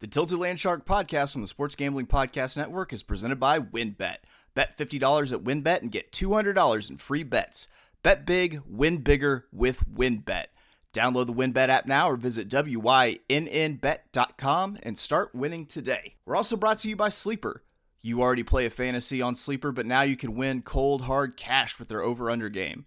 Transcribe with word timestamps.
The 0.00 0.06
Tilted 0.06 0.38
Land 0.38 0.58
Shark 0.58 0.86
podcast 0.86 1.36
on 1.36 1.42
the 1.42 1.46
Sports 1.46 1.76
Gambling 1.76 2.06
Podcast 2.06 2.56
Network 2.56 2.90
is 2.94 3.02
presented 3.02 3.38
by 3.38 3.58
WynnBET. 3.58 4.16
Bet 4.54 4.78
$50 4.78 5.30
at 5.30 5.44
WynnBET 5.44 5.82
and 5.82 5.92
get 5.92 6.10
$200 6.10 6.88
in 6.88 6.96
free 6.96 7.22
bets. 7.22 7.68
Bet 8.02 8.24
big, 8.24 8.62
win 8.66 9.02
bigger 9.02 9.44
with 9.52 9.86
WynnBET. 9.86 10.46
Download 10.94 11.26
the 11.26 11.34
WynnBET 11.34 11.68
app 11.68 11.84
now 11.84 12.08
or 12.08 12.16
visit 12.16 12.48
WYNNBet.com 12.48 13.18
and 14.82 14.96
start 14.96 15.34
winning 15.34 15.66
today. 15.66 16.14
We're 16.24 16.36
also 16.36 16.56
brought 16.56 16.78
to 16.78 16.88
you 16.88 16.96
by 16.96 17.10
Sleeper. 17.10 17.62
You 18.00 18.22
already 18.22 18.42
play 18.42 18.64
a 18.64 18.70
fantasy 18.70 19.20
on 19.20 19.34
Sleeper, 19.34 19.70
but 19.70 19.84
now 19.84 20.00
you 20.00 20.16
can 20.16 20.34
win 20.34 20.62
cold, 20.62 21.02
hard 21.02 21.36
cash 21.36 21.78
with 21.78 21.88
their 21.88 22.00
over-under 22.00 22.48
game. 22.48 22.86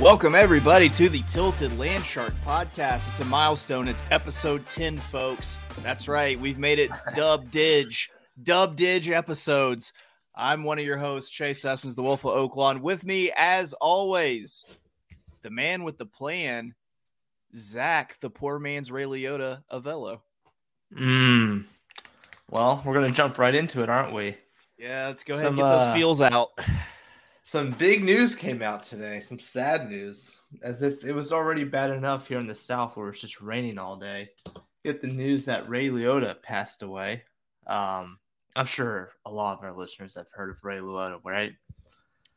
Welcome, 0.00 0.36
everybody, 0.36 0.88
to 0.90 1.08
the 1.08 1.22
Tilted 1.22 1.76
Land 1.76 2.04
Shark 2.04 2.32
podcast. 2.46 3.10
It's 3.10 3.18
a 3.18 3.24
milestone. 3.24 3.88
It's 3.88 4.04
episode 4.12 4.64
10, 4.70 4.98
folks. 4.98 5.58
That's 5.82 6.06
right. 6.06 6.38
We've 6.38 6.56
made 6.56 6.78
it 6.78 6.92
dub 7.16 7.50
dig, 7.50 7.92
dub 8.40 8.76
dig 8.76 9.08
episodes. 9.08 9.92
I'm 10.36 10.62
one 10.62 10.78
of 10.78 10.84
your 10.84 10.98
hosts, 10.98 11.30
Chase 11.30 11.64
Essens, 11.64 11.96
the 11.96 12.04
Wolf 12.04 12.24
of 12.24 12.32
Oaklawn. 12.32 12.80
With 12.80 13.02
me, 13.02 13.32
as 13.36 13.72
always, 13.72 14.64
the 15.42 15.50
man 15.50 15.82
with 15.82 15.98
the 15.98 16.06
plan, 16.06 16.76
Zach, 17.56 18.20
the 18.20 18.30
poor 18.30 18.60
man's 18.60 18.92
Ray 18.92 19.02
Liotta 19.02 19.64
Avello. 19.68 20.20
Mm. 20.96 21.64
Well, 22.48 22.84
we're 22.86 22.94
going 22.94 23.10
to 23.10 23.16
jump 23.16 23.36
right 23.36 23.54
into 23.54 23.82
it, 23.82 23.88
aren't 23.88 24.14
we? 24.14 24.36
Yeah, 24.78 25.08
let's 25.08 25.24
go 25.24 25.34
ahead 25.34 25.44
Some, 25.44 25.54
and 25.54 25.58
get 25.58 25.68
those 25.68 25.88
uh, 25.88 25.94
feels 25.94 26.20
out. 26.20 26.50
Some 27.48 27.70
big 27.70 28.04
news 28.04 28.34
came 28.34 28.60
out 28.60 28.82
today. 28.82 29.20
Some 29.20 29.38
sad 29.38 29.88
news, 29.88 30.42
as 30.62 30.82
if 30.82 31.02
it 31.02 31.14
was 31.14 31.32
already 31.32 31.64
bad 31.64 31.90
enough 31.90 32.28
here 32.28 32.38
in 32.40 32.46
the 32.46 32.54
South 32.54 32.94
where 32.94 33.08
it's 33.08 33.22
just 33.22 33.40
raining 33.40 33.78
all 33.78 33.96
day. 33.96 34.28
Get 34.84 35.00
the 35.00 35.06
news 35.06 35.46
that 35.46 35.66
Ray 35.66 35.88
Liotta 35.88 36.42
passed 36.42 36.82
away. 36.82 37.22
Um, 37.66 38.18
I'm 38.54 38.66
sure 38.66 39.12
a 39.24 39.32
lot 39.32 39.56
of 39.56 39.64
our 39.64 39.72
listeners 39.72 40.14
have 40.16 40.26
heard 40.30 40.50
of 40.50 40.62
Ray 40.62 40.80
Liotta, 40.80 41.20
right? 41.24 41.52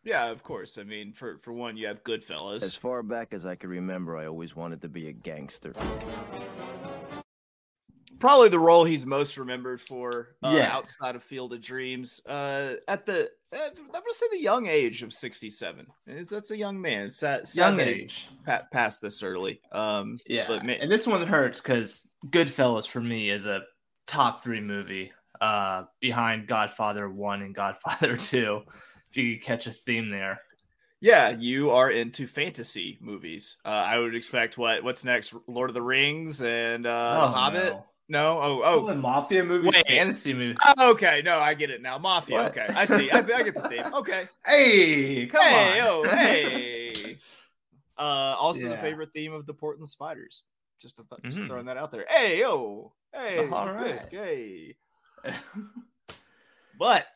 Yeah, 0.06 0.32
of 0.32 0.44
course. 0.44 0.78
I 0.78 0.84
mean, 0.84 1.12
for 1.12 1.38
for 1.40 1.52
one, 1.52 1.76
you 1.76 1.88
have 1.88 2.06
Goodfellas. 2.06 2.64
As 2.64 2.74
far 2.74 3.04
back 3.04 3.34
as 3.34 3.46
I 3.46 3.56
can 3.56 3.70
remember, 3.70 4.16
I 4.16 4.28
always 4.28 4.56
wanted 4.56 4.80
to 4.84 4.88
be 4.88 5.10
a 5.10 5.12
gangster 5.12 5.74
probably 8.22 8.50
the 8.50 8.60
role 8.60 8.86
he's 8.86 9.06
most 9.06 9.36
remembered 9.36 9.82
for 9.82 10.36
uh, 10.44 10.54
yeah. 10.56 10.72
outside 10.72 11.16
of 11.16 11.24
Field 11.24 11.52
of 11.54 11.60
Dreams. 11.62 12.22
Uh, 12.26 12.76
at 12.88 13.06
the 13.06 13.32
uh, 13.54 13.58
I'm 13.78 13.92
gonna 13.92 14.04
say 14.12 14.28
the 14.32 14.40
young 14.40 14.68
age 14.68 15.04
of 15.04 15.14
67. 15.14 15.86
That's 16.30 16.52
a 16.52 16.58
young 16.58 16.80
man. 16.80 17.12
Sad, 17.12 17.48
sad 17.48 17.78
young 17.78 17.80
age. 17.80 18.30
Pa- 18.46 18.62
passed 18.72 19.02
this 19.02 19.24
early. 19.24 19.62
Um, 19.72 20.18
yeah, 20.26 20.46
but 20.48 20.66
man- 20.66 20.80
and 20.82 20.92
this 20.92 21.08
one 21.08 21.26
hurts 21.26 21.62
because 21.62 22.08
Goodfellas 22.28 22.88
for 22.88 23.02
me 23.02 23.30
is 23.30 23.46
a 23.46 23.64
top 24.08 24.44
three 24.44 24.62
movie 24.62 25.12
uh, 25.42 25.84
behind 26.00 26.48
Godfather 26.48 27.10
One 27.10 27.42
and 27.42 27.56
Godfather 27.56 28.18
Two. 28.18 28.62
If 29.10 29.18
you 29.18 29.36
could 29.36 29.44
catch 29.46 29.68
a 29.68 29.74
theme 29.74 30.10
there. 30.10 30.42
Yeah, 31.02 31.30
you 31.32 31.72
are 31.72 31.90
into 31.90 32.28
fantasy 32.28 33.00
movies. 33.02 33.58
Uh, 33.66 33.70
I 33.70 33.98
would 33.98 34.16
expect 34.16 34.58
what 34.58 34.84
what's 34.84 35.04
next? 35.04 35.34
Lord 35.48 35.72
of 35.72 35.74
the 35.74 35.82
Rings 35.82 36.44
and 36.44 36.86
uh, 36.86 37.22
oh, 37.24 37.28
Hobbit. 37.28 37.74
No. 37.74 37.86
No. 38.12 38.42
Oh, 38.42 38.62
oh. 38.62 38.90
oh 38.90 38.96
mafia 38.96 39.42
movie, 39.42 39.70
Wait. 39.70 39.88
fantasy 39.88 40.34
movie. 40.34 40.58
Oh, 40.78 40.92
okay. 40.92 41.22
No, 41.24 41.40
I 41.40 41.54
get 41.54 41.70
it 41.70 41.82
now. 41.82 41.98
Mafia. 41.98 42.36
What? 42.36 42.50
Okay, 42.50 42.68
I 42.68 42.84
see. 42.84 43.10
I, 43.10 43.20
I, 43.20 43.22
get 43.22 43.56
the 43.56 43.70
theme. 43.70 43.86
Okay. 43.94 44.28
Hey, 44.46 45.28
come 45.28 45.42
hey, 45.42 45.80
on. 45.80 45.88
Oh, 45.88 46.04
hey. 46.04 47.18
uh, 47.98 48.36
also 48.38 48.64
yeah. 48.64 48.70
the 48.72 48.78
favorite 48.80 49.14
theme 49.14 49.32
of 49.32 49.46
the 49.46 49.54
Portland 49.54 49.88
Spiders. 49.88 50.44
Just, 50.82 50.98
th- 50.98 51.08
mm-hmm. 51.08 51.30
just 51.30 51.42
throwing 51.44 51.68
that 51.68 51.78
out 51.78 51.94
there. 51.94 52.04
Hey, 52.10 52.42
yo. 52.42 52.92
Hey, 53.14 53.48
all 53.48 53.72
right. 53.72 54.02
Hey. 54.12 54.76
but 56.78 57.08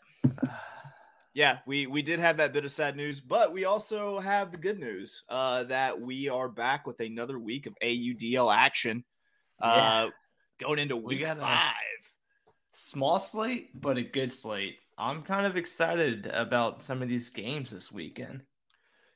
yeah, 1.34 1.58
we 1.66 1.88
we 1.88 2.04
did 2.04 2.22
have 2.22 2.38
that 2.38 2.54
bit 2.54 2.64
of 2.64 2.72
sad 2.72 2.96
news, 2.96 3.20
but 3.20 3.52
we 3.52 3.66
also 3.66 4.22
have 4.22 4.54
the 4.54 4.58
good 4.58 4.80
news 4.80 5.24
uh, 5.28 5.66
that 5.66 6.00
we 6.00 6.30
are 6.30 6.48
back 6.48 6.88
with 6.88 7.02
another 7.02 7.38
week 7.38 7.66
of 7.66 7.76
AUDL 7.84 8.56
action. 8.56 9.04
Uh, 9.62 10.06
yeah 10.06 10.10
going 10.60 10.80
into 10.80 10.96
week 10.96 11.20
we 11.20 11.26
got 11.26 11.40
five. 11.40 11.74
Small 12.72 13.20
slate, 13.20 13.70
but 13.80 13.98
a 13.98 14.04
good 14.04 14.32
slate. 14.32 14.78
I'm 14.98 15.24
kind 15.24 15.46
of 15.46 15.58
excited 15.58 16.28
about 16.28 16.82
some 16.82 17.02
of 17.02 17.10
these 17.10 17.30
games 17.30 17.72
this 17.72 17.92
weekend. 17.92 18.44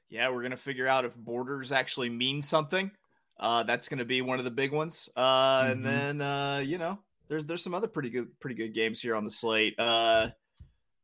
Yeah, 0.10 0.30
we're 0.30 0.44
gonna 0.44 0.58
figure 0.58 0.88
out 0.88 1.06
if 1.06 1.16
borders 1.16 1.72
actually 1.72 2.10
mean 2.10 2.42
something. 2.42 2.92
Uh, 3.40 3.64
that's 3.64 3.88
gonna 3.88 4.06
be 4.06 4.22
one 4.22 4.40
of 4.40 4.46
the 4.46 4.52
big 4.52 4.72
ones. 4.72 5.10
Uh, 5.16 5.64
mm-hmm. 5.64 5.72
and 5.72 5.86
then 5.86 6.22
uh, 6.22 6.64
you 6.66 6.78
know, 6.78 7.00
there's 7.28 7.46
there's 7.46 7.64
some 7.64 7.74
other 7.74 7.88
pretty 7.88 8.10
good 8.10 8.40
pretty 8.40 8.56
good 8.56 8.74
games 8.74 9.02
here 9.02 9.16
on 9.16 9.24
the 9.24 9.32
slate. 9.32 9.80
Uh, 9.80 10.30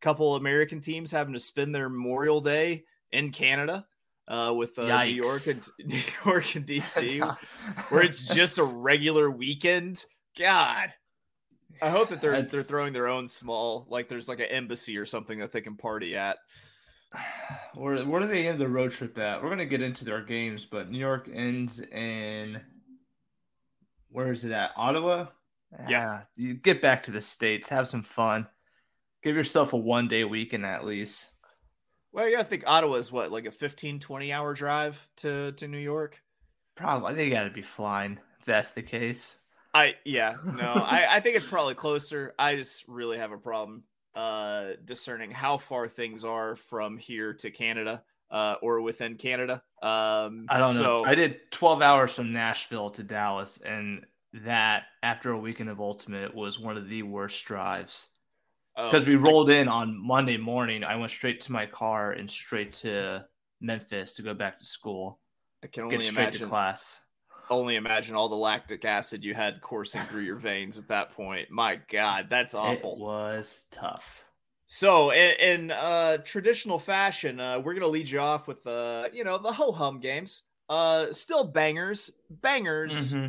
couple 0.02 0.36
American 0.36 0.82
teams 0.82 1.10
having 1.10 1.34
to 1.34 1.40
spend 1.40 1.74
their 1.74 1.90
Memorial 1.90 2.40
Day 2.40 2.84
in 3.12 3.32
Canada 3.32 3.88
uh, 4.28 4.54
with 4.56 4.78
uh, 4.78 5.04
New 5.04 5.14
York 5.14 5.48
and 5.48 5.68
New 5.86 6.02
York 6.26 6.56
and 6.56 6.66
DC, 6.66 7.38
where 7.90 8.04
it's 8.04 8.34
just 8.34 8.58
a 8.58 8.64
regular 8.64 9.30
weekend 9.30 10.06
God. 10.38 10.94
I 11.82 11.90
hope 11.90 12.10
that 12.10 12.22
they're 12.22 12.32
That's... 12.32 12.52
they're 12.52 12.64
throwing 12.64 12.94
their 12.94 13.08
own 13.08 13.28
small, 13.28 13.86
like 13.90 14.08
there's 14.08 14.30
like 14.30 14.40
an 14.40 14.46
embassy 14.46 14.98
or 14.98 15.06
something 15.06 15.40
that 15.40 15.52
they 15.52 15.62
can 15.62 15.76
party 15.76 16.16
at. 16.16 16.38
Where 17.76 18.06
where 18.06 18.22
do 18.22 18.28
they 18.28 18.48
end 18.48 18.60
the 18.60 18.70
road 18.70 18.92
trip 18.92 19.18
at? 19.18 19.44
We're 19.44 19.50
gonna 19.50 19.66
get 19.66 19.82
into 19.82 20.06
their 20.06 20.22
games, 20.22 20.66
but 20.66 20.90
New 20.90 20.98
York 20.98 21.30
ends 21.32 21.80
in 21.80 22.62
where 24.10 24.32
is 24.32 24.46
it 24.46 24.54
at? 24.54 24.72
Ottawa? 24.78 25.28
Yeah. 25.90 26.20
Ah, 26.22 26.26
you 26.38 26.54
get 26.54 26.82
back 26.82 27.04
to 27.04 27.12
the 27.12 27.20
States, 27.20 27.68
have 27.68 27.90
some 27.90 28.04
fun. 28.04 28.48
Give 29.24 29.36
yourself 29.36 29.74
a 29.74 29.78
one 29.78 30.08
day 30.08 30.24
weekend 30.24 30.66
at 30.66 30.86
least. 30.86 31.32
Well, 32.14 32.26
you 32.26 32.38
gotta 32.38 32.48
think 32.48 32.64
Ottawa 32.66 32.96
is 32.96 33.12
what, 33.12 33.32
like 33.32 33.46
a 33.46 33.52
15, 33.52 34.00
20 34.00 34.32
hour 34.32 34.54
drive 34.54 35.06
to, 35.18 35.52
to 35.54 35.68
New 35.68 35.78
York? 35.80 36.22
Probably. 36.76 37.14
They 37.14 37.30
gotta 37.30 37.50
be 37.50 37.62
flying 37.62 38.20
if 38.40 38.46
that's 38.46 38.70
the 38.70 38.84
case. 38.84 39.36
I 39.76 39.96
yeah 40.06 40.38
no 40.46 40.68
I 40.68 41.06
I 41.18 41.20
think 41.20 41.36
it's 41.36 41.46
probably 41.46 41.76
closer. 41.76 42.34
I 42.40 42.56
just 42.56 42.88
really 42.88 43.18
have 43.18 43.32
a 43.32 43.38
problem 43.38 43.84
uh 44.16 44.72
discerning 44.86 45.30
how 45.30 45.58
far 45.58 45.90
things 45.90 46.24
are 46.24 46.56
from 46.56 46.98
here 46.98 47.34
to 47.34 47.52
Canada 47.52 48.02
uh 48.32 48.56
or 48.62 48.82
within 48.82 49.16
Canada. 49.16 49.62
Um 49.84 50.46
I 50.50 50.58
don't 50.58 50.76
know. 50.76 51.04
So, 51.04 51.06
I 51.06 51.14
did 51.14 51.52
12 51.52 51.82
hours 51.82 52.14
from 52.14 52.32
Nashville 52.32 52.90
to 52.92 53.04
Dallas 53.04 53.60
and 53.66 54.06
that 54.34 54.84
after 55.04 55.32
a 55.32 55.38
weekend 55.38 55.70
of 55.70 55.82
ultimate 55.82 56.34
was 56.34 56.58
one 56.58 56.78
of 56.78 56.88
the 56.88 57.04
worst 57.04 57.44
drives. 57.46 58.08
Because 58.76 59.08
oh, 59.08 59.12
we 59.12 59.16
rolled 59.16 59.50
in 59.50 59.70
on 59.70 59.98
Monday 59.98 60.36
morning. 60.36 60.84
I 60.84 60.98
went 60.98 61.10
straight 61.10 61.40
to 61.42 61.54
my 61.54 61.66
car 61.66 62.12
and 62.12 62.30
straight 62.30 62.74
to 62.74 63.26
Memphis 63.62 64.14
to 64.16 64.22
go 64.22 64.34
back 64.34 64.60
to 64.60 64.66
school. 64.66 65.22
I 65.64 65.68
can 65.68 65.84
only 65.84 65.96
get 65.96 66.04
straight 66.04 66.24
imagine. 66.24 66.42
to 66.42 66.48
class 66.48 67.00
only 67.52 67.76
imagine 67.76 68.16
all 68.16 68.30
the 68.30 68.36
lactic 68.36 68.86
acid 68.86 69.24
you 69.24 69.34
had 69.34 69.62
coursing 69.62 70.04
through 70.04 70.24
your 70.24 70.36
veins 70.36 70.78
at 70.78 70.88
that 70.90 71.12
point. 71.12 71.50
My 71.50 71.80
God, 71.92 72.28
that's 72.30 72.54
awful. 72.54 72.94
It 72.94 73.00
was 73.00 73.66
tough. 73.72 74.24
So, 74.68 75.12
in, 75.12 75.36
in 75.40 75.72
uh, 75.72 76.18
traditional 76.18 76.80
fashion, 76.80 77.40
uh, 77.40 77.60
we're 77.60 77.74
gonna 77.74 77.88
lead 77.88 78.10
you 78.10 78.20
off 78.20 78.48
with 78.48 78.66
uh, 78.66 79.10
you 79.14 79.24
know 79.24 79.38
the 79.38 79.52
ho 79.52 79.72
hum 79.72 80.00
games. 80.00 80.44
Uh, 80.68 81.12
still 81.12 81.44
bangers, 81.44 82.12
bangers. 82.30 83.14
Mm-hmm. 83.14 83.28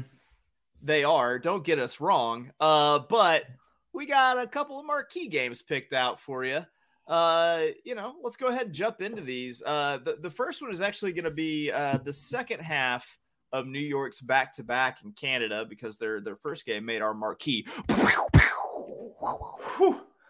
They 0.83 1.05
are. 1.05 1.39
Don't 1.39 1.65
get 1.65 1.79
us 1.79 2.01
wrong. 2.01 2.53
Uh, 2.61 3.01
but 3.01 3.45
we 3.93 4.07
got 4.07 4.39
a 4.39 4.47
couple 4.47 4.79
of 4.79 4.87
marquee 4.87 5.29
games 5.29 5.61
picked 5.61 5.93
out 5.93 6.21
for 6.21 6.45
you. 6.45 6.65
Uh, 7.07 7.67
you 7.85 7.95
know, 7.95 8.17
let's 8.23 8.37
go 8.37 8.49
ahead 8.49 8.67
and 8.67 8.75
jump 8.75 9.01
into 9.01 9.23
these. 9.23 9.63
Uh, 9.65 9.99
the 10.05 10.17
the 10.21 10.31
first 10.31 10.63
one 10.63 10.71
is 10.71 10.81
actually 10.81 11.13
going 11.13 11.25
to 11.25 11.31
be 11.31 11.71
uh 11.71 11.99
the 11.99 12.13
second 12.13 12.61
half 12.61 13.19
of 13.57 13.67
New 13.67 13.79
York's 13.81 14.21
back 14.21 14.53
to 14.55 14.63
back 14.63 14.99
in 15.03 15.13
Canada 15.13 15.65
because 15.69 15.97
their 15.97 16.21
their 16.21 16.37
first 16.37 16.67
game 16.67 16.85
made 16.85 17.03
our 17.03 17.15
marquee. 17.15 17.67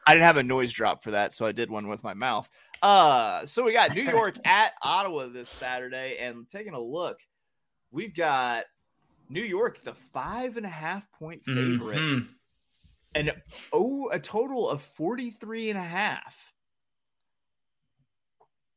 I 0.08 0.14
didn't 0.14 0.24
have 0.24 0.36
a 0.36 0.44
noise 0.44 0.72
drop 0.72 1.02
for 1.02 1.10
that, 1.10 1.34
so 1.34 1.44
I 1.46 1.52
did 1.52 1.68
one 1.68 1.88
with 1.88 2.04
my 2.04 2.14
mouth. 2.14 2.48
Uh, 2.80 3.44
so 3.46 3.64
we 3.64 3.72
got 3.72 3.94
New 3.94 4.02
York 4.10 4.36
at 4.46 4.74
Ottawa 4.82 5.26
this 5.26 5.50
Saturday, 5.50 6.18
and 6.20 6.48
taking 6.48 6.74
a 6.74 6.80
look, 6.80 7.18
we've 7.90 8.14
got 8.14 8.66
New 9.28 9.42
York, 9.42 9.82
the 9.82 9.94
five 10.12 10.56
and 10.56 10.64
a 10.64 10.70
half 10.70 11.10
point 11.10 11.42
favorite. 11.44 11.98
Mm-hmm. 11.98 12.26
and 13.16 13.32
oh, 13.72 14.08
a 14.10 14.20
total 14.20 14.70
of 14.70 14.80
43 14.80 15.70
and 15.70 15.78
a 15.78 15.82
half. 15.82 16.45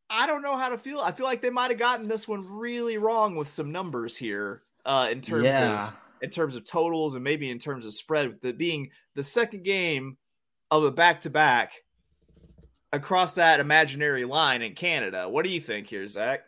I 0.10 0.26
don't 0.28 0.42
know 0.42 0.58
how 0.58 0.70
to 0.70 0.78
feel. 0.78 1.00
I 1.00 1.12
feel 1.12 1.26
like 1.26 1.42
they 1.42 1.50
might 1.50 1.70
have 1.72 1.80
gotten 1.80 2.08
this 2.08 2.28
one 2.28 2.46
really 2.50 2.98
wrong 2.98 3.36
with 3.36 3.48
some 3.48 3.72
numbers 3.72 4.16
here 4.18 4.64
uh, 4.86 5.08
in 5.12 5.22
terms 5.22 5.46
Yeah. 5.46 5.88
of 5.88 5.94
in 6.22 6.30
terms 6.30 6.56
of 6.56 6.66
totals 6.66 7.16
and 7.16 7.24
maybe 7.24 7.50
in 7.50 7.60
terms 7.60 7.86
of 7.86 7.94
spread, 7.94 8.28
with 8.28 8.44
it 8.44 8.58
being 8.58 8.90
the 9.16 9.24
second 9.24 9.64
game 9.64 10.18
of 10.70 10.84
a 10.84 10.92
back 10.92 11.22
to 11.22 11.30
back 11.30 11.84
across 12.92 13.36
that 13.36 13.60
imaginary 13.62 14.26
line 14.26 14.62
in 14.62 14.74
Canada. 14.74 15.30
What 15.30 15.46
do 15.46 15.52
you 15.52 15.62
think 15.62 15.88
here, 15.88 16.06
Zach? 16.08 16.42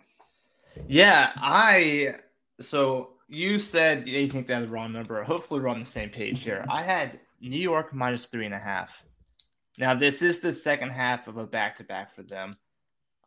Yeah, 0.87 1.31
I 1.37 2.15
so 2.59 3.13
you 3.27 3.59
said 3.59 4.07
you 4.07 4.27
think 4.27 4.47
they 4.47 4.53
had 4.55 4.63
the 4.63 4.67
wrong 4.67 4.91
number. 4.91 5.23
Hopefully, 5.23 5.61
we're 5.61 5.69
on 5.69 5.79
the 5.79 5.85
same 5.85 6.09
page 6.09 6.43
here. 6.43 6.65
I 6.69 6.81
had 6.81 7.19
New 7.39 7.57
York 7.59 7.93
minus 7.93 8.25
three 8.25 8.45
and 8.45 8.53
a 8.55 8.59
half. 8.59 8.89
Now, 9.77 9.93
this 9.95 10.21
is 10.21 10.39
the 10.41 10.51
second 10.53 10.89
half 10.89 11.27
of 11.27 11.37
a 11.37 11.47
back 11.47 11.77
to 11.77 11.83
back 11.83 12.13
for 12.13 12.23
them. 12.23 12.51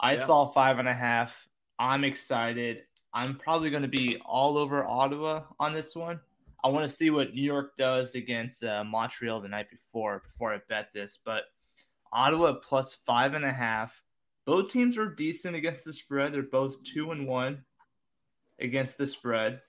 I 0.04 0.12
Yeah. 0.14 0.26
saw 0.26 0.46
five 0.46 0.78
and 0.78 0.86
a 0.86 0.92
half. 0.94 1.48
I'm 1.78 2.04
excited. 2.04 2.84
I'm 3.14 3.38
probably 3.38 3.70
going 3.70 3.82
to 3.82 3.88
be 3.88 4.18
all 4.26 4.58
over 4.58 4.84
Ottawa 4.84 5.44
on 5.58 5.72
this 5.72 5.96
one. 5.96 6.20
I 6.62 6.68
want 6.68 6.88
to 6.88 6.94
see 6.94 7.10
what 7.10 7.32
New 7.32 7.42
York 7.42 7.76
does 7.78 8.14
against 8.14 8.62
uh, 8.62 8.84
Montreal 8.84 9.40
the 9.40 9.48
night 9.48 9.70
before 9.70 10.20
before 10.20 10.52
I 10.54 10.60
bet 10.68 10.92
this. 10.92 11.18
But 11.24 11.44
Ottawa 12.12 12.52
plus 12.54 12.94
five 12.94 13.34
and 13.34 13.44
a 13.44 13.52
half. 13.52 14.02
Both 14.44 14.70
teams 14.70 14.98
are 14.98 15.08
decent 15.14 15.56
against 15.56 15.84
the 15.84 15.92
spread. 15.92 16.34
They're 16.34 16.42
both 16.42 16.82
two 16.82 17.10
and 17.10 17.26
one 17.26 17.64
against 18.60 18.98
the 18.98 19.06
spread. 19.06 19.62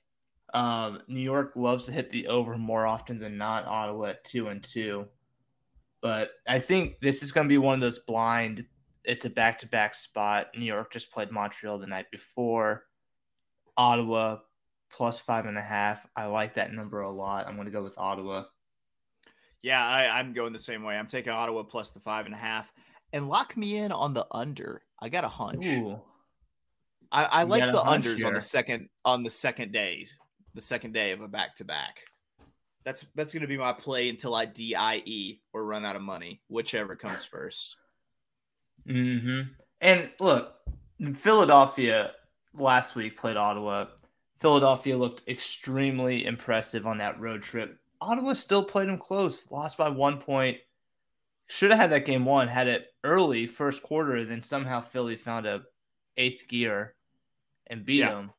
Um, 0.54 1.02
New 1.08 1.22
York 1.22 1.54
loves 1.56 1.86
to 1.86 1.94
hit 1.94 2.10
the 2.10 2.28
over 2.28 2.58
more 2.58 2.86
often 2.86 3.20
than 3.20 3.38
not. 3.38 3.66
Ottawa 3.66 4.08
at 4.08 4.24
two 4.26 4.50
and 4.50 4.62
two, 4.62 5.08
but 6.02 6.32
I 6.48 6.60
think 6.60 7.00
this 7.00 7.24
is 7.24 7.32
going 7.32 7.48
to 7.48 7.50
be 7.50 7.58
one 7.58 7.76
of 7.76 7.82
those 7.82 8.00
blind. 8.00 8.66
It's 9.08 9.26
a 9.26 9.30
back-to-back 9.30 9.96
spot. 9.96 10.48
New 10.58 10.66
York 10.66 10.92
just 10.92 11.12
played 11.12 11.32
Montreal 11.32 11.80
the 11.80 11.88
night 11.88 12.12
before. 12.12 12.86
Ottawa 13.78 14.40
plus 14.92 15.20
five 15.20 15.46
and 15.46 15.58
a 15.58 15.62
half. 15.62 16.06
I 16.16 16.26
like 16.26 16.56
that 16.56 16.74
number 16.74 17.02
a 17.02 17.10
lot. 17.10 17.48
I'm 17.48 17.56
going 17.56 17.66
to 17.66 17.72
go 17.72 17.84
with 17.84 17.98
Ottawa. 17.98 18.46
Yeah, 19.62 19.86
I, 19.86 20.20
I'm 20.20 20.34
going 20.34 20.54
the 20.54 20.60
same 20.60 20.84
way. 20.84 20.96
I'm 20.96 21.08
taking 21.08 21.34
Ottawa 21.34 21.64
plus 21.64 21.92
the 21.92 22.00
five 22.00 22.26
and 22.26 22.36
a 22.36 22.38
half 22.38 22.72
and 23.12 23.30
lock 23.30 23.58
me 23.58 23.78
in 23.78 23.92
on 23.92 24.14
the 24.14 24.26
under. 24.32 24.84
I 25.00 25.10
got 25.10 25.24
a 25.24 25.30
hunch. 25.30 25.66
Ooh, 25.66 26.00
I, 27.12 27.24
I 27.26 27.44
like 27.44 27.72
the 27.72 27.82
unders 27.82 28.26
on 28.26 28.34
the 28.34 28.42
second 28.42 28.90
on 29.04 29.24
the 29.24 29.30
second 29.30 29.72
days, 29.72 30.18
the 30.54 30.62
second 30.62 30.94
day 30.94 31.12
of 31.12 31.22
a 31.22 31.28
back 31.28 31.56
to 31.56 31.66
back. 31.66 32.02
That's 32.84 33.06
that's 33.16 33.34
gonna 33.34 33.48
be 33.48 33.58
my 33.58 33.74
play 33.74 34.10
until 34.10 34.36
I 34.36 34.46
DIE 34.46 35.40
or 35.54 35.66
run 35.66 35.86
out 35.86 35.96
of 35.96 36.02
money, 36.02 36.42
whichever 36.48 36.96
comes 36.96 37.24
first. 37.24 37.76
Hmm 38.88 39.42
And 39.82 40.10
look, 40.20 40.56
Philadelphia 41.16 42.12
last 42.54 42.96
week 42.96 43.18
played 43.18 43.38
Ottawa. 43.38 43.88
Philadelphia 44.40 44.98
looked 44.98 45.28
extremely 45.28 46.26
impressive 46.26 46.86
on 46.86 46.98
that 47.00 47.20
road 47.20 47.42
trip. 47.42 47.80
Ottawa 48.02 48.34
still 48.34 48.64
played 48.64 48.88
them 48.90 48.98
close, 48.98 49.50
lost 49.50 49.78
by 49.78 49.90
one 49.90 50.20
point. 50.20 50.58
Should 51.48 51.72
have 51.72 51.80
had 51.80 51.92
that 51.92 52.06
game 52.06 52.26
won, 52.26 52.48
had 52.48 52.68
it 52.68 52.88
early 53.04 53.48
first 53.48 53.84
quarter, 53.84 54.24
then 54.26 54.42
somehow 54.42 54.82
Philly 54.82 55.16
found 55.16 55.46
a 55.46 55.64
eighth 56.18 56.48
gear 56.48 56.96
and 57.68 57.86
beat 57.86 58.00
Yeah. 58.00 58.12
them. 58.12 58.32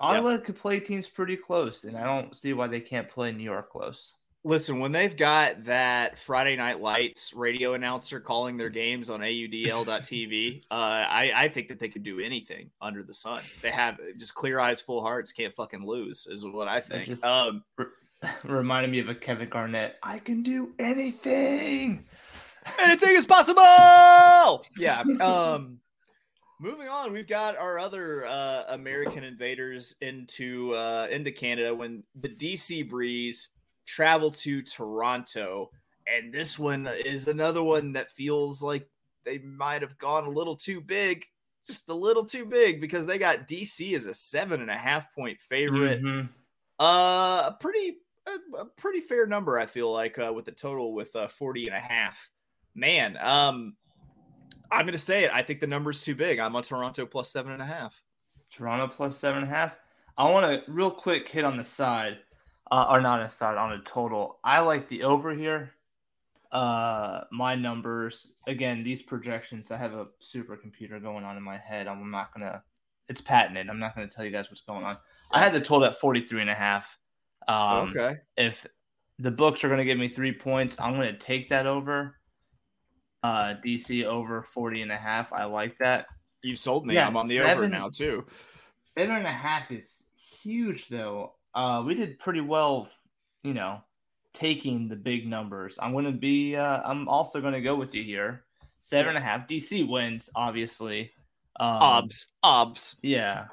Ottawa 0.00 0.38
could 0.38 0.56
play 0.56 0.80
teams 0.80 1.08
pretty 1.08 1.36
close, 1.36 1.84
and 1.84 1.96
I 1.96 2.04
don't 2.04 2.36
see 2.36 2.52
why 2.52 2.66
they 2.66 2.80
can't 2.80 3.08
play 3.08 3.30
New 3.32 3.44
York 3.44 3.70
close. 3.70 4.14
Listen, 4.44 4.80
when 4.80 4.90
they've 4.90 5.16
got 5.16 5.64
that 5.64 6.18
Friday 6.18 6.56
Night 6.56 6.80
Lights 6.80 7.32
radio 7.32 7.74
announcer 7.74 8.18
calling 8.18 8.56
their 8.56 8.70
games 8.70 9.08
on 9.08 9.20
AUDL.TV, 9.20 10.62
uh, 10.68 10.74
I, 10.74 11.32
I 11.34 11.48
think 11.48 11.68
that 11.68 11.78
they 11.78 11.88
could 11.88 12.02
do 12.02 12.18
anything 12.18 12.70
under 12.80 13.04
the 13.04 13.14
sun. 13.14 13.42
They 13.60 13.70
have 13.70 14.00
just 14.18 14.34
clear 14.34 14.58
eyes, 14.58 14.80
full 14.80 15.00
hearts, 15.00 15.32
can't 15.32 15.54
fucking 15.54 15.86
lose, 15.86 16.26
is 16.28 16.44
what 16.44 16.66
I 16.66 16.80
think. 16.80 17.04
just- 17.06 17.24
um, 17.24 17.62
Reminded 18.44 18.90
me 18.90 18.98
of 19.00 19.08
a 19.08 19.14
Kevin 19.14 19.48
Garnett. 19.48 19.96
I 20.02 20.18
can 20.18 20.42
do 20.42 20.72
anything. 20.78 22.04
anything 22.80 23.16
is 23.16 23.26
possible. 23.26 24.64
Yeah. 24.78 25.02
Um 25.20 25.78
moving 26.60 26.86
on, 26.88 27.12
we've 27.12 27.26
got 27.26 27.56
our 27.56 27.80
other 27.80 28.24
uh 28.24 28.64
American 28.68 29.24
invaders 29.24 29.96
into 30.00 30.72
uh 30.74 31.08
into 31.10 31.32
Canada 31.32 31.74
when 31.74 32.04
the 32.20 32.28
DC 32.28 32.88
Breeze 32.88 33.48
travel 33.86 34.30
to 34.30 34.62
Toronto. 34.62 35.70
And 36.06 36.32
this 36.32 36.58
one 36.58 36.88
is 37.04 37.28
another 37.28 37.62
one 37.62 37.92
that 37.92 38.10
feels 38.10 38.62
like 38.62 38.88
they 39.24 39.38
might 39.38 39.82
have 39.82 39.98
gone 39.98 40.24
a 40.24 40.30
little 40.30 40.56
too 40.56 40.80
big, 40.80 41.24
just 41.66 41.88
a 41.88 41.94
little 41.94 42.24
too 42.24 42.44
big 42.44 42.80
because 42.80 43.06
they 43.06 43.18
got 43.18 43.46
DC 43.46 43.94
as 43.94 44.06
a 44.06 44.14
seven 44.14 44.60
and 44.60 44.70
a 44.70 44.76
half 44.76 45.14
point 45.14 45.40
favorite. 45.40 46.02
Mhm. 46.02 46.28
Uh, 46.80 47.50
a 47.50 47.56
pretty 47.60 47.98
a, 48.26 48.58
a 48.58 48.64
pretty 48.64 49.00
fair 49.00 49.26
number, 49.26 49.58
I 49.58 49.66
feel 49.66 49.92
like, 49.92 50.18
uh, 50.18 50.32
with 50.34 50.44
the 50.44 50.52
total 50.52 50.92
with 50.94 51.14
uh, 51.16 51.28
40 51.28 51.66
and 51.68 51.76
a 51.76 51.80
half. 51.80 52.30
Man, 52.74 53.16
um, 53.18 53.76
I'm 54.70 54.86
gonna 54.86 54.98
say 54.98 55.24
it. 55.24 55.30
I 55.32 55.42
think 55.42 55.60
the 55.60 55.66
number's 55.66 56.00
too 56.00 56.14
big. 56.14 56.38
I'm 56.38 56.56
on 56.56 56.62
Toronto 56.62 57.04
plus 57.04 57.30
seven 57.30 57.52
and 57.52 57.60
a 57.62 57.66
half. 57.66 58.02
Toronto 58.50 58.88
plus 58.88 59.18
seven 59.18 59.42
and 59.42 59.52
a 59.52 59.54
half. 59.54 59.76
I 60.16 60.30
want 60.30 60.64
to 60.64 60.70
real 60.70 60.90
quick 60.90 61.28
hit 61.28 61.44
on 61.44 61.56
the 61.56 61.64
side, 61.64 62.18
uh, 62.72 62.86
or 62.90 63.00
not 63.00 63.22
a 63.22 63.28
side 63.28 63.56
on 63.56 63.72
a 63.72 63.82
total. 63.82 64.40
I 64.42 64.60
like 64.60 64.88
the 64.88 65.04
over 65.04 65.32
here. 65.32 65.72
Uh, 66.50 67.22
my 67.30 67.54
numbers 67.54 68.32
again. 68.46 68.82
These 68.82 69.02
projections. 69.02 69.70
I 69.70 69.76
have 69.76 69.92
a 69.92 70.08
supercomputer 70.20 71.00
going 71.00 71.24
on 71.24 71.36
in 71.36 71.42
my 71.42 71.58
head. 71.58 71.86
I'm 71.86 72.10
not 72.10 72.32
gonna. 72.34 72.64
It's 73.08 73.20
patented. 73.20 73.68
I'm 73.68 73.78
not 73.78 73.94
gonna 73.94 74.08
tell 74.08 74.24
you 74.24 74.30
guys 74.30 74.50
what's 74.50 74.62
going 74.62 74.84
on. 74.84 74.96
I 75.30 75.40
had 75.40 75.52
the 75.52 75.60
total 75.60 75.84
at 75.84 76.00
43 76.00 76.40
and 76.40 76.50
a 76.50 76.54
half. 76.54 76.98
Um, 77.48 77.88
okay. 77.88 78.16
if 78.36 78.66
the 79.18 79.30
books 79.30 79.64
are 79.64 79.68
going 79.68 79.78
to 79.78 79.84
give 79.84 79.98
me 79.98 80.08
three 80.08 80.32
points, 80.32 80.76
I'm 80.78 80.94
going 80.94 81.12
to 81.12 81.18
take 81.18 81.48
that 81.50 81.66
over. 81.66 82.16
Uh, 83.22 83.54
DC 83.64 84.04
over 84.04 84.42
40 84.42 84.82
and 84.82 84.92
a 84.92 84.96
half. 84.96 85.32
I 85.32 85.44
like 85.44 85.78
that. 85.78 86.06
You 86.42 86.56
sold 86.56 86.86
me. 86.86 86.94
Yeah, 86.94 87.06
I'm 87.06 87.16
on 87.16 87.28
the 87.28 87.40
over 87.40 87.48
seven- 87.48 87.70
now 87.70 87.88
too. 87.88 88.26
Seven 88.84 89.16
and 89.16 89.26
a 89.26 89.30
half 89.30 89.70
is 89.70 90.06
huge, 90.42 90.88
though. 90.88 91.34
Uh, 91.54 91.82
we 91.86 91.94
did 91.94 92.18
pretty 92.18 92.40
well, 92.40 92.88
you 93.42 93.54
know, 93.54 93.82
taking 94.32 94.88
the 94.88 94.96
big 94.96 95.26
numbers. 95.26 95.78
I'm 95.80 95.92
going 95.92 96.06
to 96.06 96.12
be, 96.12 96.56
uh, 96.56 96.80
I'm 96.84 97.08
also 97.08 97.40
going 97.40 97.54
to 97.54 97.60
go 97.60 97.74
with 97.74 97.94
you 97.94 98.02
here. 98.02 98.44
Seven 98.80 99.10
and 99.10 99.18
a 99.18 99.20
half. 99.20 99.46
DC 99.46 99.88
wins, 99.88 100.28
obviously. 100.34 101.12
Um, 101.60 101.82
Obs, 101.82 102.26
obs. 102.42 102.96
Yeah. 103.02 103.46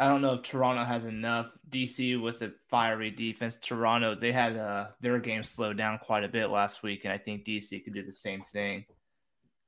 I 0.00 0.08
don't 0.08 0.22
know 0.22 0.34
if 0.34 0.42
Toronto 0.42 0.84
has 0.84 1.04
enough. 1.04 1.50
DC 1.70 2.20
with 2.20 2.40
a 2.42 2.52
fiery 2.70 3.10
defense. 3.10 3.58
Toronto, 3.60 4.14
they 4.14 4.32
had 4.32 4.56
uh, 4.56 4.88
their 5.00 5.18
game 5.18 5.42
slowed 5.42 5.76
down 5.76 5.98
quite 5.98 6.24
a 6.24 6.28
bit 6.28 6.48
last 6.48 6.82
week, 6.82 7.04
and 7.04 7.12
I 7.12 7.18
think 7.18 7.44
DC 7.44 7.84
could 7.84 7.94
do 7.94 8.04
the 8.04 8.12
same 8.12 8.42
thing. 8.42 8.86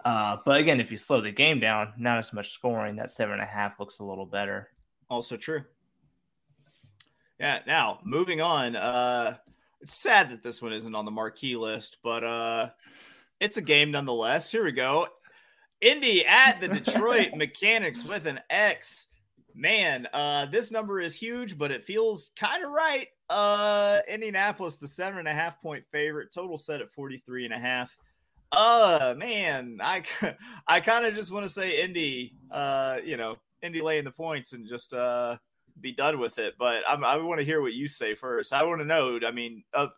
Uh, 0.05 0.38
but 0.45 0.61
again, 0.61 0.81
if 0.81 0.90
you 0.90 0.97
slow 0.97 1.21
the 1.21 1.31
game 1.31 1.61
down, 1.61 1.93
not 1.99 2.19
as 2.19 2.33
much 2.33 2.52
scoring. 2.52 2.97
That 2.97 3.11
seven 3.11 3.35
and 3.35 3.43
a 3.43 3.47
half 3.47 3.79
looks 3.79 3.99
a 3.99 4.05
little 4.05 4.25
better. 4.25 4.71
Also 5.11 5.37
true. 5.37 5.64
Yeah. 7.40 7.61
Now 7.66 8.00
moving 8.04 8.42
on. 8.42 8.76
Uh, 8.76 9.38
it's 9.80 10.02
sad 10.02 10.30
that 10.30 10.42
this 10.42 10.61
one 10.61 10.75
isn't 10.75 10.94
on 10.94 11.06
the 11.06 11.11
marquee 11.11 11.56
list, 11.56 11.97
but 12.04 12.23
uh, 12.23 12.68
it's 13.40 13.56
a 13.56 13.62
game 13.62 13.90
nonetheless. 13.90 14.52
Here 14.52 14.62
we 14.62 14.73
go. 14.73 15.09
Indy 15.80 16.26
at 16.26 16.61
the 16.61 16.68
Detroit 16.68 17.30
Mechanics 17.35 18.04
with 18.04 18.26
an 18.26 18.40
X. 18.50 19.06
Man, 19.54 20.06
uh, 20.12 20.47
this 20.47 20.70
number 20.70 21.00
is 21.00 21.16
huge, 21.16 21.56
but 21.56 21.70
it 21.70 21.82
feels 21.82 22.30
kind 22.37 22.62
of 22.62 22.70
right. 22.70 23.09
Uh, 23.30 24.00
Indianapolis, 24.06 24.76
the 24.76 24.87
seven 24.87 25.18
and 25.18 25.26
a 25.26 25.32
half 25.32 25.61
point 25.62 25.85
favorite, 25.90 26.35
total 26.35 26.59
set 26.59 26.82
at 26.82 26.92
43 26.92 27.47
and 27.47 27.54
a 27.54 27.59
half. 27.59 27.97
Uh, 28.52 29.14
man, 29.16 29.78
I, 29.82 30.02
I 30.66 30.80
kind 30.80 31.06
of 31.06 31.14
just 31.14 31.32
want 31.32 31.47
to 31.47 31.52
say 31.52 31.82
Indy, 31.82 32.35
uh, 32.50 32.99
you 33.02 33.16
know, 33.16 33.37
Indy 33.62 33.80
laying 33.80 34.04
the 34.04 34.11
points 34.11 34.52
and 34.52 34.68
just, 34.68 34.92
uh, 34.92 35.37
be 35.80 35.92
done 35.92 36.18
with 36.18 36.38
it. 36.38 36.54
But 36.58 36.82
I'm, 36.88 37.04
I 37.04 37.16
want 37.18 37.40
to 37.40 37.44
hear 37.44 37.60
what 37.60 37.72
you 37.72 37.88
say 37.88 38.14
first. 38.14 38.52
I 38.52 38.64
want 38.64 38.80
to 38.80 38.87
know. 38.87 39.18
I 39.26 39.30
mean, 39.30 39.64
uh, 39.75 39.88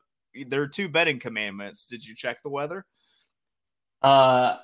there 0.47 0.63
are 0.63 0.69
two 0.69 0.89
betting 0.89 1.19
commandments. 1.19 1.87
Did 1.87 2.07
you 2.07 2.15
check 2.15 2.43
the 2.43 2.49
weather? 2.49 2.87
Uh, 4.01 4.57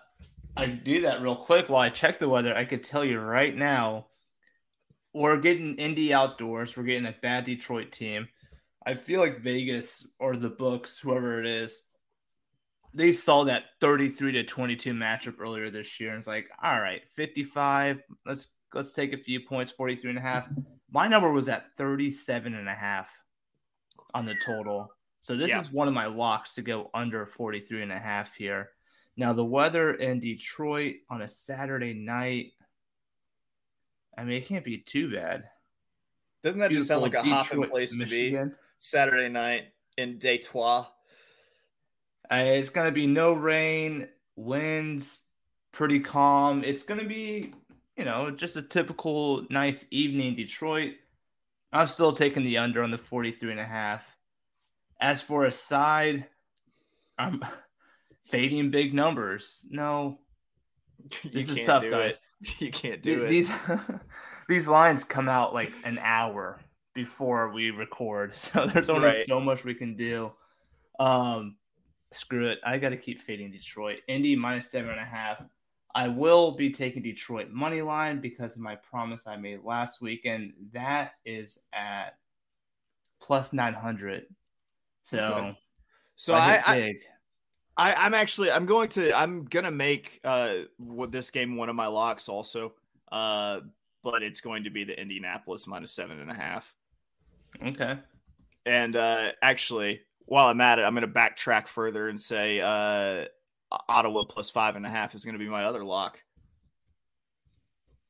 I 0.57 0.67
do 0.67 1.03
that 1.03 1.23
real 1.23 1.37
quick 1.37 1.69
while 1.69 1.83
I 1.83 1.91
check 1.91 2.19
the 2.19 2.29
weather. 2.29 2.55
I 2.55 2.65
could 2.65 2.83
tell 2.83 3.05
you 3.05 3.21
right 3.21 3.57
now, 3.57 4.07
we're 5.15 5.39
getting 5.39 5.77
Indy 5.77 6.13
outdoors. 6.13 6.77
We're 6.77 6.85
getting 6.85 7.07
a 7.07 7.15
bad 7.23 7.45
Detroit 7.45 7.93
team. 7.93 8.29
I 8.85 8.95
feel 8.95 9.21
like 9.21 9.41
Vegas 9.41 10.07
or 10.19 10.37
the 10.37 10.49
books, 10.49 10.99
whoever 10.99 11.41
it 11.41 11.47
is, 11.47 11.83
they 12.95 13.13
saw 13.13 13.45
that 13.45 13.65
33 13.81 14.33
to 14.33 14.45
22 14.45 14.93
matchup 14.95 15.37
earlier 15.41 15.71
this 15.71 16.01
year 16.01 16.11
and 16.11 16.19
it's 16.19 16.27
like, 16.27 16.49
all 16.63 16.81
right, 16.81 17.03
55. 17.15 18.03
Let's 18.25 18.49
let's 18.73 18.93
take 18.93 19.13
a 19.13 19.19
few 19.19 19.41
points, 19.41 19.73
43 19.73 20.11
and 20.11 20.19
a 20.19 20.23
half. 20.23 20.49
My 20.91 21.09
number 21.09 21.31
was 21.33 21.49
at 21.49 21.75
37 21.77 22.55
and 22.55 22.69
a 22.69 22.75
half 22.75 23.09
on 24.15 24.25
the 24.25 24.35
total. 24.45 24.93
So 25.21 25.35
this 25.37 25.51
Yeah. 25.51 25.61
is 25.61 25.71
one 25.71 25.89
of 25.89 25.95
my 25.95 26.07
locks 26.07 26.55
to 26.55 26.63
go 26.63 26.91
under 26.95 27.27
43 27.27 27.83
and 27.83 27.93
a 27.93 27.99
half 27.99 28.35
here. 28.35 28.73
Now 29.17 29.33
the 29.33 29.45
weather 29.45 29.95
in 29.95 30.21
Detroit 30.21 30.97
on 31.11 31.23
a 31.23 31.29
Saturday 31.29 31.93
night. 31.93 32.53
I 34.17 34.25
mean, 34.25 34.41
it 34.41 34.47
can't 34.47 34.65
be 34.65 34.79
too 34.79 35.13
bad. 35.13 35.51
Doesn't 36.43 36.59
that 36.61 36.71
just 36.71 36.89
sound 36.89 37.03
like 37.03 37.15
a 37.15 37.23
Beautiful 37.23 37.35
hopping 37.35 37.61
Detroit, 37.61 37.71
place 37.71 37.97
to 37.99 38.07
be? 38.07 38.39
Saturday 38.79 39.29
night 39.29 39.73
in 39.97 40.19
Detroit. 40.19 40.87
Uh, 42.31 42.45
it's 42.47 42.69
gonna 42.69 42.93
be 42.93 43.07
no 43.07 43.33
rain, 43.33 44.09
winds, 44.37 45.25
pretty 45.73 46.01
calm. 46.01 46.63
It's 46.63 46.83
gonna 46.85 47.05
be, 47.05 47.55
you 47.99 48.05
know, 48.05 48.31
just 48.31 48.57
a 48.57 48.63
typical 48.63 49.45
nice 49.51 49.87
evening 49.91 50.29
in 50.29 50.37
Detroit. 50.37 50.93
I'm 51.73 51.87
still 51.89 52.13
taking 52.13 52.45
the 52.45 52.59
under 52.59 52.83
on 52.83 52.91
the 52.91 52.99
43 52.99 53.51
and 53.51 53.61
a 53.61 53.65
half. 53.65 54.05
As 55.01 55.21
for 55.21 55.45
a 55.45 55.53
side, 55.53 56.27
I'm 57.19 57.43
fading 58.27 58.71
big 58.71 58.95
numbers. 58.95 59.67
No, 59.69 60.21
You 61.23 61.31
this 61.31 61.49
is 61.51 61.67
tough, 61.67 61.85
guys. 61.85 62.15
it. 62.15 62.61
You 62.61 62.71
can't 62.71 63.03
do 63.03 63.25
it. 63.25 63.29
These 63.29 63.51
these 64.49 64.69
lines 64.69 65.03
come 65.03 65.29
out 65.29 65.53
like 65.53 65.73
an 65.85 65.99
hour 66.01 66.61
before 66.95 67.51
we 67.53 67.71
record, 67.71 68.37
so 68.37 68.67
there's 68.67 68.89
only 68.89 69.09
Right. 69.09 69.27
so 69.27 69.41
much 69.41 69.65
we 69.65 69.75
can 69.75 69.97
do. 69.97 70.31
Um, 71.01 71.57
screw 72.13 72.47
it. 72.49 72.59
I 72.65 72.79
got 72.79 72.91
to 72.91 72.97
keep 72.97 73.21
fading 73.21 73.51
Detroit. 73.51 73.99
Indy 74.09 74.37
minus 74.37 74.71
seven 74.71 74.91
and 74.91 75.01
a 75.01 75.05
half. 75.05 75.43
I 75.95 76.09
will 76.09 76.53
be 76.53 76.71
taking 76.71 77.03
Detroit 77.03 77.51
money 77.51 77.83
line 77.83 78.21
because 78.21 78.57
of 78.57 78.63
my 78.63 78.77
promise 78.77 79.27
I 79.27 79.37
made 79.37 79.61
last 79.65 80.01
week, 80.01 80.27
and 80.27 80.53
that 80.73 81.13
is 81.25 81.59
at 81.73 82.17
plus 83.21 83.53
nine 83.53 83.75
hundred. 83.75 84.27
So, 85.03 85.19
Okay. 85.19 85.59
so 86.17 86.35
I 86.35 86.39
I, 86.39 86.63
I. 86.67 86.93
I, 87.81 87.95
I'm 87.95 88.13
actually 88.15 88.51
I'm 88.51 88.67
going 88.67 88.89
to 88.91 89.17
I'm 89.17 89.45
gonna 89.45 89.71
make 89.71 90.21
uh 90.25 90.55
with 90.81 91.13
this 91.13 91.31
game 91.31 91.57
one 91.57 91.69
of 91.69 91.77
my 91.77 91.87
locks 91.87 92.29
also. 92.29 92.75
Uh, 93.11 93.61
but 94.03 94.23
it's 94.23 94.41
going 94.41 94.65
to 94.65 94.71
be 94.71 94.85
the 94.85 95.01
Indianapolis 95.01 95.67
minus 95.67 95.93
seven 95.93 96.21
and 96.21 96.31
a 96.31 96.35
half. 96.35 96.75
okay. 97.65 97.99
And 98.67 98.97
uh, 98.97 99.33
actually, 99.43 100.01
while 100.27 100.49
I'm 100.49 100.61
at 100.61 100.79
it, 100.79 100.83
I'm 100.83 100.95
going 100.95 101.07
to 101.07 101.13
backtrack 101.13 101.69
further 101.69 102.09
and 102.09 102.21
say 102.21 102.61
uh, 102.61 103.27
Ottawa 103.71 104.25
plus 104.25 104.51
five 104.51 104.77
and 104.77 104.87
a 104.87 104.89
half 104.91 105.15
is 105.15 105.25
going 105.25 105.35
to 105.35 105.39
be 105.39 105.49
my 105.49 105.65
other 105.65 105.85
lock. 105.85 106.19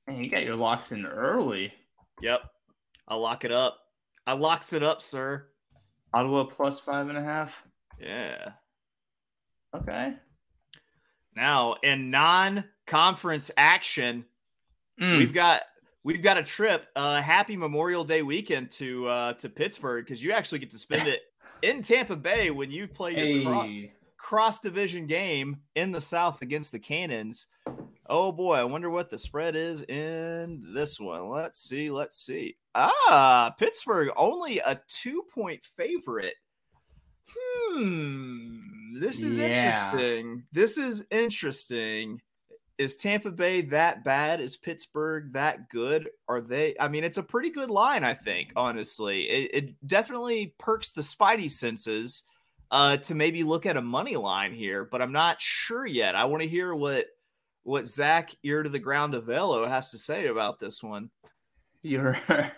Man, 0.06 0.22
you 0.22 0.30
got 0.30 0.44
your 0.44 0.56
locks 0.56 0.92
in 0.92 1.04
early. 1.04 1.72
Yep, 2.22 2.40
I'll 3.08 3.20
lock 3.20 3.44
it 3.44 3.52
up. 3.52 3.78
I 4.26 4.32
locks 4.34 4.72
it 4.72 4.82
up, 4.82 5.02
sir. 5.02 5.46
Ottawa 6.14 6.44
plus 6.44 6.80
five 6.80 7.08
and 7.08 7.18
a 7.18 7.22
half. 7.22 7.52
Yeah. 8.00 8.50
Okay. 9.76 10.14
Now 11.36 11.76
in 11.82 12.10
non-conference 12.10 13.50
action, 13.56 14.24
Mm. 15.00 15.18
we've 15.18 15.32
got 15.32 15.62
we've 16.02 16.22
got 16.22 16.38
a 16.38 16.42
trip. 16.42 16.86
Uh, 16.96 17.20
happy 17.22 17.56
Memorial 17.56 18.02
Day 18.04 18.22
weekend 18.22 18.70
to 18.72 19.06
uh, 19.06 19.32
to 19.34 19.48
Pittsburgh 19.48 20.04
because 20.04 20.22
you 20.22 20.32
actually 20.32 20.58
get 20.58 20.70
to 20.70 20.78
spend 20.78 21.06
it 21.06 21.20
in 21.62 21.82
Tampa 21.82 22.16
Bay 22.16 22.50
when 22.50 22.70
you 22.70 22.88
play 22.88 23.12
your 23.14 23.64
Hey. 23.64 23.92
Cross 24.18 24.60
division 24.60 25.06
game 25.06 25.56
in 25.76 25.92
the 25.92 26.00
South 26.00 26.42
against 26.42 26.72
the 26.72 26.78
Cannons. 26.78 27.46
Oh 28.10 28.32
boy, 28.32 28.54
I 28.56 28.64
wonder 28.64 28.90
what 28.90 29.10
the 29.10 29.18
spread 29.18 29.54
is 29.54 29.82
in 29.84 30.62
this 30.74 30.98
one. 30.98 31.28
Let's 31.28 31.58
see. 31.60 31.90
Let's 31.90 32.18
see. 32.18 32.56
Ah, 32.74 33.54
Pittsburgh 33.58 34.10
only 34.16 34.58
a 34.60 34.80
two 34.88 35.24
point 35.32 35.64
favorite. 35.76 36.34
Hmm. 37.28 38.98
This 38.98 39.22
is 39.22 39.38
Yeah. 39.38 39.46
interesting. 39.46 40.44
This 40.52 40.78
is 40.78 41.06
interesting. 41.10 42.20
Is 42.78 42.96
Tampa 42.96 43.30
Bay 43.30 43.60
that 43.62 44.04
bad? 44.04 44.40
Is 44.40 44.56
Pittsburgh 44.56 45.32
that 45.32 45.68
good? 45.68 46.08
Are 46.28 46.40
they? 46.40 46.76
I 46.80 46.88
mean, 46.88 47.04
it's 47.04 47.18
a 47.18 47.22
pretty 47.22 47.50
good 47.50 47.70
line, 47.70 48.04
I 48.04 48.14
think, 48.14 48.52
honestly. 48.56 49.28
It, 49.28 49.50
it 49.52 49.86
definitely 49.86 50.54
perks 50.58 50.92
the 50.92 51.02
spidey 51.02 51.50
senses 51.50 52.22
uh, 52.70 52.96
to 52.98 53.14
maybe 53.14 53.42
look 53.44 53.66
at 53.66 53.76
a 53.76 53.82
money 53.82 54.16
line 54.16 54.52
here, 54.52 54.84
but 54.84 55.00
I'm 55.02 55.12
not 55.12 55.40
sure 55.40 55.86
yet. 55.86 56.14
I 56.14 56.24
want 56.24 56.42
to 56.42 56.48
hear 56.48 56.74
what 56.74 57.06
what 57.64 57.86
Zach 57.86 58.30
ear 58.42 58.62
to 58.62 58.68
the 58.68 58.78
ground 58.78 59.14
Avello 59.14 59.68
has 59.68 59.90
to 59.90 59.98
say 59.98 60.26
about 60.26 60.58
this 60.58 60.82
one. 60.82 61.10
You're 61.82 62.18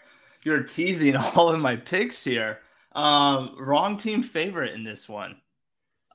you're 0.44 0.62
teasing 0.62 1.16
all 1.36 1.50
of 1.50 1.60
my 1.60 1.76
picks 1.76 2.22
here. 2.24 2.60
Um, 2.92 3.54
wrong 3.58 3.96
team 3.96 4.22
favorite 4.22 4.74
in 4.74 4.82
this 4.84 5.08
one. 5.08 5.40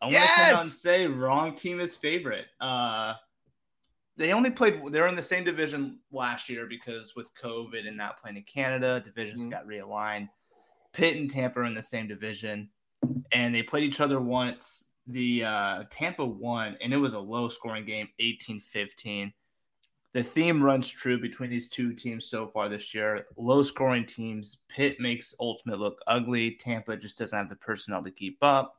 I 0.01 0.05
want 0.05 0.15
to 0.17 0.21
come 0.21 0.45
out 0.45 0.49
and 0.61 0.65
Yes! 0.67 0.81
say 0.81 1.07
wrong 1.07 1.55
team 1.55 1.79
is 1.79 1.95
favorite. 1.95 2.47
Uh, 2.59 3.13
they 4.17 4.33
only 4.33 4.49
played. 4.49 4.81
They're 4.91 5.07
in 5.07 5.15
the 5.15 5.21
same 5.21 5.43
division 5.45 5.99
last 6.11 6.49
year 6.49 6.65
because 6.67 7.15
with 7.15 7.31
COVID 7.41 7.87
and 7.87 7.97
not 7.97 8.21
playing 8.21 8.37
in 8.37 8.43
Canada, 8.43 9.01
divisions 9.03 9.43
Mhm. 9.43 9.51
got 9.51 9.65
realigned. 9.67 10.29
Pitt 10.93 11.17
and 11.17 11.29
Tampa 11.29 11.59
are 11.61 11.65
in 11.65 11.73
the 11.73 11.81
same 11.83 12.07
division, 12.07 12.69
and 13.31 13.53
they 13.53 13.63
played 13.63 13.83
each 13.83 13.99
other 13.99 14.19
once. 14.19 14.85
The 15.07 15.43
uh, 15.43 15.83
Tampa 15.89 16.25
won, 16.25 16.77
and 16.81 16.93
it 16.93 16.97
was 16.97 17.13
a 17.13 17.19
low 17.19 17.49
scoring 17.49 17.85
game, 17.85 18.09
18-15 18.19 19.31
the 20.15 20.23
theme 20.23 20.63
runs 20.63 20.87
true 20.87 21.19
between 21.19 21.49
these 21.49 21.67
two 21.67 21.91
teams 21.91 22.25
so 22.25 22.47
far 22.47 22.69
this 22.69 22.93
year. 22.93 23.25
Low 23.35 23.61
scoring 23.63 24.05
teams. 24.05 24.59
Pitt 24.69 24.97
makes 24.97 25.35
Ultimate 25.41 25.77
look 25.77 25.99
ugly. 26.07 26.51
Tampa 26.51 26.95
just 26.95 27.17
doesn't 27.17 27.37
have 27.37 27.49
the 27.49 27.57
personnel 27.57 28.01
to 28.01 28.11
keep 28.11 28.37
up. 28.41 28.77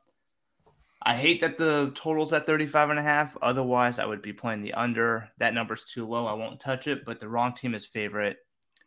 I 1.03 1.13
hate 1.15 1.39
that 1.41 1.59
the 1.59 1.91
total's 1.93 2.33
at 2.33 2.47
35 2.47 2.89
and 2.89 2.97
a 2.97 3.03
half. 3.03 3.37
Otherwise, 3.43 3.99
I 3.99 4.05
would 4.07 4.23
be 4.23 4.33
playing 4.33 4.63
the 4.63 4.73
under. 4.73 5.29
That 5.37 5.53
number's 5.53 5.85
too 5.85 6.07
low. 6.07 6.25
I 6.25 6.33
won't 6.33 6.59
touch 6.59 6.87
it, 6.87 7.05
but 7.05 7.19
the 7.19 7.29
wrong 7.29 7.53
team 7.53 7.75
is 7.75 7.85
favorite. 7.85 8.37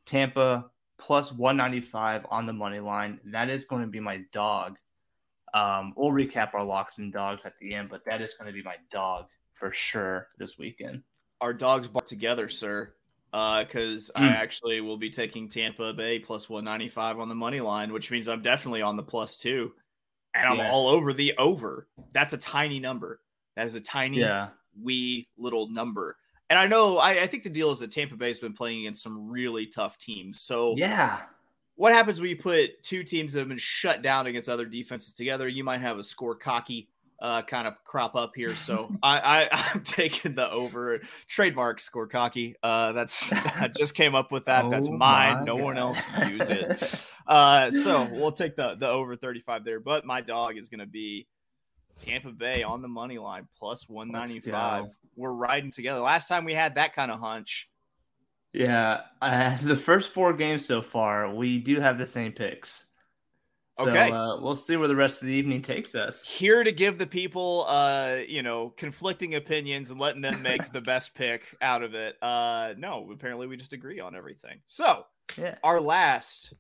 Tampa 0.05 0.73
plus 0.99 1.31
195 1.31 2.27
on 2.33 2.47
the 2.47 2.53
money 2.53 2.81
line. 2.81 3.21
That 3.27 3.49
is 3.49 3.65
going 3.65 3.83
to 3.83 3.89
be 3.89 4.01
my 4.01 4.25
dog. 4.33 4.77
Um, 5.55 5.93
we'll 5.97 6.13
recap 6.13 6.55
our 6.55 6.65
locks 6.65 6.99
and 6.99 7.13
dogs 7.13 7.45
at 7.45 7.55
the 7.61 7.75
end, 7.75 7.89
but 7.91 8.05
that 8.07 8.21
is 8.23 8.35
going 8.35 8.47
to 8.47 8.53
be 8.53 8.63
my 8.63 8.77
dog 8.93 9.27
for 9.55 9.73
sure 9.73 10.29
this 10.39 10.59
weekend. 10.59 11.03
Our 11.41 11.53
dogs 11.53 11.89
bark 11.89 12.07
together, 12.07 12.49
sir. 12.49 12.95
Because 13.33 14.11
I 14.17 14.31
Mm. 14.31 14.35
actually 14.35 14.81
will 14.81 14.97
be 14.97 15.09
taking 15.09 15.49
Tampa 15.49 15.93
Bay 15.93 16.19
plus 16.19 16.49
195 16.51 17.21
on 17.21 17.29
the 17.29 17.35
money 17.37 17.61
line, 17.61 17.93
which 17.93 18.11
means 18.11 18.27
I'm 18.27 18.43
definitely 18.43 18.83
on 18.83 18.97
the 18.97 19.05
plus 19.05 19.37
two. 19.37 19.73
And 20.35 20.49
I'm 20.49 20.59
Yes. 20.59 20.69
all 20.69 20.89
over 20.89 21.13
the 21.13 21.37
over. 21.39 21.89
That's 22.13 22.33
a 22.33 22.39
tiny 22.39 22.81
number. 22.81 23.21
That 23.55 23.67
is 23.67 23.77
a 23.77 23.81
tiny 23.81 24.19
Yeah. 24.19 24.49
wee 24.81 25.29
little 25.39 25.69
number. 25.69 26.17
And 26.49 26.59
I 26.59 26.67
know 26.67 26.99
I, 26.99 27.23
I 27.23 27.27
think 27.29 27.45
the 27.45 27.51
deal 27.51 27.71
is 27.71 27.79
that 27.79 27.93
Tampa 27.93 28.17
Bay's 28.17 28.41
been 28.41 28.53
playing 28.53 28.81
against 28.81 29.03
some 29.05 29.31
really 29.31 29.67
tough 29.67 29.97
teams. 29.97 30.43
So 30.43 30.75
Yeah. 30.77 31.21
What 31.81 31.95
happens 31.95 32.21
when 32.21 32.29
you 32.29 32.37
put 32.37 32.83
two 32.83 33.03
teams 33.03 33.33
that 33.33 33.39
have 33.39 33.49
been 33.49 33.57
shut 33.57 34.03
down 34.03 34.27
against 34.27 34.51
other 34.51 34.67
defenses 34.67 35.15
together? 35.15 35.49
You 35.49 35.65
might 35.65 35.81
have 35.81 35.99
a 35.99 36.05
score 36.05 36.35
cocky 36.35 36.91
uh, 37.23 37.41
kind 37.41 37.67
of 37.67 37.83
crop 37.85 38.15
up 38.15 38.33
here. 38.37 38.55
So 38.55 38.95
I, 39.03 39.49
I 39.49 39.49
I'm 39.51 39.83
taking 39.83 40.35
the 40.35 40.51
over 40.51 41.01
trademark 41.27 41.81
score 41.81 42.07
cocky. 42.07 42.55
Uh, 42.63 42.93
that's 42.93 43.33
I 43.33 43.69
just 43.75 43.95
came 43.95 44.15
up 44.15 44.31
with 44.31 44.45
that. 44.45 44.69
that's 44.69 44.89
Oh 44.89 44.93
mine. 44.93 45.39
my 45.39 45.45
No 45.45 45.57
one 45.57 45.79
else 45.79 45.99
can 46.03 46.31
use 46.31 46.51
it. 46.51 47.01
Uh, 47.27 47.71
so 47.71 48.09
we'll 48.11 48.33
take 48.33 48.57
the 48.57 48.75
the 48.75 48.89
over 48.89 49.15
35 49.15 49.65
there. 49.65 49.79
But 49.79 50.05
my 50.05 50.21
dog 50.21 50.57
is 50.57 50.69
going 50.69 50.81
to 50.81 50.87
be 50.87 51.29
Tampa 52.01 52.33
Bay 52.33 52.65
on 52.65 52.83
the 52.83 52.89
money 52.89 53.19
line 53.19 53.47
plus 53.57 53.89
195. 53.89 54.87
We're 55.15 55.31
riding 55.31 55.71
together. 55.71 56.01
Last 56.01 56.27
time 56.27 56.45
we 56.45 56.55
had 56.55 56.75
that 56.75 56.93
kind 56.93 57.13
of 57.13 57.21
hunch. 57.21 57.70
Yeah. 58.53 59.03
Uh, 59.23 59.55
the 59.59 59.77
first 59.77 60.13
four 60.13 60.33
games 60.33 60.65
so 60.65 60.81
far, 60.81 61.35
we 61.35 61.59
do 61.59 61.79
have 61.79 61.99
the 61.99 62.07
same 62.07 62.33
picks. 62.33 62.87
So, 63.79 63.87
Okay. 63.91 64.11
uh, 64.11 64.41
we'll 64.41 64.57
see 64.57 64.77
where 64.77 64.89
the 64.89 64.97
rest 64.97 65.21
of 65.21 65.29
the 65.29 65.35
evening 65.35 65.61
takes 65.61 65.95
us. 65.95 66.25
here 66.25 66.65
to 66.65 66.73
give 66.73 66.97
the 66.97 67.07
people 67.07 67.67
uh 67.69 68.21
you 68.27 68.43
know 68.43 68.71
conflicting 68.79 69.35
opinions 69.35 69.91
and 69.91 70.01
letting 70.01 70.23
them 70.23 70.41
make 70.43 70.73
the 70.73 70.81
best 70.81 71.15
pick 71.15 71.55
out 71.61 71.83
of 71.83 71.95
it 71.95 72.17
uh 72.23 72.73
no 72.79 73.11
apparently 73.13 73.47
we 73.47 73.59
just 73.59 73.75
agree 73.75 74.01
on 74.01 74.17
everything 74.17 74.59
so 74.65 75.05
Yeah. 75.37 75.57
our 75.63 75.81
last 75.83 76.55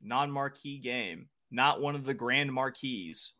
non-marquee 0.00 0.78
game 0.78 1.28
not 1.50 1.80
one 1.80 1.96
of 1.96 2.04
the 2.04 2.14
grand 2.14 2.52
marquees 2.52 3.32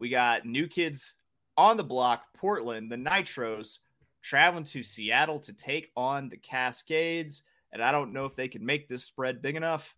we 0.00 0.08
got 0.08 0.44
new 0.46 0.66
kids 0.66 1.14
on 1.56 1.76
the 1.76 1.84
block 1.84 2.24
portland 2.36 2.90
the 2.90 2.96
nitros 2.96 3.78
traveling 4.24 4.64
to 4.64 4.82
seattle 4.82 5.38
to 5.38 5.52
take 5.52 5.92
on 5.96 6.28
the 6.30 6.36
cascades 6.38 7.42
and 7.72 7.82
i 7.82 7.92
don't 7.92 8.12
know 8.12 8.24
if 8.24 8.34
they 8.34 8.48
can 8.48 8.64
make 8.64 8.88
this 8.88 9.04
spread 9.04 9.42
big 9.42 9.54
enough 9.54 9.94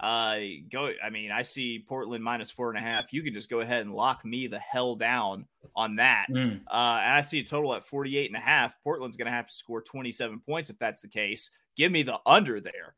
uh 0.00 0.36
go 0.70 0.90
i 1.02 1.10
mean 1.10 1.30
i 1.30 1.42
see 1.42 1.78
portland 1.88 2.22
minus 2.22 2.50
four 2.50 2.68
and 2.70 2.78
a 2.78 2.80
half 2.80 3.12
you 3.12 3.22
can 3.22 3.32
just 3.32 3.48
go 3.48 3.60
ahead 3.60 3.82
and 3.82 3.94
lock 3.94 4.24
me 4.24 4.46
the 4.48 4.58
hell 4.58 4.94
down 4.96 5.46
on 5.76 5.96
that 5.96 6.26
Mm. 6.30 6.60
uh 6.70 7.00
and 7.02 7.14
i 7.14 7.20
see 7.20 7.38
a 7.40 7.44
total 7.44 7.72
at 7.74 7.86
48 7.86 8.26
and 8.30 8.36
a 8.36 8.40
half 8.40 8.74
portland's 8.82 9.16
gonna 9.16 9.30
have 9.30 9.46
to 9.46 9.54
score 9.54 9.80
27 9.80 10.40
points 10.40 10.70
if 10.70 10.78
that's 10.78 11.00
the 11.00 11.08
case 11.08 11.50
give 11.76 11.90
me 11.92 12.02
the 12.02 12.18
under 12.26 12.60
there 12.60 12.94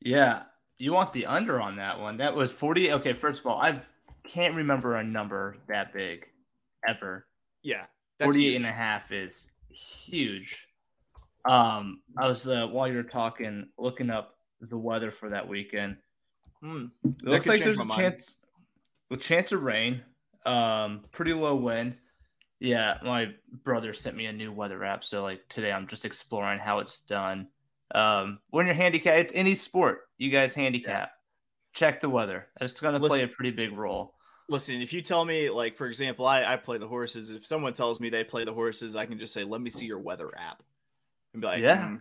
Yeah. 0.00 0.44
You 0.78 0.92
want 0.92 1.12
the 1.12 1.26
under 1.26 1.60
on 1.60 1.74
that 1.76 1.98
one? 1.98 2.18
That 2.18 2.36
was 2.36 2.52
40. 2.52 2.92
Okay, 2.92 3.12
first 3.12 3.40
of 3.40 3.46
all, 3.46 3.60
I 3.60 3.80
can't 4.22 4.54
remember 4.54 4.94
a 4.94 5.02
number 5.02 5.56
that 5.66 5.92
big 5.92 6.28
ever. 6.86 7.26
Yeah. 7.64 7.86
48 8.20 8.42
huge. 8.42 8.56
and 8.56 8.64
a 8.66 8.72
half 8.72 9.12
is 9.12 9.48
huge. 9.70 10.66
Um, 11.44 12.00
I 12.16 12.28
was 12.28 12.46
uh, 12.46 12.66
while 12.68 12.88
you're 12.88 13.02
talking 13.02 13.68
looking 13.78 14.10
up 14.10 14.36
the 14.60 14.76
weather 14.76 15.10
for 15.10 15.30
that 15.30 15.48
weekend. 15.48 15.96
Hmm. 16.60 16.86
It 17.04 17.18
That 17.20 17.30
looks 17.30 17.46
like 17.46 17.60
there's 17.62 17.78
a 17.78 17.84
mind. 17.84 18.00
chance 18.00 18.36
with 19.10 19.20
chance 19.20 19.52
of 19.52 19.62
rain. 19.62 20.02
Um, 20.44 21.04
pretty 21.12 21.32
low 21.32 21.54
wind. 21.54 21.96
Yeah, 22.60 22.98
my 23.04 23.32
brother 23.64 23.92
sent 23.94 24.16
me 24.16 24.26
a 24.26 24.32
new 24.32 24.50
weather 24.52 24.82
app, 24.84 25.04
so 25.04 25.22
like 25.22 25.48
today 25.48 25.70
I'm 25.70 25.86
just 25.86 26.04
exploring 26.04 26.58
how 26.58 26.80
it's 26.80 27.00
done. 27.00 27.46
Um, 27.94 28.40
when 28.50 28.66
you're 28.66 28.74
handicapped, 28.74 29.18
it's 29.18 29.32
any 29.34 29.54
sport. 29.54 30.08
You 30.18 30.30
guys 30.30 30.54
handicap. 30.54 31.12
Check 31.72 32.00
the 32.00 32.08
weather. 32.10 32.48
It's 32.60 32.80
going 32.80 33.00
to 33.00 33.06
play 33.06 33.22
a 33.22 33.28
pretty 33.28 33.52
big 33.52 33.72
role. 33.72 34.14
Listen, 34.50 34.80
if 34.80 34.92
you 34.94 35.02
tell 35.02 35.24
me, 35.24 35.50
like, 35.50 35.74
for 35.76 35.86
example, 35.86 36.26
I, 36.26 36.42
I 36.42 36.56
play 36.56 36.78
the 36.78 36.88
horses. 36.88 37.30
If 37.30 37.44
someone 37.46 37.74
tells 37.74 38.00
me 38.00 38.08
they 38.08 38.24
play 38.24 38.44
the 38.44 38.54
horses, 38.54 38.96
I 38.96 39.04
can 39.04 39.18
just 39.18 39.32
say, 39.34 39.44
let 39.44 39.60
me 39.60 39.68
see 39.68 39.84
your 39.84 39.98
weather 39.98 40.30
app. 40.38 40.62
And 41.34 41.42
be 41.42 41.46
like, 41.48 41.60
Yeah. 41.60 41.86
"Hmm, 41.88 41.96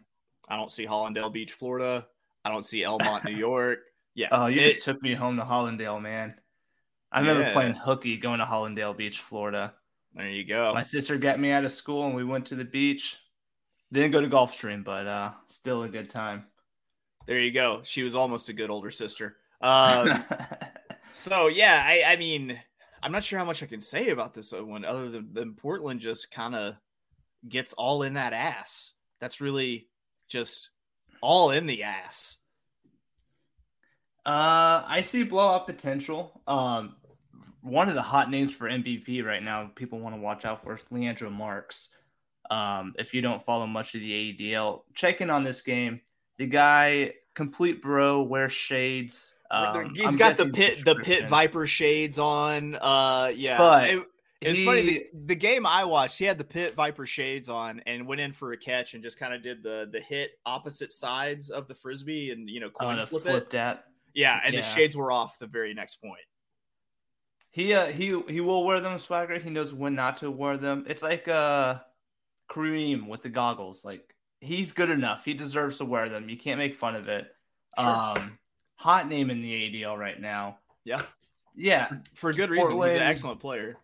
I 0.48 0.56
don't 0.56 0.72
see 0.72 0.86
Hallandale 0.86 1.32
Beach, 1.34 1.52
Florida. 1.54 2.08
I 2.46 2.50
don't 2.52 2.64
see 2.64 2.82
Elmont, 2.84 3.26
New 3.26 3.32
York. 3.38 3.80
Yeah. 4.16 4.30
Oh, 4.32 4.46
you 4.48 4.62
it- 4.62 4.74
just 4.76 4.84
took 4.86 5.02
me 5.02 5.14
home 5.14 5.36
to 5.38 5.44
Hallandale, 5.44 6.02
man. 6.02 6.34
I 7.12 7.20
remember 7.20 7.42
Yeah. 7.44 7.54
playing 7.54 7.74
hooky 7.74 8.16
going 8.18 8.40
to 8.40 8.46
Hallandale 8.46 8.96
Beach, 8.96 9.20
Florida. 9.22 9.74
there 10.14 10.30
you 10.30 10.46
go. 10.46 10.74
My 10.74 10.84
sister 10.84 11.18
got 11.18 11.40
me 11.40 11.52
out 11.52 11.66
of 11.66 11.72
school 11.72 12.06
and 12.06 12.16
we 12.16 12.24
went 12.24 12.46
to 12.48 12.56
the 12.56 12.66
beach. 12.66 13.18
Didn't 13.92 14.12
go 14.12 14.22
to 14.22 14.28
Gulfstream, 14.28 14.84
but 14.84 15.06
uh, 15.08 15.32
still 15.48 15.84
a 15.84 15.90
good 15.90 16.10
time. 16.10 16.46
There 17.26 17.40
you 17.40 17.52
go. 17.52 17.82
She 17.84 18.04
was 18.04 18.16
almost 18.16 18.48
a 18.50 18.54
good 18.54 18.70
older 18.70 18.92
sister. 18.92 19.38
Um, 19.62 20.24
so 21.12 21.48
yeah, 21.48 21.84
I, 21.86 22.14
I 22.14 22.16
mean, 22.18 22.60
I'm 23.02 23.12
not 23.12 23.24
sure 23.24 23.40
how 23.40 23.46
much 23.46 23.64
I 23.64 23.68
can 23.68 23.82
say 23.82 24.10
about 24.10 24.34
this 24.34 24.52
one 24.52 24.86
other 24.86 25.10
than, 25.10 25.34
than 25.34 25.54
Portland 25.54 26.00
just 26.00 26.32
kind 26.32 26.56
of 26.56 26.76
gets 27.48 27.74
all 27.74 28.04
in 28.04 28.14
that 28.14 28.34
ass. 28.34 28.94
That's 29.20 29.42
really 29.42 29.88
just 30.28 30.70
all 31.22 31.52
in 31.52 31.68
the 31.68 31.84
ass. 31.84 32.38
Uh, 34.26 34.84
I 34.86 35.02
see 35.06 35.24
blowout 35.24 35.68
potential. 35.68 36.42
Um, 36.48 36.98
one 37.62 37.88
of 37.88 37.96
the 37.96 38.02
hot 38.02 38.30
names 38.30 38.54
for 38.54 38.70
MVP 38.70 39.24
right 39.24 39.42
now, 39.42 39.72
people 39.76 40.00
want 40.00 40.16
to 40.16 40.22
watch 40.22 40.44
out 40.44 40.64
for 40.64 40.76
is 40.76 40.86
Leandro 40.92 41.30
Marx. 41.30 41.90
Um, 42.50 42.94
if 42.98 43.14
you 43.14 43.22
don't 43.22 43.44
follow 43.44 43.68
much 43.68 43.96
of 43.96 44.02
the 44.02 44.12
AUDL, 44.12 44.82
check 44.94 45.22
in 45.22 45.30
on 45.30 45.44
this 45.44 45.62
game. 45.62 46.02
The 46.38 46.46
guy, 46.46 47.14
complete 47.36 47.82
bro, 47.82 48.24
wears 48.24 48.54
shades. 48.54 49.36
Um, 49.50 49.94
He's 49.96 50.06
I'm 50.06 50.18
got 50.18 50.38
the 50.38 50.50
pit 50.50 50.84
the 50.84 50.96
pit 50.96 51.28
viper 51.30 51.66
shades 51.68 52.20
on. 52.20 52.76
Uh, 52.76 53.32
yeah, 53.36 53.58
But 53.58 53.90
it, 53.90 54.04
it 54.42 54.56
he- 54.56 54.66
funny. 54.66 54.82
The, 54.82 55.06
the 55.28 55.36
game 55.36 55.66
I 55.66 55.86
watched, 55.86 56.20
he 56.20 56.26
had 56.26 56.38
the 56.38 56.44
pit 56.44 56.72
viper 56.72 57.06
shades 57.06 57.48
on 57.50 57.82
and 57.86 58.06
went 58.08 58.20
in 58.22 58.34
for 58.34 58.52
a 58.52 58.58
catch 58.58 58.94
and 58.94 59.02
just 59.02 59.18
kind 59.18 59.34
of 59.34 59.42
did 59.42 59.64
the 59.64 59.90
the 59.92 60.02
hit 60.02 60.32
opposite 60.46 60.92
sides 60.92 61.50
of 61.50 61.68
the 61.68 61.76
frisbee 61.76 62.32
and 62.32 62.50
you 62.50 62.60
know 62.60 62.70
coin 62.70 62.98
flip, 63.08 63.24
flip 63.24 63.44
it. 63.44 63.50
that. 63.52 63.86
Yeah, 64.14 64.40
and 64.44 64.56
the 64.56 64.64
shades 64.64 64.96
were 64.96 65.12
off 65.12 65.38
the 65.40 65.48
very 65.48 65.74
next 65.74 66.02
point. 66.02 66.20
He 67.52 67.74
uh, 67.74 67.88
he 67.88 68.08
he 68.28 68.42
will 68.42 68.66
wear 68.66 68.80
them 68.82 68.98
swagger. 69.00 69.40
He 69.40 69.50
knows 69.50 69.74
when 69.74 69.96
not 69.96 70.18
to 70.18 70.30
wear 70.30 70.58
them. 70.58 70.86
It's 70.88 71.02
like 71.02 71.28
uh 71.28 71.80
Kareem 72.50 73.08
with 73.08 73.24
the 73.24 73.30
goggles. 73.30 73.86
Like 73.86 74.14
he's 74.42 74.72
good 74.72 74.90
enough. 74.90 75.24
He 75.26 75.34
deserves 75.34 75.78
to 75.78 75.86
wear 75.86 76.10
them. 76.10 76.30
You 76.30 76.38
can't 76.38 76.58
make 76.58 76.76
fun 76.76 76.96
of 76.96 77.08
it. 77.08 77.28
Sure. 77.80 77.88
Um 77.88 78.38
hot 78.78 79.08
name 79.10 79.30
in 79.30 79.42
the 79.42 79.52
ADL 79.52 79.98
right 79.98 80.20
now. 80.20 80.58
Yeah, 80.86 81.02
Yeah. 81.56 81.90
for 82.16 82.32
good 82.32 82.50
reason. 82.50 82.72
He's 82.82 82.94
an 82.94 83.02
excellent 83.02 83.40
player. 83.40 83.78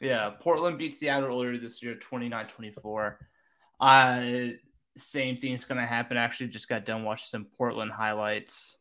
Yeah. 0.00 0.30
Portland 0.40 0.78
beats 0.78 0.98
Seattle 0.98 1.28
earlier 1.28 1.58
this 1.58 1.82
year, 1.82 1.94
29-24. 1.96 3.16
Uh 3.78 4.48
same 4.96 5.36
thing's 5.36 5.64
gonna 5.64 5.84
happen. 5.84 6.16
Actually 6.16 6.48
just 6.48 6.68
got 6.68 6.86
done 6.86 7.04
watching 7.04 7.26
some 7.28 7.46
Portland 7.58 7.92
highlights 7.92 8.78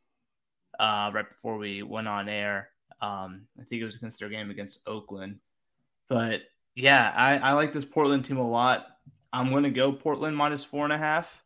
uh 0.80 1.12
right 1.14 1.28
before 1.30 1.58
we 1.58 1.84
went 1.84 2.08
on 2.08 2.30
air. 2.30 2.70
Um, 3.02 3.48
I 3.60 3.64
think 3.66 3.82
it 3.82 3.86
was 3.86 3.98
against 3.98 4.20
their 4.20 4.30
game 4.30 4.50
against 4.50 4.80
Oakland. 4.88 5.40
But 6.08 6.44
yeah, 6.76 7.12
I, 7.16 7.38
I 7.40 7.52
like 7.54 7.74
this 7.74 7.84
Portland 7.86 8.24
team 8.24 8.38
a 8.38 8.50
lot. 8.50 8.88
I'm 9.34 9.52
gonna 9.52 9.70
go 9.70 9.92
Portland 9.92 10.36
minus 10.38 10.64
four 10.64 10.86
and 10.86 10.94
a 10.94 10.98
half. 10.98 11.44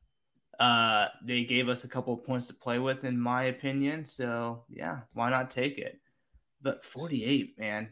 Uh, 0.60 1.08
they 1.24 1.46
gave 1.46 1.70
us 1.70 1.84
a 1.86 1.88
couple 1.88 2.14
of 2.14 2.24
points 2.26 2.48
to 2.48 2.54
play 2.54 2.80
with, 2.80 3.06
in 3.06 3.20
my 3.20 3.44
opinion. 3.44 4.06
So 4.06 4.64
yeah, 4.70 5.00
why 5.14 5.30
not 5.30 5.50
take 5.52 5.78
it? 5.78 6.00
But 6.62 6.84
48, 6.84 7.58
man. 7.58 7.90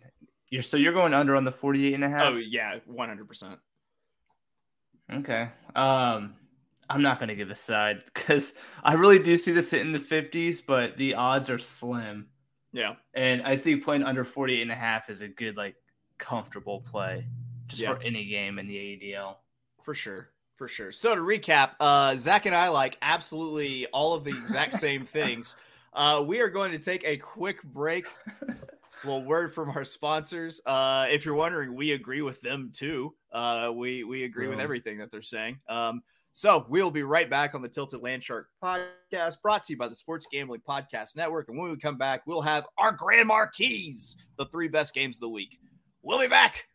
You're 0.49 0.61
so 0.61 0.75
you're 0.77 0.93
going 0.93 1.13
under 1.13 1.35
on 1.35 1.43
the 1.45 1.51
48 1.51 1.93
and 1.93 2.03
a 2.03 2.09
half. 2.09 2.33
Oh 2.33 2.35
yeah, 2.35 2.79
one 2.85 3.07
hundred 3.09 3.27
percent. 3.27 3.59
Okay. 5.11 5.49
Um, 5.75 6.35
I'm 6.89 7.01
not 7.01 7.19
gonna 7.19 7.35
give 7.35 7.49
a 7.49 7.55
side 7.55 8.01
because 8.13 8.53
I 8.83 8.93
really 8.93 9.19
do 9.19 9.37
see 9.37 9.51
this 9.51 9.71
hitting 9.71 9.91
the 9.93 9.99
50s, 9.99 10.61
but 10.65 10.97
the 10.97 11.15
odds 11.15 11.49
are 11.49 11.57
slim. 11.59 12.27
Yeah, 12.73 12.95
And 13.13 13.41
I 13.43 13.57
think 13.57 13.83
playing 13.83 14.03
under 14.03 14.23
48 14.25 14.61
and 14.61 14.71
a 14.71 14.75
half 14.75 15.09
is 15.09 15.21
a 15.21 15.27
good, 15.27 15.55
like, 15.57 15.75
comfortable 16.19 16.81
play 16.81 17.25
just 17.67 17.81
Yeah. 17.81 17.95
for 17.95 18.01
any 18.03 18.25
game 18.25 18.59
in 18.59 18.67
the 18.67 18.75
ADL. 18.77 19.37
for 19.83 19.95
sure. 19.95 20.29
For 20.57 20.67
sure. 20.67 20.91
So 20.91 21.13
to 21.15 21.21
recap, 21.21 21.71
uh, 21.79 22.15
Zach 22.17 22.47
and 22.47 22.55
I 22.55 22.69
like 22.69 22.97
absolutely 23.01 23.85
all 23.87 24.13
of 24.13 24.23
the 24.23 24.31
exact 24.31 24.73
same 24.73 25.05
things. 25.05 25.55
Uh, 25.93 26.21
we 26.21 26.41
are 26.41 26.49
going 26.49 26.71
to 26.71 26.77
take 26.77 27.03
a 27.05 27.17
quick 27.17 27.63
break. 27.63 28.05
little 29.03 29.23
word 29.23 29.51
from 29.51 29.71
our 29.71 29.83
sponsors. 29.83 30.61
Uh, 30.65 31.07
if 31.09 31.25
you're 31.25 31.33
wondering, 31.33 31.73
we 31.75 31.93
agree 31.93 32.21
with 32.21 32.39
them 32.41 32.71
too. 32.73 33.15
Uh, 33.31 33.71
we 33.73 34.03
we 34.03 34.23
agree 34.23 34.47
with 34.47 34.59
everything 34.59 34.99
that 34.99 35.11
they're 35.11 35.21
saying. 35.23 35.57
Um, 35.67 36.03
so 36.33 36.67
we'll 36.69 36.91
be 36.91 37.01
right 37.01 37.27
back 37.27 37.55
on 37.55 37.63
the 37.63 37.69
Tilted 37.69 38.01
Land 38.01 38.21
Shark 38.21 38.49
podcast, 38.63 39.41
brought 39.41 39.63
to 39.63 39.73
you 39.73 39.77
by 39.77 39.87
the 39.87 39.95
Sports 39.95 40.27
Gambling 40.31 40.61
Podcast 40.67 41.15
Network. 41.15 41.49
And 41.49 41.57
when 41.57 41.71
we 41.71 41.77
come 41.77 41.97
back, 41.97 42.27
we'll 42.27 42.41
have 42.41 42.67
our 42.77 42.91
Grand 42.91 43.27
Marquis, 43.27 43.95
the 44.37 44.45
three 44.45 44.67
best 44.67 44.93
games 44.93 45.17
of 45.17 45.21
the 45.21 45.29
week. 45.29 45.57
We'll 46.03 46.19
be 46.19 46.27
back. 46.27 46.67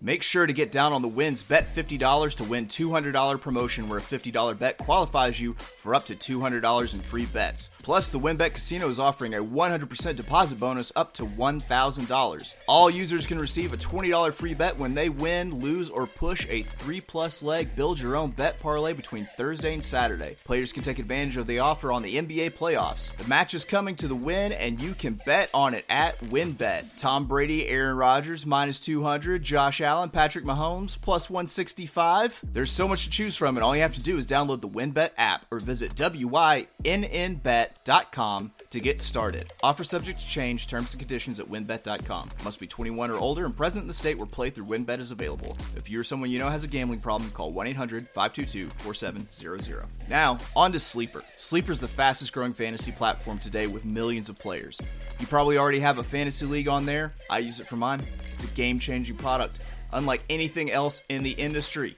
Make 0.00 0.22
sure 0.22 0.46
to 0.46 0.52
get 0.52 0.70
down 0.70 0.92
on 0.92 1.02
the 1.02 1.08
wins. 1.08 1.42
Bet 1.42 1.66
$50 1.74 2.36
to 2.36 2.44
win 2.44 2.66
$200 2.66 3.40
promotion 3.40 3.88
where 3.88 3.98
a 3.98 4.02
$50 4.02 4.56
bet 4.56 4.78
qualifies 4.78 5.40
you 5.40 5.54
for 5.54 5.92
up 5.92 6.06
to 6.06 6.14
$200 6.14 6.94
in 6.94 7.00
free 7.00 7.26
bets. 7.26 7.70
Plus, 7.82 8.08
the 8.08 8.20
WynnBET 8.20 8.54
Casino 8.54 8.88
is 8.90 9.00
offering 9.00 9.34
a 9.34 9.42
100% 9.42 10.14
deposit 10.14 10.60
bonus 10.60 10.92
up 10.94 11.14
to 11.14 11.24
$1,000. 11.24 12.54
All 12.68 12.88
users 12.88 13.26
can 13.26 13.38
receive 13.38 13.72
a 13.72 13.76
$20 13.76 14.32
free 14.32 14.54
bet 14.54 14.78
when 14.78 14.94
they 14.94 15.08
win, 15.08 15.52
lose, 15.58 15.90
or 15.90 16.06
push 16.06 16.46
a 16.48 16.62
3 16.62 17.00
plus 17.00 17.42
leg 17.42 17.74
build 17.74 17.98
your 17.98 18.14
own 18.14 18.30
bet 18.30 18.60
parlay 18.60 18.92
between 18.92 19.28
Thursday 19.36 19.74
and 19.74 19.84
Saturday. 19.84 20.36
Players 20.44 20.72
can 20.72 20.84
take 20.84 21.00
advantage 21.00 21.38
of 21.38 21.48
the 21.48 21.58
offer 21.58 21.90
on 21.90 22.02
the 22.02 22.16
NBA 22.16 22.52
playoffs. 22.52 23.16
The 23.16 23.26
match 23.26 23.52
is 23.52 23.64
coming 23.64 23.96
to 23.96 24.06
the 24.06 24.14
win, 24.14 24.52
and 24.52 24.80
you 24.80 24.94
can 24.94 25.14
bet 25.26 25.50
on 25.52 25.74
it 25.74 25.84
at 25.88 26.20
WynnBET. 26.20 26.98
Tom 26.98 27.26
Brady, 27.26 27.68
Aaron 27.68 27.96
Rodgers, 27.96 28.46
minus 28.46 28.78
200, 28.78 29.42
Josh 29.42 29.80
Allen, 29.88 30.10
Patrick 30.10 30.44
Mahomes, 30.44 31.00
plus 31.00 31.30
165. 31.30 32.44
There's 32.52 32.70
so 32.70 32.86
much 32.86 33.04
to 33.04 33.10
choose 33.10 33.36
from, 33.36 33.56
and 33.56 33.64
all 33.64 33.74
you 33.74 33.80
have 33.80 33.94
to 33.94 34.02
do 34.02 34.18
is 34.18 34.26
download 34.26 34.60
the 34.60 34.68
WynnBET 34.68 35.12
app 35.16 35.46
or 35.50 35.60
visit 35.60 35.94
WYNNBet.com 35.94 36.68
to 38.68 38.80
get 38.80 39.00
started. 39.00 39.50
Offer 39.62 39.84
subject 39.84 40.20
to 40.20 40.26
change, 40.28 40.66
terms 40.66 40.92
and 40.92 41.00
conditions 41.00 41.40
at 41.40 41.48
WynnBET.com. 41.48 42.28
Must 42.44 42.60
be 42.60 42.66
21 42.66 43.10
or 43.10 43.16
older 43.16 43.46
and 43.46 43.56
present 43.56 43.84
in 43.84 43.88
the 43.88 43.94
state 43.94 44.18
where 44.18 44.26
play 44.26 44.50
through 44.50 44.66
WynnBET 44.66 44.98
is 44.98 45.10
available. 45.10 45.56
If 45.74 45.88
you 45.88 45.98
or 45.98 46.04
someone 46.04 46.30
you 46.30 46.38
know 46.38 46.50
has 46.50 46.64
a 46.64 46.68
gambling 46.68 47.00
problem, 47.00 47.30
call 47.30 47.50
1 47.52 47.66
800 47.68 48.06
522 48.10 48.68
4700. 48.82 49.86
Now, 50.06 50.36
on 50.54 50.70
to 50.72 50.78
Sleeper. 50.78 51.24
Sleeper 51.38 51.72
is 51.72 51.80
the 51.80 51.88
fastest 51.88 52.34
growing 52.34 52.52
fantasy 52.52 52.92
platform 52.92 53.38
today 53.38 53.66
with 53.66 53.86
millions 53.86 54.28
of 54.28 54.38
players. 54.38 54.78
You 55.18 55.26
probably 55.26 55.56
already 55.56 55.80
have 55.80 55.96
a 55.96 56.04
fantasy 56.04 56.44
league 56.44 56.68
on 56.68 56.84
there. 56.84 57.14
I 57.30 57.38
use 57.38 57.58
it 57.58 57.66
for 57.66 57.76
mine. 57.76 58.02
It's 58.34 58.44
a 58.44 58.48
game 58.48 58.78
changing 58.78 59.16
product, 59.16 59.58
unlike 59.92 60.22
anything 60.28 60.70
else 60.70 61.04
in 61.08 61.22
the 61.22 61.32
industry. 61.32 61.96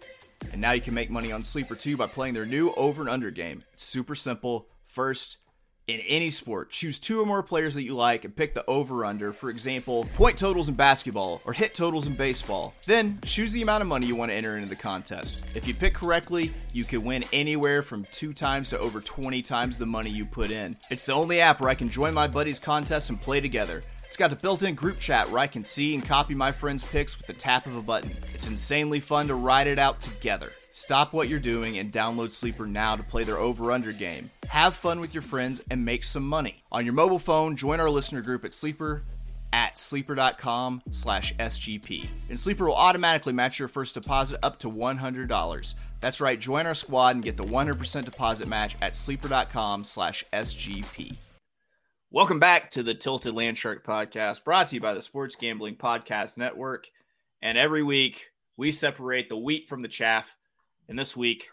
And 0.53 0.61
now 0.61 0.73
you 0.73 0.81
can 0.81 0.95
make 0.95 1.11
money 1.11 1.33
on 1.33 1.43
Sleeper 1.43 1.75
too 1.75 1.97
by 1.97 2.07
playing 2.07 2.35
their 2.35 2.47
new 2.47 2.73
over 2.73 3.03
and 3.03 3.11
under 3.11 3.31
game. 3.31 3.63
It's 3.75 3.85
super 3.85 4.15
simple. 4.15 4.69
First, 4.85 5.39
in 5.87 6.01
any 6.01 6.31
sport, 6.31 6.71
choose 6.71 7.01
two 7.01 7.21
or 7.21 7.27
more 7.27 7.43
players 7.43 7.75
that 7.75 7.83
you 7.83 7.97
like 7.97 8.25
and 8.25 8.35
pick 8.35 8.55
the 8.55 8.65
over 8.67 9.05
under. 9.05 9.33
For 9.33 9.51
example, 9.51 10.07
point 10.15 10.39
totals 10.39 10.69
in 10.69 10.75
basketball 10.75 11.43
or 11.45 11.53
hit 11.53 11.75
totals 11.75 12.07
in 12.07 12.15
baseball. 12.15 12.75
Then 12.87 13.19
choose 13.25 13.53
the 13.53 13.63
amount 13.63 13.83
of 13.83 13.89
money 13.89 14.07
you 14.07 14.15
want 14.15 14.31
to 14.31 14.37
enter 14.37 14.57
into 14.57 14.69
the 14.69 14.77
contest. 14.77 15.45
If 15.55 15.67
you 15.67 15.75
pick 15.75 15.95
correctly, 15.95 16.53
you 16.73 16.85
can 16.85 17.03
win 17.05 17.25
anywhere 17.33 17.83
from 17.83 18.07
two 18.13 18.33
times 18.33 18.71
to 18.71 18.79
over 18.79 19.01
20 19.01 19.43
times 19.43 19.79
the 19.79 19.87
money 19.87 20.11
you 20.11 20.25
put 20.25 20.51
in. 20.51 20.77
It's 20.91 21.07
the 21.07 21.13
only 21.13 21.41
app 21.41 21.61
where 21.61 21.71
I 21.71 21.75
can 21.75 21.91
join 21.91 22.15
my 22.15 22.29
buddies' 22.29 22.61
contests 22.61 23.11
and 23.11 23.21
play 23.21 23.41
together. 23.41 23.83
It's 24.11 24.17
got 24.17 24.33
a 24.33 24.37
built 24.37 24.65
in 24.65 24.75
group 24.75 24.99
chat 24.99 25.31
where 25.31 25.39
I 25.39 25.47
can 25.47 25.63
see 25.63 25.95
and 25.95 26.05
copy 26.05 26.35
my 26.35 26.51
friends' 26.51 26.83
picks 26.83 27.17
with 27.17 27.29
the 27.29 27.33
tap 27.33 27.67
of 27.67 27.77
a 27.77 27.81
button. 27.81 28.11
It's 28.35 28.49
insanely 28.49 28.99
fun 28.99 29.29
to 29.29 29.37
ride 29.37 29.69
it 29.69 29.79
out 29.79 30.01
together. 30.01 30.51
Stop 30.73 31.13
what 31.13 31.29
you're 31.29 31.39
doing 31.39 31.79
and 31.79 31.93
download 31.93 32.33
Sleeper 32.33 32.67
now 32.67 32.97
to 32.97 33.05
play 33.05 33.23
their 33.23 33.39
over 33.39 33.71
under 33.71 33.93
game. 33.93 34.33
Have 34.49 34.75
fun 34.75 34.99
with 34.99 35.15
your 35.15 35.23
friends 35.23 35.63
and 35.71 35.85
make 35.85 36.03
some 36.03 36.27
money. 36.27 36.65
On 36.73 36.85
your 36.85 36.93
mobile 36.93 37.21
phone, 37.21 37.55
join 37.55 37.79
our 37.79 37.89
listener 37.89 38.21
group 38.21 38.45
at 38.45 38.53
Sleeper 38.53 39.05
at 39.53 39.79
sleeper.com 39.79 40.83
slash 40.91 41.33
SGP. 41.37 42.09
And 42.29 42.37
Sleeper 42.37 42.67
will 42.67 42.75
automatically 42.75 43.33
match 43.33 43.61
your 43.61 43.69
first 43.69 43.95
deposit 43.95 44.41
up 44.43 44.59
to 44.59 44.69
$100. 44.69 45.75
That's 46.01 46.21
right, 46.21 46.41
join 46.41 46.67
our 46.67 46.75
squad 46.75 47.15
and 47.15 47.23
get 47.23 47.37
the 47.37 47.45
100% 47.45 48.05
deposit 48.07 48.49
match 48.49 48.75
at 48.83 48.97
sleeper.com 48.97 49.85
slash 49.85 50.25
SGP. 50.33 51.15
Welcome 52.13 52.41
back 52.41 52.71
to 52.71 52.83
the 52.83 52.93
Tilted 52.93 53.35
Landshark 53.35 53.85
podcast, 53.85 54.43
brought 54.43 54.67
to 54.67 54.75
you 54.75 54.81
by 54.81 54.95
the 54.95 55.01
Sports 55.01 55.37
Gambling 55.37 55.77
Podcast 55.77 56.37
Network. 56.37 56.89
And 57.41 57.57
every 57.57 57.85
week, 57.85 58.33
we 58.57 58.73
separate 58.73 59.29
the 59.29 59.37
wheat 59.37 59.69
from 59.69 59.83
the 59.83 59.87
chaff. 59.87 60.37
And 60.89 60.99
this 60.99 61.17
week, 61.17 61.51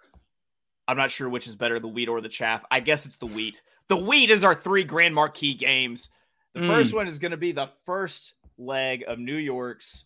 I'm 0.87 0.97
not 0.97 1.11
sure 1.11 1.29
which 1.29 1.45
is 1.45 1.55
better, 1.55 1.79
the 1.79 1.87
wheat 1.87 2.09
or 2.09 2.21
the 2.21 2.27
chaff. 2.27 2.65
I 2.71 2.79
guess 2.79 3.05
it's 3.05 3.17
the 3.17 3.27
wheat. 3.27 3.61
The 3.87 3.97
wheat 3.97 4.31
is 4.31 4.43
our 4.43 4.55
three 4.55 4.83
grand 4.83 5.13
marquee 5.13 5.53
games. 5.53 6.09
The 6.55 6.61
mm. 6.61 6.67
first 6.67 6.91
one 6.91 7.07
is 7.07 7.19
going 7.19 7.29
to 7.29 7.37
be 7.37 7.51
the 7.51 7.69
first 7.85 8.33
leg 8.57 9.03
of 9.07 9.19
New 9.19 9.37
York's 9.37 10.05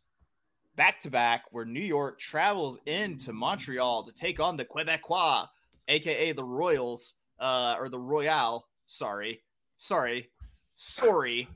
back 0.76 1.00
to 1.00 1.10
back, 1.10 1.46
where 1.52 1.64
New 1.64 1.80
York 1.80 2.20
travels 2.20 2.78
into 2.86 3.32
Montreal 3.32 4.04
to 4.04 4.12
take 4.12 4.42
on 4.42 4.58
the 4.58 4.66
Quebecois, 4.66 5.48
aka 5.88 6.34
the 6.34 6.44
Royals, 6.44 7.14
uh, 7.40 7.78
or 7.80 7.88
the 7.88 7.98
Royale. 7.98 8.68
Sorry, 8.86 9.44
sorry, 9.78 10.28
sorry. 10.76 11.48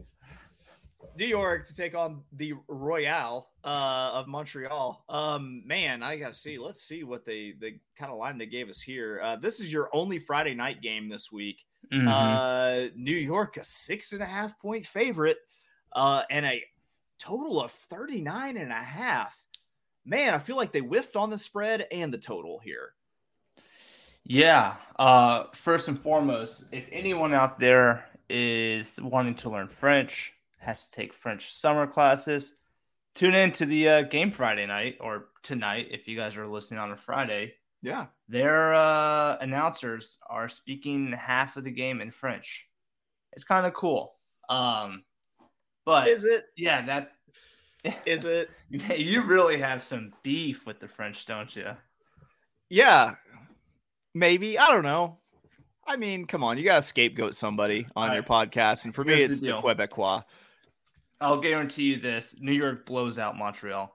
New 1.17 1.25
York 1.25 1.65
to 1.65 1.75
take 1.75 1.95
on 1.95 2.21
the 2.34 2.54
Royale 2.67 3.49
uh, 3.63 4.12
of 4.13 4.28
Montreal. 4.28 5.04
Um, 5.08 5.63
man, 5.65 6.04
I 6.04 6.17
gotta 6.17 6.34
see. 6.34 6.58
Let's 6.58 6.82
see 6.82 7.04
what 7.04 7.25
they 7.25 7.54
the 7.60 7.80
kind 7.97 8.12
of 8.12 8.17
line 8.17 8.38
they 8.38 8.45
gave 8.45 8.69
us 8.69 8.82
here. 8.82 9.21
Uh, 9.23 9.36
this 9.38 9.60
is 9.60 9.71
your 9.71 9.89
only 9.93 10.19
Friday 10.19 10.54
night 10.54 10.82
game 10.82 11.08
this 11.08 11.32
week. 11.32 11.65
Mm-hmm. 11.93 12.08
Uh, 12.08 12.88
New 12.95 13.15
York, 13.15 13.58
a 13.58 13.63
six 13.63 14.12
and 14.12 14.21
a 14.21 14.25
half 14.25 14.60
point 14.60 14.86
favorite, 14.86 15.38
uh, 15.93 16.23
and 16.30 16.45
a 16.45 16.63
total 17.19 17.62
of 17.62 17.71
39 17.71 18.58
and 18.58 18.71
a 18.71 18.75
half. 18.75 19.38
Man, 20.04 20.34
I 20.34 20.39
feel 20.39 20.56
like 20.56 20.71
they 20.71 20.80
whiffed 20.80 21.15
on 21.15 21.30
the 21.30 21.38
spread 21.38 21.88
and 21.91 22.13
the 22.13 22.17
total 22.17 22.60
here. 22.60 22.93
Yeah. 24.23 24.75
Uh, 24.97 25.45
first 25.54 25.88
and 25.88 25.99
foremost, 25.99 26.65
if 26.71 26.88
anyone 26.91 27.34
out 27.34 27.60
there 27.60 28.06
is 28.29 28.99
wanting 29.01 29.35
to 29.35 29.49
learn 29.49 29.67
French, 29.67 30.33
has 30.59 30.85
to 30.85 30.91
take 30.91 31.13
French 31.13 31.53
summer 31.53 31.88
classes, 31.88 32.51
tune 33.13 33.33
in 33.33 33.51
to 33.53 33.65
the 33.65 33.89
uh, 33.89 34.01
game 34.03 34.31
Friday 34.31 34.65
night 34.65 34.97
or 34.99 35.29
tonight 35.43 35.88
if 35.91 36.07
you 36.07 36.17
guys 36.17 36.35
are 36.38 36.47
listening 36.47 36.79
on 36.79 36.91
a 36.91 36.97
Friday. 36.97 37.53
Yeah. 37.81 38.07
Their 38.27 38.73
uh, 38.73 39.38
announcers 39.41 40.17
are 40.27 40.49
speaking 40.49 41.11
half 41.11 41.55
of 41.55 41.63
the 41.63 41.71
game 41.71 42.01
in 42.01 42.11
French. 42.11 42.67
It's 43.33 43.43
kind 43.43 43.65
of 43.65 43.73
cool. 43.73 44.15
Um, 44.49 45.03
but 45.85 46.07
is 46.07 46.25
it? 46.25 46.45
Yeah, 46.57 46.83
that 46.85 47.11
is 48.05 48.25
it. 48.25 48.49
you 48.69 49.21
really 49.21 49.57
have 49.59 49.83
some 49.83 50.13
beef 50.23 50.65
with 50.65 50.79
the 50.79 50.88
French, 50.88 51.25
don't 51.25 51.55
you? 51.55 51.69
Yeah, 52.69 53.15
maybe. 54.13 54.57
I 54.57 54.67
don't 54.69 54.83
know. 54.83 55.19
I 55.88 55.98
mean, 55.98 56.26
come 56.26 56.43
on, 56.43 56.58
you 56.58 56.63
got 56.63 56.78
to 56.78 56.82
scapegoat 56.82 57.36
somebody 57.36 57.88
on 57.95 58.13
your 58.13 58.24
podcast, 58.24 58.86
and 58.86 58.95
for 58.95 59.04
Here's 59.04 59.17
me, 59.17 59.24
it's 59.24 59.39
the, 59.39 59.48
the 59.48 59.62
Quebecois. 59.62 60.24
I'll 61.21 61.39
guarantee 61.39 61.84
you 61.84 62.00
this: 62.00 62.36
New 62.39 62.52
York 62.52 62.86
blows 62.86 63.17
out 63.17 63.38
Montreal. 63.38 63.93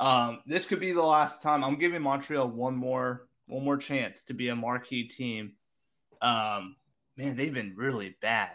Um, 0.00 0.40
this 0.46 0.66
could 0.66 0.80
be 0.80 0.92
the 0.92 1.02
last 1.02 1.42
time. 1.42 1.64
I'm 1.64 1.78
giving 1.78 2.02
Montreal 2.02 2.50
one 2.50 2.76
more 2.76 3.28
one 3.48 3.64
more 3.64 3.76
chance 3.76 4.22
to 4.24 4.34
be 4.34 4.48
a 4.48 4.56
marquee 4.56 5.04
team. 5.04 5.52
Um, 6.20 6.76
man, 7.16 7.36
they've 7.36 7.52
been 7.52 7.74
really 7.76 8.16
bad. 8.20 8.50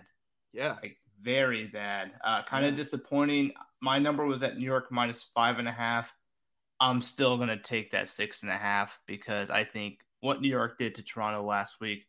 Yeah, 0.54 0.76
like 0.82 0.98
very 1.22 1.68
bad. 1.68 2.12
Uh, 2.24 2.44
kind 2.44 2.66
of 2.66 2.74
yeah. 2.74 2.78
disappointing. 2.78 3.54
My 3.82 4.00
number 4.00 4.26
was 4.26 4.44
at 4.44 4.58
New 4.58 4.66
York 4.66 4.92
minus 4.92 5.26
five 5.36 5.60
and 5.60 5.68
a 5.68 5.72
half. 5.72 6.14
I'm 6.80 7.02
still 7.02 7.38
gonna 7.38 7.58
take 7.58 7.92
that 7.92 8.10
six 8.10 8.44
and 8.44 8.52
a 8.52 8.58
half 8.58 9.00
because 9.08 9.50
I 9.50 9.64
think 9.64 10.00
what 10.22 10.42
New 10.42 10.50
York 10.50 10.78
did 10.78 10.96
to 10.96 11.04
Toronto 11.04 11.44
last 11.44 11.80
week, 11.80 12.08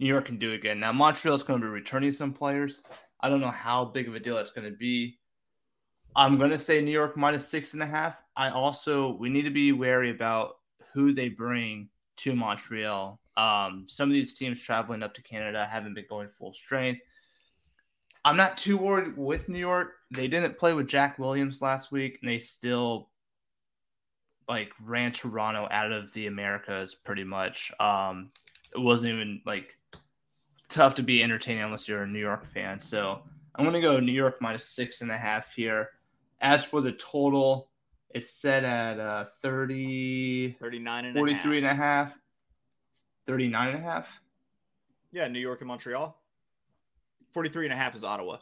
New 0.00 0.06
York 0.06 0.26
can 0.26 0.38
do 0.38 0.52
again. 0.52 0.80
Now 0.80 0.92
Montreal 0.92 1.36
is 1.36 1.42
going 1.42 1.60
to 1.60 1.66
be 1.66 1.70
returning 1.70 2.12
some 2.12 2.32
players. 2.32 2.82
I 3.20 3.28
don't 3.28 3.40
know 3.40 3.50
how 3.50 3.86
big 3.86 4.08
of 4.08 4.14
a 4.14 4.20
deal 4.20 4.36
that's 4.36 4.50
going 4.50 4.70
to 4.70 4.76
be. 4.76 5.18
I'm 6.16 6.38
going 6.38 6.50
to 6.50 6.58
say 6.58 6.80
New 6.80 6.90
York 6.90 7.16
minus 7.16 7.48
six 7.48 7.72
and 7.72 7.82
a 7.82 7.86
half. 7.86 8.16
I 8.36 8.50
also 8.50 9.16
we 9.16 9.28
need 9.28 9.44
to 9.44 9.50
be 9.50 9.72
wary 9.72 10.10
about 10.10 10.56
who 10.92 11.12
they 11.12 11.28
bring 11.28 11.88
to 12.18 12.34
Montreal. 12.34 13.20
Um, 13.36 13.86
some 13.88 14.08
of 14.08 14.12
these 14.12 14.34
teams 14.34 14.62
traveling 14.62 15.02
up 15.02 15.14
to 15.14 15.22
Canada 15.22 15.66
haven't 15.68 15.94
been 15.94 16.06
going 16.08 16.28
full 16.28 16.52
strength. 16.52 17.00
I'm 18.24 18.36
not 18.36 18.56
too 18.56 18.78
worried 18.78 19.16
with 19.16 19.48
New 19.48 19.58
York. 19.58 19.92
They 20.10 20.28
didn't 20.28 20.58
play 20.58 20.72
with 20.72 20.88
Jack 20.88 21.18
Williams 21.18 21.60
last 21.60 21.92
week, 21.92 22.18
and 22.22 22.30
they 22.30 22.38
still 22.38 23.10
like 24.48 24.70
ran 24.82 25.12
Toronto 25.12 25.66
out 25.70 25.92
of 25.92 26.12
the 26.12 26.26
Americas 26.26 26.94
pretty 26.94 27.24
much. 27.24 27.72
Um, 27.80 28.30
it 28.74 28.80
wasn't 28.80 29.14
even 29.14 29.40
like 29.44 29.76
tough 30.74 30.96
to 30.96 31.02
be 31.02 31.22
entertaining 31.22 31.62
unless 31.62 31.88
you're 31.88 32.02
a 32.02 32.06
New 32.06 32.18
York 32.18 32.44
fan. 32.44 32.80
So 32.80 33.22
I'm 33.54 33.64
gonna 33.64 33.80
go 33.80 34.00
New 34.00 34.12
York 34.12 34.38
minus 34.40 34.64
six 34.64 35.00
and 35.00 35.10
a 35.10 35.16
half 35.16 35.54
here. 35.54 35.90
As 36.40 36.64
for 36.64 36.80
the 36.80 36.92
total, 36.92 37.70
it's 38.10 38.28
set 38.28 38.64
at 38.64 38.98
uh 38.98 39.24
30 39.40 40.56
39 40.60 41.04
and 41.04 41.16
43 41.16 41.58
and 41.58 41.66
a 41.66 41.74
half. 41.74 42.12
39 43.26 43.68
and 43.68 43.78
a 43.78 43.80
half? 43.80 44.20
Yeah 45.12 45.28
new 45.28 45.38
york 45.38 45.60
and 45.60 45.68
montreal. 45.68 46.20
43 47.32 47.66
and 47.66 47.72
a 47.72 47.76
half 47.76 47.94
is 47.94 48.04
ottawa. 48.04 48.38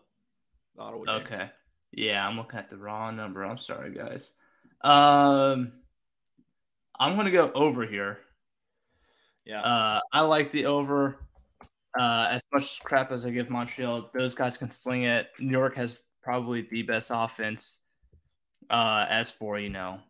Ottawa 0.79 1.05
game. 1.05 1.27
okay. 1.27 1.51
Yeah 1.93 2.27
i'm 2.27 2.37
looking 2.39 2.59
at 2.59 2.71
the 2.71 2.79
wrong 2.79 3.17
number. 3.17 3.45
I'm 3.45 3.59
sorry 3.59 3.93
guys. 3.93 4.33
Um 4.81 5.73
i'm 6.99 7.17
gonna 7.17 7.31
go 7.31 7.53
over 7.55 7.85
here. 7.85 8.19
Yeah. 9.45 9.61
Uh 9.61 10.01
i 10.13 10.23
like 10.23 10.51
the 10.51 10.67
over 10.67 11.19
uh 11.99 12.29
as 12.31 12.43
much 12.53 12.81
crap 12.83 13.13
as 13.13 13.27
i 13.27 13.31
give 13.31 13.51
montreal 13.51 14.11
those 14.15 14.35
guys 14.35 14.57
can 14.57 14.71
sling 14.71 15.03
it 15.03 15.29
new 15.39 15.59
york 15.59 15.75
has 15.77 16.01
probably 16.23 16.67
the 16.71 16.83
best 16.83 17.11
offense 17.13 17.79
uh, 18.71 19.07
as 19.09 19.31
for 19.31 19.59
you 19.59 19.69
know 19.69 20.01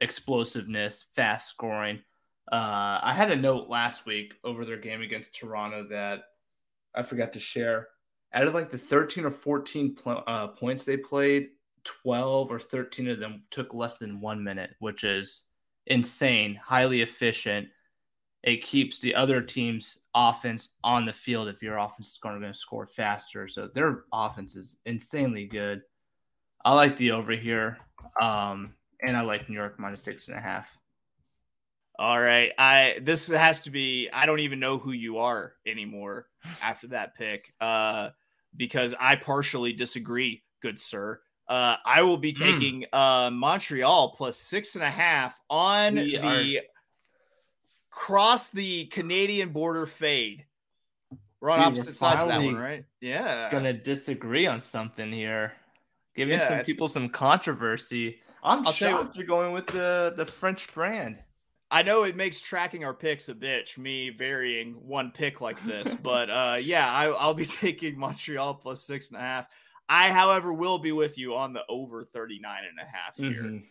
explosiveness, 0.00 1.04
fast 1.14 1.48
scoring. 1.48 2.00
Uh, 2.50 2.98
I 3.02 3.12
had 3.14 3.30
a 3.30 3.36
note 3.36 3.68
last 3.68 4.06
week 4.06 4.34
over 4.42 4.64
their 4.64 4.78
game 4.78 5.02
against 5.02 5.34
Toronto 5.34 5.86
that 5.90 6.22
I 6.94 7.02
forgot 7.02 7.32
to 7.34 7.40
share. 7.40 7.88
Out 8.32 8.46
of 8.46 8.54
like 8.54 8.70
the 8.70 8.78
13 8.78 9.24
or 9.24 9.30
14 9.30 9.94
pl- 9.94 10.24
uh, 10.26 10.48
points 10.48 10.84
they 10.84 10.96
played, 10.96 11.48
12 11.84 12.50
or 12.50 12.58
13 12.58 13.08
of 13.08 13.18
them 13.18 13.44
took 13.50 13.74
less 13.74 13.96
than 13.96 14.20
one 14.20 14.42
minute, 14.42 14.70
which 14.78 15.04
is 15.04 15.44
insane, 15.86 16.54
highly 16.54 17.02
efficient. 17.02 17.68
It 18.42 18.62
keeps 18.62 19.00
the 19.00 19.14
other 19.14 19.40
team's 19.42 19.98
offense 20.14 20.76
on 20.82 21.04
the 21.04 21.12
field 21.12 21.48
if 21.48 21.62
your 21.62 21.78
offense 21.78 22.08
is 22.12 22.18
going 22.18 22.40
to 22.40 22.54
score 22.54 22.86
faster. 22.86 23.48
So 23.48 23.68
their 23.74 24.04
offense 24.12 24.56
is 24.56 24.78
insanely 24.86 25.46
good. 25.46 25.82
I 26.64 26.74
like 26.74 26.96
the 26.96 27.12
over 27.12 27.32
here. 27.32 27.78
Um, 28.20 28.74
and 29.02 29.16
I 29.16 29.22
like 29.22 29.48
New 29.48 29.54
York 29.54 29.78
minus 29.78 30.02
six 30.02 30.28
and 30.28 30.36
a 30.36 30.40
half. 30.40 30.68
All 31.98 32.18
right. 32.18 32.50
I 32.56 32.98
this 33.02 33.28
has 33.28 33.60
to 33.62 33.70
be 33.70 34.08
I 34.10 34.24
don't 34.24 34.40
even 34.40 34.58
know 34.58 34.78
who 34.78 34.92
you 34.92 35.18
are 35.18 35.52
anymore 35.66 36.28
after 36.62 36.88
that 36.88 37.14
pick. 37.14 37.52
Uh 37.60 38.08
because 38.56 38.94
I 38.98 39.16
partially 39.16 39.74
disagree, 39.74 40.42
good 40.62 40.80
sir. 40.80 41.20
Uh 41.46 41.76
I 41.84 42.00
will 42.02 42.16
be 42.16 42.32
hmm. 42.32 42.42
taking 42.42 42.80
mm. 42.82 42.86
uh 42.94 43.30
Montreal 43.30 44.14
plus 44.16 44.38
six 44.38 44.76
and 44.76 44.84
a 44.84 44.90
half 44.90 45.38
on 45.50 45.96
we 45.96 46.16
the 46.16 46.58
are... 46.58 46.62
cross 47.90 48.50
the 48.50 48.86
Canadian 48.86 49.50
border 49.50 49.86
fade. 49.86 50.46
We're 51.40 51.50
on 51.50 51.58
Dude, 51.58 51.78
opposite 51.78 51.96
sides 51.96 52.22
of 52.22 52.28
that 52.28 52.42
one, 52.42 52.56
right? 52.56 52.84
Yeah. 53.00 53.50
Gonna 53.50 53.72
disagree 53.72 54.46
on 54.46 54.60
something 54.60 55.10
here 55.12 55.54
giving 56.14 56.38
yeah, 56.38 56.48
some 56.48 56.64
people 56.64 56.88
some 56.88 57.08
controversy. 57.08 58.20
I'm 58.42 58.66
I'll 58.66 58.72
shocked 58.72 59.16
you, 59.16 59.20
you're 59.20 59.26
going 59.26 59.52
with 59.52 59.66
the 59.66 60.14
the 60.16 60.26
French 60.26 60.72
brand. 60.74 61.18
I 61.70 61.82
know 61.82 62.02
it 62.02 62.16
makes 62.16 62.40
tracking 62.40 62.84
our 62.84 62.94
picks 62.94 63.28
a 63.28 63.34
bitch, 63.34 63.78
me 63.78 64.10
varying 64.10 64.72
one 64.72 65.12
pick 65.12 65.40
like 65.40 65.62
this, 65.64 65.94
but 66.02 66.28
uh, 66.28 66.56
yeah, 66.60 66.92
I, 66.92 67.26
will 67.26 67.34
be 67.34 67.44
taking 67.46 67.98
Montreal 67.98 68.54
plus 68.54 68.82
six 68.82 69.08
and 69.08 69.18
a 69.18 69.20
half. 69.20 69.46
I, 69.88 70.10
however, 70.10 70.52
will 70.52 70.78
be 70.78 70.92
with 70.92 71.18
you 71.18 71.34
on 71.34 71.52
the 71.52 71.62
over 71.68 72.04
39 72.04 72.58
and 72.68 72.78
a 72.78 72.90
half 72.90 73.16
here. 73.16 73.42
Mm-hmm. 73.42 73.64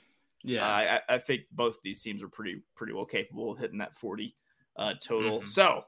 Yeah, 0.43 0.65
uh, 0.65 0.99
I, 1.09 1.15
I, 1.15 1.17
think 1.17 1.41
both 1.51 1.79
these 1.83 2.01
teams 2.01 2.23
are 2.23 2.29
pretty 2.29 2.61
pretty 2.75 2.93
well 2.93 3.05
capable 3.05 3.51
of 3.51 3.59
hitting 3.59 3.79
that 3.79 3.95
40 3.97 4.35
uh, 4.77 4.93
total. 5.01 5.39
Mm-hmm. 5.39 5.47
So 5.47 5.83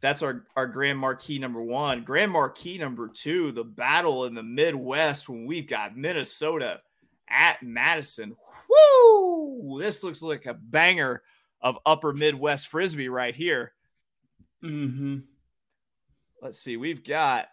that's 0.00 0.22
our, 0.22 0.44
our 0.56 0.66
Grand 0.66 0.98
Marquee 0.98 1.38
number 1.38 1.62
one. 1.62 2.04
Grand 2.04 2.32
Marquee 2.32 2.78
number 2.78 3.08
two, 3.08 3.52
the 3.52 3.64
battle 3.64 4.24
in 4.24 4.34
the 4.34 4.42
Midwest 4.42 5.28
when 5.28 5.46
we've 5.46 5.68
got 5.68 5.96
Minnesota 5.96 6.80
at 7.28 7.62
Madison. 7.62 8.36
Woo! 8.68 9.78
This 9.78 10.02
looks 10.02 10.22
like 10.22 10.46
a 10.46 10.54
banger 10.54 11.22
of 11.60 11.78
upper 11.84 12.12
Midwest 12.12 12.68
frisbee 12.68 13.08
right 13.08 13.34
here. 13.34 13.72
Mm-hmm. 14.64 15.18
Let's 16.42 16.60
see. 16.60 16.76
We've 16.76 17.04
got 17.04 17.48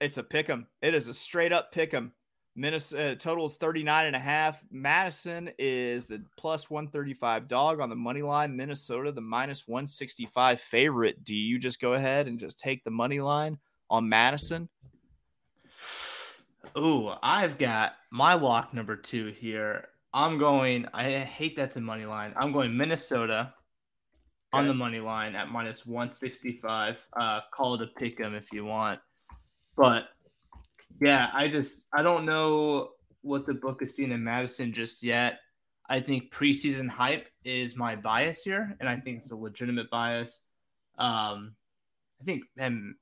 it's 0.00 0.18
a 0.18 0.22
pick 0.22 0.50
'em. 0.50 0.66
It 0.82 0.94
is 0.94 1.08
a 1.08 1.14
straight 1.14 1.52
up 1.52 1.72
pick 1.72 1.94
'em. 1.94 2.12
Minnesota 2.56 3.12
uh, 3.12 3.14
total 3.16 3.46
is 3.46 3.56
39 3.56 4.06
and 4.06 4.16
a 4.16 4.20
half. 4.20 4.62
Madison 4.70 5.50
is 5.58 6.04
the 6.04 6.22
plus 6.36 6.70
135 6.70 7.48
dog 7.48 7.80
on 7.80 7.90
the 7.90 7.96
money 7.96 8.22
line. 8.22 8.56
Minnesota, 8.56 9.10
the 9.10 9.20
minus 9.20 9.66
165 9.66 10.60
favorite. 10.60 11.24
Do 11.24 11.34
you 11.34 11.58
just 11.58 11.80
go 11.80 11.94
ahead 11.94 12.28
and 12.28 12.38
just 12.38 12.60
take 12.60 12.84
the 12.84 12.90
money 12.90 13.20
line 13.20 13.58
on 13.90 14.08
Madison? 14.08 14.68
Ooh, 16.78 17.10
I've 17.22 17.58
got 17.58 17.94
my 18.10 18.34
lock 18.34 18.72
number 18.72 18.96
two 18.96 19.32
here. 19.32 19.88
I'm 20.12 20.38
going, 20.38 20.86
I 20.94 21.18
hate 21.18 21.56
that's 21.56 21.76
a 21.76 21.80
money 21.80 22.04
line. 22.04 22.32
I'm 22.36 22.52
going 22.52 22.76
Minnesota 22.76 23.52
okay. 24.54 24.60
on 24.60 24.68
the 24.68 24.74
money 24.74 25.00
line 25.00 25.34
at 25.34 25.50
minus 25.50 25.84
165. 25.84 26.98
Uh, 27.16 27.40
call 27.52 27.74
it 27.74 27.82
a 27.82 27.88
pick 27.98 28.20
'em 28.20 28.34
if 28.34 28.52
you 28.52 28.64
want. 28.64 29.00
But 29.76 30.08
yeah, 31.00 31.30
I 31.32 31.48
just 31.48 31.86
I 31.92 32.02
don't 32.02 32.26
know 32.26 32.90
what 33.22 33.46
the 33.46 33.54
book 33.54 33.82
is 33.82 33.96
seeing 33.96 34.12
in 34.12 34.22
Madison 34.22 34.72
just 34.72 35.02
yet. 35.02 35.38
I 35.88 36.00
think 36.00 36.32
preseason 36.32 36.88
hype 36.88 37.28
is 37.44 37.76
my 37.76 37.96
bias 37.96 38.42
here, 38.42 38.76
and 38.80 38.88
I 38.88 38.98
think 38.98 39.18
it's 39.18 39.30
a 39.30 39.36
legitimate 39.36 39.90
bias. 39.90 40.42
Um, 40.98 41.54
I 42.20 42.24
think 42.24 42.44
and 42.56 42.94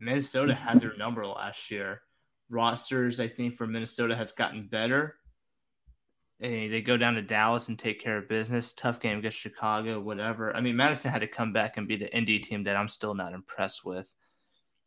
Minnesota 0.00 0.54
had 0.54 0.80
their 0.80 0.96
number 0.96 1.26
last 1.26 1.70
year. 1.70 2.02
Rosters, 2.50 3.20
I 3.20 3.28
think, 3.28 3.56
for 3.56 3.66
Minnesota 3.66 4.14
has 4.14 4.32
gotten 4.32 4.68
better. 4.68 5.16
And 6.40 6.72
they 6.72 6.82
go 6.82 6.96
down 6.96 7.14
to 7.14 7.22
Dallas 7.22 7.68
and 7.68 7.78
take 7.78 8.02
care 8.02 8.18
of 8.18 8.28
business. 8.28 8.72
Tough 8.72 9.00
game 9.00 9.18
against 9.18 9.38
Chicago, 9.38 10.00
whatever. 10.00 10.54
I 10.54 10.60
mean, 10.60 10.76
Madison 10.76 11.10
had 11.10 11.20
to 11.20 11.26
come 11.26 11.52
back 11.52 11.76
and 11.76 11.88
be 11.88 11.96
the 11.96 12.14
Indy 12.14 12.38
team 12.38 12.64
that 12.64 12.76
I'm 12.76 12.88
still 12.88 13.14
not 13.14 13.32
impressed 13.32 13.84
with. 13.84 14.12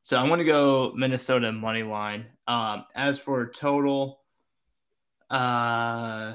So 0.08 0.18
I'm 0.18 0.28
going 0.30 0.40
to 0.40 0.46
go 0.46 0.94
Minnesota 0.96 1.52
money 1.52 1.84
line. 1.84 2.28
Um, 2.48 2.86
as 2.96 3.20
for 3.20 3.46
total, 3.46 4.22
uh, 5.30 6.32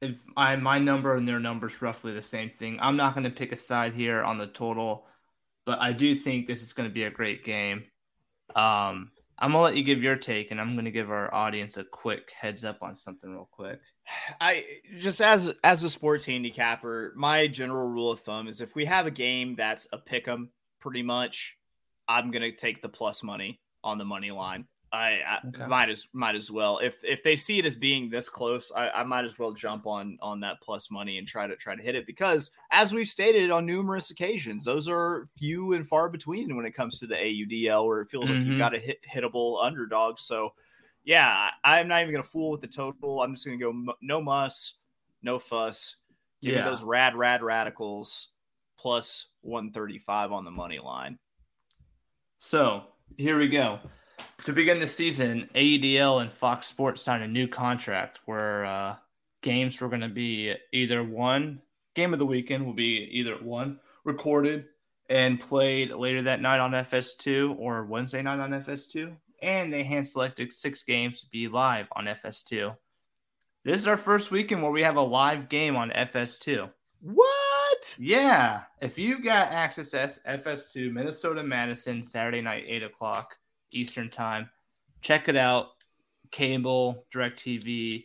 if 0.00 0.14
I 0.36 0.54
my 0.54 0.78
number 0.78 1.16
and 1.16 1.26
their 1.26 1.40
numbers 1.40 1.82
roughly 1.82 2.12
the 2.12 2.22
same 2.22 2.48
thing. 2.48 2.78
I'm 2.80 2.96
not 2.96 3.14
going 3.14 3.24
to 3.24 3.30
pick 3.30 3.50
a 3.50 3.56
side 3.56 3.92
here 3.92 4.22
on 4.22 4.38
the 4.38 4.46
total, 4.46 5.04
but 5.66 5.80
I 5.80 5.92
do 5.92 6.14
think 6.14 6.46
this 6.46 6.62
is 6.62 6.72
going 6.72 6.88
to 6.88 6.94
be 6.94 7.02
a 7.02 7.10
great 7.10 7.44
game. 7.44 7.82
Um, 8.54 9.10
I'm 9.40 9.50
gonna 9.50 9.62
let 9.62 9.74
you 9.74 9.82
give 9.82 10.02
your 10.02 10.16
take, 10.16 10.50
and 10.50 10.60
I'm 10.60 10.76
gonna 10.76 10.90
give 10.90 11.10
our 11.10 11.32
audience 11.34 11.78
a 11.78 11.84
quick 11.84 12.30
heads 12.38 12.62
up 12.62 12.82
on 12.82 12.94
something 12.94 13.30
real 13.30 13.48
quick. 13.50 13.80
I 14.40 14.64
just 14.98 15.22
as 15.22 15.54
as 15.64 15.82
a 15.82 15.88
sports 15.88 16.26
handicapper, 16.26 17.14
my 17.16 17.46
general 17.46 17.88
rule 17.88 18.12
of 18.12 18.20
thumb 18.20 18.48
is 18.48 18.60
if 18.60 18.74
we 18.74 18.84
have 18.84 19.06
a 19.06 19.10
game 19.10 19.54
that's 19.56 19.88
a 19.92 19.98
pick 19.98 20.28
'em 20.28 20.50
pretty 20.80 21.02
much. 21.02 21.56
I'm 22.08 22.30
gonna 22.30 22.52
take 22.52 22.82
the 22.82 22.88
plus 22.88 23.22
money 23.22 23.60
on 23.84 23.98
the 23.98 24.04
money 24.04 24.30
line. 24.30 24.66
I, 24.92 25.20
I 25.24 25.38
okay. 25.46 25.66
might 25.66 25.88
as 25.88 26.08
might 26.12 26.34
as 26.34 26.50
well 26.50 26.78
if 26.78 27.04
if 27.04 27.22
they 27.22 27.36
see 27.36 27.60
it 27.60 27.64
as 27.64 27.76
being 27.76 28.10
this 28.10 28.28
close, 28.28 28.72
I, 28.74 28.90
I, 28.90 29.02
might 29.04 29.24
as 29.24 29.38
well 29.38 29.52
jump 29.52 29.86
on 29.86 30.18
on 30.20 30.40
that 30.40 30.60
plus 30.60 30.90
money 30.90 31.18
and 31.18 31.28
try 31.28 31.46
to 31.46 31.54
try 31.54 31.76
to 31.76 31.82
hit 31.82 31.94
it 31.94 32.06
because 32.06 32.50
as 32.72 32.92
we've 32.92 33.06
stated 33.06 33.52
on 33.52 33.66
numerous 33.66 34.10
occasions, 34.10 34.64
those 34.64 34.88
are 34.88 35.28
few 35.38 35.74
and 35.74 35.86
far 35.86 36.08
between 36.08 36.56
when 36.56 36.66
it 36.66 36.74
comes 36.74 36.98
to 36.98 37.06
the 37.06 37.14
AUDL 37.14 37.86
where 37.86 38.00
it 38.00 38.10
feels 38.10 38.28
mm-hmm. 38.28 38.38
like 38.38 38.48
you've 38.48 38.58
got 38.58 38.74
a 38.74 38.80
hit 38.80 38.98
hittable 39.08 39.64
underdog. 39.64 40.18
So 40.18 40.54
yeah, 41.04 41.50
I'm 41.62 41.86
not 41.86 42.02
even 42.02 42.12
gonna 42.12 42.24
fool 42.24 42.50
with 42.50 42.60
the 42.60 42.66
total. 42.66 43.22
I'm 43.22 43.34
just 43.34 43.46
gonna 43.46 43.58
go 43.58 43.94
no 44.02 44.20
muss, 44.20 44.74
no 45.22 45.38
fuss. 45.38 45.96
Give 46.42 46.54
yeah. 46.54 46.64
me 46.64 46.70
those 46.70 46.82
rad 46.82 47.14
rad 47.14 47.44
radicals 47.44 48.28
plus 48.80 49.26
135 49.42 50.32
on 50.32 50.44
the 50.44 50.50
money 50.50 50.78
line. 50.78 51.18
So 52.38 52.84
here 53.16 53.38
we 53.38 53.48
go. 53.48 53.80
To 54.44 54.52
begin 54.52 54.78
the 54.78 54.88
season, 54.88 55.48
AUDL 55.54 56.22
and 56.22 56.32
Fox 56.32 56.66
Sports 56.66 57.02
signed 57.02 57.22
a 57.22 57.28
new 57.28 57.46
contract 57.46 58.20
where 58.24 58.64
uh, 58.64 58.96
games 59.42 59.80
were 59.80 59.88
going 59.88 60.00
to 60.00 60.08
be 60.08 60.54
either 60.72 61.04
one 61.04 61.60
game 61.94 62.12
of 62.12 62.18
the 62.18 62.26
weekend 62.26 62.64
will 62.64 62.74
be 62.74 63.08
either 63.12 63.34
one 63.36 63.78
recorded 64.04 64.66
and 65.08 65.40
played 65.40 65.92
later 65.92 66.22
that 66.22 66.40
night 66.40 66.60
on 66.60 66.70
FS2 66.70 67.56
or 67.58 67.84
Wednesday 67.84 68.22
night 68.22 68.38
on 68.38 68.50
FS2. 68.50 69.14
And 69.42 69.72
they 69.72 69.82
hand 69.82 70.06
selected 70.06 70.52
six 70.52 70.82
games 70.82 71.20
to 71.20 71.26
be 71.28 71.48
live 71.48 71.86
on 71.96 72.04
FS2. 72.04 72.74
This 73.64 73.80
is 73.80 73.86
our 73.86 73.96
first 73.96 74.30
weekend 74.30 74.62
where 74.62 74.70
we 74.70 74.82
have 74.82 74.96
a 74.96 75.02
live 75.02 75.48
game 75.48 75.76
on 75.76 75.90
FS2. 75.90 76.70
What? 77.02 77.49
What? 77.80 77.96
Yeah. 77.98 78.62
If 78.82 78.98
you've 78.98 79.24
got 79.24 79.50
access 79.50 79.90
to 79.92 80.20
FS2, 80.28 80.92
Minnesota 80.92 81.42
Madison, 81.42 82.02
Saturday 82.02 82.42
night, 82.42 82.64
8 82.66 82.82
o'clock 82.82 83.36
Eastern 83.72 84.10
Time, 84.10 84.50
check 85.00 85.28
it 85.28 85.36
out. 85.36 85.68
Cable, 86.30 87.06
DirecTV, 87.12 88.04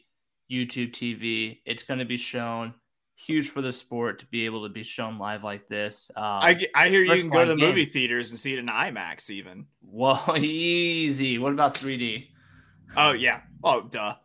YouTube 0.49 0.91
TV. 0.91 1.59
It's 1.65 1.83
going 1.83 1.99
to 1.99 2.05
be 2.05 2.15
shown. 2.15 2.73
Huge 3.17 3.49
for 3.49 3.61
the 3.61 3.71
sport 3.71 4.19
to 4.19 4.25
be 4.27 4.45
able 4.45 4.63
to 4.63 4.69
be 4.69 4.83
shown 4.83 5.17
live 5.17 5.43
like 5.43 5.67
this. 5.67 6.09
Um, 6.15 6.23
I, 6.23 6.67
I 6.73 6.88
hear 6.88 7.01
you 7.01 7.19
can 7.19 7.29
go 7.29 7.43
to 7.43 7.51
the 7.51 7.57
game. 7.57 7.69
movie 7.69 7.85
theaters 7.85 8.31
and 8.31 8.39
see 8.39 8.53
it 8.53 8.59
in 8.59 8.67
IMAX 8.67 9.29
even. 9.29 9.65
Well, 9.81 10.35
easy. 10.38 11.38
What 11.38 11.51
about 11.51 11.75
3D? 11.75 12.27
Oh, 12.95 13.11
yeah. 13.11 13.41
Oh, 13.61 13.81
duh. 13.81 14.15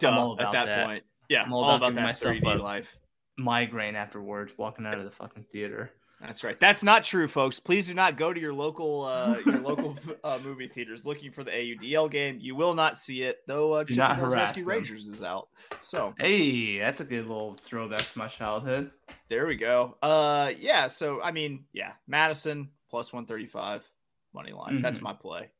Duh. 0.00 0.32
At 0.32 0.52
that, 0.52 0.66
that, 0.66 0.86
point. 0.86 1.04
Yeah. 1.28 1.44
I'm 1.44 1.52
all, 1.52 1.64
all 1.64 1.76
about, 1.76 1.92
about 1.92 2.16
that 2.16 2.16
3D 2.16 2.60
life 2.60 2.98
migraine 3.36 3.96
afterwards 3.96 4.54
walking 4.56 4.86
out 4.86 4.98
of 4.98 5.04
the 5.04 5.10
fucking 5.10 5.44
theater. 5.50 5.90
That's 6.20 6.42
right. 6.42 6.58
That's 6.58 6.82
not 6.82 7.04
true, 7.04 7.28
folks. 7.28 7.60
Please 7.60 7.86
do 7.88 7.94
not 7.94 8.16
go 8.16 8.32
to 8.32 8.40
your 8.40 8.54
local 8.54 9.04
uh, 9.04 9.38
your 9.44 9.60
local 9.60 9.98
uh, 10.24 10.38
movie 10.42 10.66
theaters 10.66 11.04
looking 11.04 11.30
for 11.30 11.44
the 11.44 11.50
AUDL 11.50 12.10
game. 12.10 12.38
You 12.40 12.54
will 12.54 12.74
not 12.74 12.96
see 12.96 13.22
it, 13.22 13.40
though. 13.46 13.74
Uh, 13.74 13.84
do 13.84 13.94
not 13.96 14.16
harass 14.16 14.48
Rescue 14.48 14.62
them. 14.62 14.68
Rangers 14.70 15.06
is 15.06 15.22
out. 15.22 15.48
So 15.82 16.14
hey, 16.18 16.78
that's 16.78 17.02
a 17.02 17.04
good 17.04 17.26
little 17.26 17.54
throwback 17.54 18.00
to 18.00 18.18
my 18.18 18.28
childhood. 18.28 18.90
There 19.28 19.46
we 19.46 19.56
go. 19.56 19.96
Uh, 20.00 20.52
yeah. 20.58 20.86
So 20.86 21.20
I 21.20 21.32
mean, 21.32 21.64
yeah, 21.74 21.92
Madison 22.06 22.70
plus 22.88 23.12
one 23.12 23.26
thirty 23.26 23.46
five 23.46 23.86
money 24.32 24.52
line. 24.52 24.74
Mm-hmm. 24.74 24.82
That's 24.82 25.02
my 25.02 25.12
play. 25.12 25.50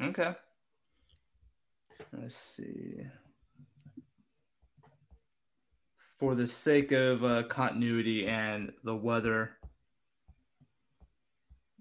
Okay. 0.00 0.34
Let's 2.12 2.36
see 2.36 3.02
for 6.22 6.36
the 6.36 6.46
sake 6.46 6.92
of 6.92 7.24
uh, 7.24 7.42
continuity 7.48 8.28
and 8.28 8.72
the 8.84 8.94
weather, 8.94 9.56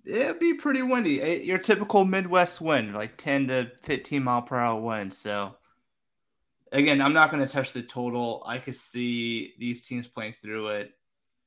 it'd 0.03 0.39
be 0.39 0.55
pretty 0.55 0.81
windy. 0.81 1.43
Your 1.45 1.59
typical 1.59 2.05
Midwest 2.05 2.59
wind, 2.59 2.95
like 2.95 3.17
10 3.17 3.49
to 3.49 3.71
15 3.83 4.23
mile 4.23 4.41
per 4.41 4.57
hour 4.57 4.81
wind. 4.81 5.13
So, 5.13 5.57
again, 6.71 7.03
I'm 7.03 7.13
not 7.13 7.29
going 7.29 7.45
to 7.45 7.53
touch 7.53 7.71
the 7.71 7.83
total. 7.83 8.41
I 8.47 8.57
could 8.57 8.75
see 8.75 9.53
these 9.59 9.85
teams 9.85 10.07
playing 10.07 10.33
through 10.41 10.69
it. 10.69 10.91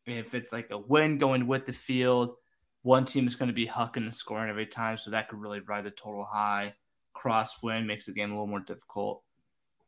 If 0.06 0.32
it's 0.32 0.52
like 0.52 0.70
a 0.70 0.78
wind 0.78 1.18
going 1.18 1.48
with 1.48 1.66
the 1.66 1.72
field, 1.72 2.36
one 2.82 3.06
team 3.06 3.26
is 3.26 3.34
going 3.34 3.48
to 3.48 3.52
be 3.52 3.66
hucking 3.66 3.96
and 3.96 4.14
scoring 4.14 4.50
every 4.50 4.66
time. 4.66 4.98
So 4.98 5.10
that 5.10 5.28
could 5.28 5.40
really 5.40 5.58
ride 5.58 5.82
the 5.82 5.90
total 5.90 6.24
high. 6.24 6.74
Crosswind 7.16 7.86
makes 7.86 8.06
the 8.06 8.12
game 8.12 8.30
a 8.30 8.34
little 8.34 8.46
more 8.46 8.60
difficult. 8.60 9.24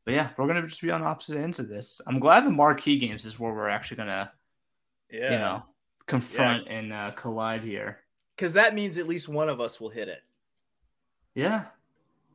But 0.07 0.15
yeah, 0.15 0.31
we're 0.39 0.47
gonna 0.47 0.67
just 0.67 0.81
be 0.81 0.93
on 0.93 1.03
opposite 1.03 1.37
ends 1.37 1.59
of 1.59 1.69
this. 1.69 2.01
I'm 2.07 2.21
glad 2.21 2.47
the 2.47 2.53
marquee 2.53 2.97
games 2.97 3.27
is 3.27 3.41
where 3.41 3.53
we're 3.53 3.69
actually 3.69 3.99
gonna, 3.99 4.33
yeah. 5.11 5.33
you 5.33 5.39
know, 5.39 5.63
confront 6.07 6.67
yeah. 6.67 6.73
and 6.73 6.93
uh, 6.93 7.11
collide 7.11 7.63
here. 7.63 7.99
Because 8.37 8.53
that 8.53 8.75
means 8.75 8.99
at 8.99 9.09
least 9.09 9.29
one 9.29 9.49
of 9.49 9.61
us 9.61 9.81
will 9.81 9.91
hit 9.91 10.07
it. 10.09 10.23
Yeah, 11.35 11.65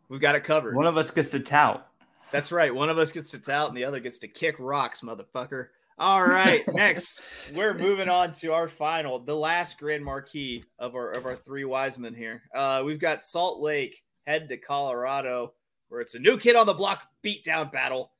we've 0.09 0.19
got 0.19 0.35
it 0.35 0.43
covered. 0.43 0.75
One 0.75 0.85
of 0.85 0.97
us 0.97 1.11
gets 1.11 1.31
to 1.31 1.39
tout. 1.39 1.87
That's 2.31 2.51
right. 2.51 2.75
One 2.75 2.89
of 2.89 2.97
us 2.97 3.13
gets 3.13 3.31
to 3.31 3.39
tout, 3.39 3.69
and 3.69 3.77
the 3.77 3.85
other 3.85 4.01
gets 4.01 4.19
to 4.19 4.27
kick 4.27 4.57
rocks, 4.59 4.99
motherfucker. 4.99 5.67
All 5.97 6.27
right, 6.27 6.63
next 6.73 7.21
we're 7.55 7.73
moving 7.73 8.09
on 8.09 8.33
to 8.33 8.51
our 8.51 8.67
final, 8.67 9.17
the 9.17 9.35
last 9.35 9.79
grand 9.79 10.03
marquee 10.03 10.65
of 10.77 10.93
our 10.93 11.11
of 11.11 11.25
our 11.25 11.37
three 11.37 11.63
wise 11.63 11.97
men 11.97 12.15
here. 12.15 12.43
Uh, 12.53 12.83
we've 12.85 12.99
got 12.99 13.21
Salt 13.21 13.61
Lake 13.61 14.03
head 14.27 14.49
to 14.49 14.57
Colorado 14.57 15.53
where 15.91 15.99
it's 15.99 16.15
a 16.15 16.19
new 16.19 16.37
kid 16.37 16.55
on 16.55 16.65
the 16.65 16.73
block 16.73 17.05
beatdown 17.21 17.69
battle. 17.69 18.13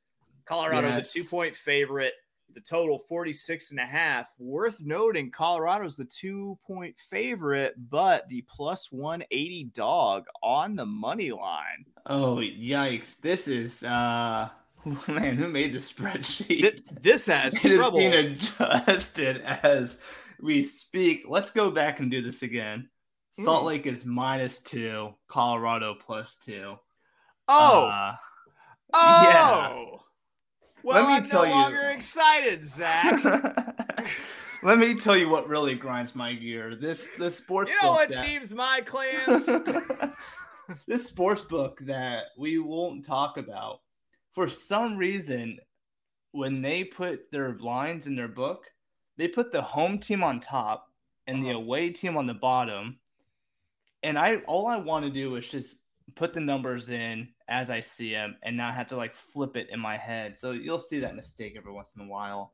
Colorado, 0.44 0.90
yes. 0.90 1.14
the 1.14 1.22
two 1.22 1.28
point 1.28 1.56
favorite, 1.56 2.14
the 2.54 2.60
total 2.60 3.00
46 3.00 3.72
and 3.72 3.80
a 3.80 3.86
half. 3.86 4.28
Worth 4.40 4.82
noting, 4.82 5.32
Colorado's 5.32 5.96
the 5.96 6.04
two 6.04 6.60
point 6.68 6.96
favorite, 7.10 7.76
but 7.90 8.28
the 8.28 8.44
plus 8.50 8.92
180 8.92 9.64
dog 9.74 10.26
on 10.44 10.76
the 10.76 10.86
money 10.86 11.32
line. 11.32 11.86
Oh, 12.08 12.36
yikes. 12.36 13.18
This 13.22 13.48
is, 13.48 13.84
uh, 13.84 14.50
man, 15.08 15.38
who 15.38 15.48
made 15.48 15.72
the 15.72 15.80
spreadsheet? 15.80 16.62
This, 16.62 16.84
this 17.02 17.28
has 17.28 17.54
it 17.64 17.78
trouble. 17.78 18.00
being 18.00 18.14
adjusted 18.14 19.42
as 19.64 19.98
we 20.42 20.60
speak. 20.60 21.24
Let's 21.26 21.52
go 21.52 21.72
back 21.72 22.02
and 22.02 22.12
do 22.12 22.22
this 22.22 22.44
again. 22.44 22.90
Salt 23.32 23.62
hmm. 23.62 23.68
Lake 23.68 23.86
is 23.86 24.06
minus 24.06 24.60
two, 24.60 25.14
Colorado 25.30 25.96
plus 25.96 26.36
two. 26.36 26.76
Oh. 27.54 27.86
Uh, 27.86 28.16
oh. 28.94 29.24
Yeah. 29.24 29.98
Well, 30.84 31.08
me 31.08 31.14
I'm 31.16 31.24
tell 31.26 31.44
no 31.44 31.50
you- 31.50 31.54
longer 31.56 31.90
excited, 31.90 32.64
Zach. 32.64 33.22
Let 34.64 34.78
me 34.80 34.96
tell 34.96 35.18
you 35.18 35.28
what 35.30 35.48
really 35.48 35.76
grinds 35.76 36.16
my 36.16 36.34
gear. 36.34 36.76
This 36.76 37.10
this 37.18 37.36
sports 37.36 37.72
you 37.72 37.78
know 37.82 37.90
book 37.90 37.98
what 37.98 38.10
that- 38.10 38.26
seems 38.26 38.54
my 38.54 38.82
clams? 38.86 39.48
this 40.88 41.08
sports 41.08 41.44
book 41.44 41.80
that 41.86 42.26
we 42.38 42.60
won't 42.60 43.06
talk 43.06 43.38
about. 43.38 43.80
For 44.34 44.48
some 44.48 44.98
reason, 44.98 45.58
when 46.32 46.62
they 46.62 46.84
put 46.84 47.32
their 47.32 47.58
lines 47.58 48.08
in 48.08 48.16
their 48.16 48.28
book, 48.28 48.64
they 49.18 49.28
put 49.28 49.52
the 49.52 49.62
home 49.62 49.98
team 50.00 50.24
on 50.24 50.40
top 50.40 50.88
and 51.28 51.44
the 51.44 51.50
Uh-huh. 51.50 51.60
away 51.60 51.90
team 51.90 52.16
on 52.18 52.26
the 52.28 52.34
bottom. 52.34 53.00
And 54.04 54.18
I 54.18 54.38
all 54.48 54.68
I 54.68 54.78
want 54.78 55.06
to 55.06 55.12
do 55.12 55.36
is 55.36 55.50
just 55.50 55.76
put 56.15 56.34
the 56.34 56.39
numbers 56.39 56.89
in 56.89 57.30
as 57.47 57.69
I 57.69 57.80
see 57.80 58.12
them 58.12 58.38
and 58.43 58.56
not 58.58 58.74
have 58.74 58.88
to 58.88 58.95
like 58.95 59.15
flip 59.15 59.56
it 59.58 59.69
in 59.69 59.80
my 59.80 59.97
head. 59.97 60.39
So 60.39 60.52
you'll 60.52 60.80
see 60.80 61.00
that 61.00 61.15
mistake 61.15 61.56
every 61.58 61.71
once 61.71 61.89
in 61.95 62.04
a 62.04 62.08
while. 62.08 62.54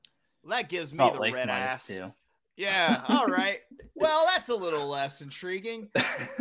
that 0.49 0.69
gives 0.69 0.97
me 0.97 1.09
the 1.09 1.19
Lake 1.19 1.33
red 1.33 1.49
ass. 1.49 1.87
two. 1.87 2.11
Yeah. 2.55 3.03
All 3.09 3.27
right. 3.27 3.59
well, 3.95 4.25
that's 4.27 4.49
a 4.49 4.55
little 4.55 4.87
less 4.87 5.21
intriguing. 5.21 5.89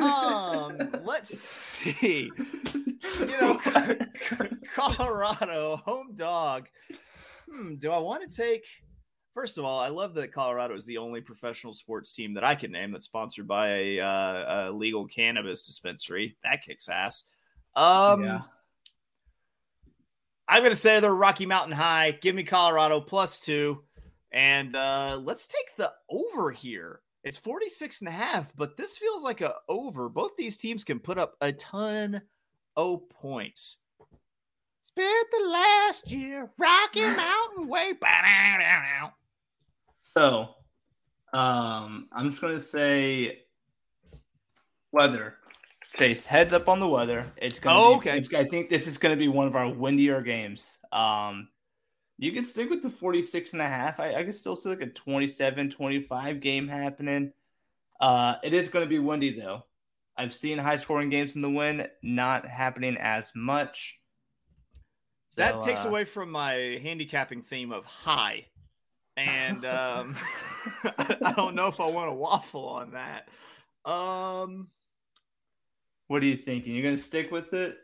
Um, 0.02 0.78
let's 1.04 1.38
see. 1.38 2.30
You 2.74 3.26
know, 3.26 3.58
Colorado 4.74 5.76
home 5.84 6.14
dog. 6.14 6.68
Hmm, 7.50 7.74
do 7.76 7.90
I 7.92 7.98
want 7.98 8.30
to 8.30 8.36
take? 8.36 8.64
First 9.36 9.58
of 9.58 9.66
all, 9.66 9.78
I 9.78 9.88
love 9.88 10.14
that 10.14 10.32
Colorado 10.32 10.74
is 10.74 10.86
the 10.86 10.96
only 10.96 11.20
professional 11.20 11.74
sports 11.74 12.14
team 12.14 12.32
that 12.32 12.42
I 12.42 12.54
can 12.54 12.72
name 12.72 12.90
that's 12.90 13.04
sponsored 13.04 13.46
by 13.46 13.68
a, 13.68 14.00
uh, 14.00 14.70
a 14.70 14.72
legal 14.72 15.06
cannabis 15.06 15.66
dispensary. 15.66 16.38
That 16.42 16.62
kicks 16.62 16.88
ass. 16.88 17.24
Um, 17.74 18.24
Yeah. 18.24 18.40
I'm 20.48 20.60
going 20.60 20.72
to 20.72 20.74
say 20.74 21.00
they're 21.00 21.14
Rocky 21.14 21.44
Mountain 21.44 21.76
High. 21.76 22.12
Give 22.12 22.34
me 22.34 22.44
Colorado 22.44 22.98
plus 22.98 23.38
two. 23.38 23.82
And 24.32 24.74
uh, 24.74 25.20
let's 25.22 25.46
take 25.46 25.76
the 25.76 25.92
over 26.08 26.50
here. 26.50 27.02
It's 27.22 27.36
46 27.36 28.00
and 28.00 28.08
a 28.08 28.12
half, 28.12 28.56
but 28.56 28.78
this 28.78 28.96
feels 28.96 29.22
like 29.22 29.42
a 29.42 29.52
over. 29.68 30.08
Both 30.08 30.36
these 30.36 30.56
teams 30.56 30.82
can 30.82 30.98
put 30.98 31.18
up 31.18 31.34
a 31.42 31.52
ton 31.52 32.22
of 32.74 33.06
points. 33.10 33.76
Spent 34.82 35.30
the 35.30 35.46
last 35.46 36.10
year 36.10 36.48
Rocky 36.56 37.00
Mountain 37.16 37.68
way. 37.68 37.92
So, 40.16 40.54
um, 41.34 42.08
I'm 42.10 42.30
just 42.30 42.40
gonna 42.40 42.58
say 42.58 43.42
weather. 44.90 45.34
Chase, 45.94 46.24
heads 46.24 46.54
up 46.54 46.70
on 46.70 46.80
the 46.80 46.88
weather. 46.88 47.30
It's 47.36 47.58
gonna. 47.58 47.78
Oh, 47.78 48.00
be, 48.00 48.08
okay. 48.08 48.18
it's- 48.18 48.32
I 48.32 48.48
think 48.48 48.70
this 48.70 48.86
is 48.86 48.96
gonna 48.96 49.16
be 49.16 49.28
one 49.28 49.46
of 49.46 49.54
our 49.54 49.70
windier 49.70 50.22
games. 50.22 50.78
Um, 50.90 51.48
you 52.16 52.32
can 52.32 52.46
stick 52.46 52.70
with 52.70 52.82
the 52.82 52.88
46 52.88 53.52
and 53.52 53.60
a 53.60 53.68
half. 53.68 54.00
I, 54.00 54.14
I 54.14 54.24
can 54.24 54.32
still 54.32 54.56
see 54.56 54.70
like 54.70 54.80
a 54.80 54.86
27, 54.86 55.68
25 55.68 56.40
game 56.40 56.66
happening. 56.66 57.32
Uh, 58.00 58.36
it 58.42 58.54
is 58.54 58.70
gonna 58.70 58.86
be 58.86 58.98
windy 58.98 59.38
though. 59.38 59.66
I've 60.16 60.32
seen 60.32 60.56
high 60.56 60.76
scoring 60.76 61.10
games 61.10 61.36
in 61.36 61.42
the 61.42 61.50
wind, 61.50 61.90
not 62.02 62.46
happening 62.46 62.96
as 62.98 63.32
much. 63.34 63.98
That 65.36 65.60
takes 65.60 65.84
uh, 65.84 65.88
away 65.88 66.04
from 66.06 66.30
my 66.30 66.80
handicapping 66.82 67.42
theme 67.42 67.70
of 67.70 67.84
high. 67.84 68.46
And 69.16 69.64
um, 69.64 70.16
I 70.98 71.32
don't 71.36 71.54
know 71.54 71.68
if 71.68 71.80
I 71.80 71.86
want 71.86 72.10
to 72.10 72.14
waffle 72.14 72.68
on 72.68 72.92
that. 72.92 73.28
Um, 73.90 74.68
What 76.08 76.22
are 76.22 76.26
you 76.26 76.36
thinking? 76.36 76.74
You're 76.74 76.84
gonna 76.84 76.96
stick 76.96 77.30
with 77.30 77.52
it? 77.54 77.76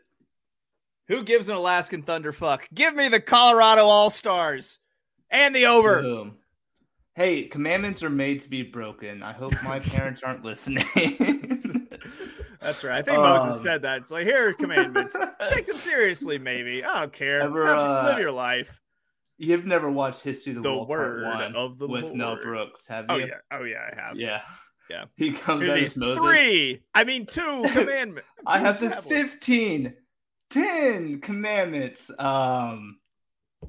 who 1.09 1.21
gives 1.23 1.49
an 1.49 1.55
Alaskan 1.55 2.01
Thunder 2.03 2.31
fuck? 2.31 2.65
Give 2.73 2.95
me 2.95 3.09
the 3.09 3.19
Colorado 3.19 3.83
All 3.85 4.09
Stars 4.09 4.79
and 5.29 5.53
the 5.55 5.65
over. 5.65 6.01
Boom. 6.01 6.37
Hey, 7.15 7.43
commandments 7.43 8.01
are 8.03 8.09
made 8.09 8.41
to 8.41 8.49
be 8.49 8.63
broken. 8.63 9.21
I 9.21 9.33
hope 9.33 9.53
my 9.63 9.79
parents 9.81 10.23
aren't 10.23 10.43
listening. 10.45 10.85
That's 12.61 12.83
right. 12.83 12.97
I 12.97 13.01
think 13.01 13.17
Moses 13.19 13.57
Um, 13.57 13.61
said 13.61 13.81
that. 13.83 13.97
It's 14.01 14.11
like, 14.11 14.25
here 14.25 14.49
are 14.49 14.53
commandments. 14.53 15.15
Take 15.49 15.67
them 15.67 15.75
seriously, 15.77 16.37
maybe. 16.39 16.83
I 16.83 17.01
don't 17.01 17.13
care. 17.13 17.41
Ever, 17.41 17.65
Have- 17.67 17.77
uh, 17.77 18.03
live 18.05 18.19
your 18.19 18.31
life. 18.31 18.81
You've 19.37 19.65
never 19.65 19.89
watched 19.91 20.23
History 20.23 20.51
of 20.51 20.57
the, 20.57 20.69
The 20.69 20.75
World 20.75 20.89
word 20.89 21.23
Part 21.23 21.35
One 21.37 21.55
of 21.55 21.79
the 21.79 21.87
with 21.87 22.13
Mel 22.13 22.37
Brooks, 22.41 22.87
have 22.87 23.05
you? 23.09 23.15
Oh 23.15 23.17
yeah. 23.17 23.33
Oh 23.51 23.63
yeah, 23.63 23.89
I 23.91 23.95
have. 23.99 24.17
Yeah. 24.17 24.41
Yeah. 24.89 25.05
He 25.15 25.31
comes 25.31 25.63
Here 25.63 25.71
are 25.71 25.75
out 25.75 25.79
these 25.79 25.91
as 25.93 25.97
Moses. 25.97 26.23
three. 26.23 26.83
I 26.93 27.03
mean, 27.03 27.25
two 27.25 27.65
commandments. 27.71 28.29
I 28.45 28.59
two 28.59 28.63
have 28.65 28.79
the 28.79 28.89
tablets. 28.89 29.07
15, 29.07 29.93
10 30.49 31.21
commandments. 31.21 32.11
Um, 32.19 32.99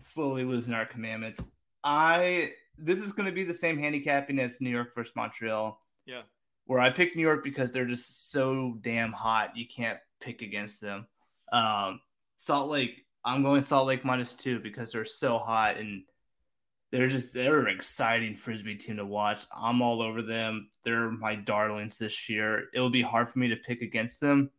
slowly 0.00 0.44
losing 0.44 0.74
our 0.74 0.86
commandments. 0.86 1.40
I 1.82 2.52
this 2.76 2.98
is 3.00 3.12
going 3.12 3.26
to 3.26 3.32
be 3.32 3.44
the 3.44 3.54
same 3.54 3.78
handicapping 3.78 4.38
as 4.38 4.60
New 4.60 4.70
York 4.70 4.94
versus 4.94 5.12
Montreal. 5.14 5.78
Yeah. 6.06 6.22
Where 6.66 6.80
I 6.80 6.90
picked 6.90 7.14
New 7.16 7.22
York 7.22 7.44
because 7.44 7.70
they're 7.72 7.86
just 7.86 8.30
so 8.30 8.76
damn 8.80 9.12
hot. 9.12 9.56
You 9.56 9.66
can't 9.68 9.98
pick 10.20 10.42
against 10.42 10.80
them. 10.80 11.06
Um, 11.52 12.00
Salt 12.36 12.70
Lake. 12.70 13.03
I'm 13.24 13.42
going 13.42 13.62
Salt 13.62 13.86
Lake 13.86 14.04
minus 14.04 14.36
two 14.36 14.58
because 14.58 14.92
they're 14.92 15.04
so 15.04 15.38
hot 15.38 15.78
and 15.78 16.02
they're 16.90 17.08
just 17.08 17.32
they're 17.32 17.60
an 17.60 17.74
exciting 17.74 18.36
frisbee 18.36 18.76
team 18.76 18.98
to 18.98 19.06
watch. 19.06 19.46
I'm 19.56 19.82
all 19.82 20.00
over 20.00 20.22
them. 20.22 20.68
They're 20.84 21.10
my 21.10 21.34
darlings 21.34 21.98
this 21.98 22.28
year. 22.28 22.66
It'll 22.72 22.90
be 22.90 23.02
hard 23.02 23.28
for 23.28 23.38
me 23.38 23.48
to 23.48 23.56
pick 23.56 23.82
against 23.82 24.20
them. 24.20 24.50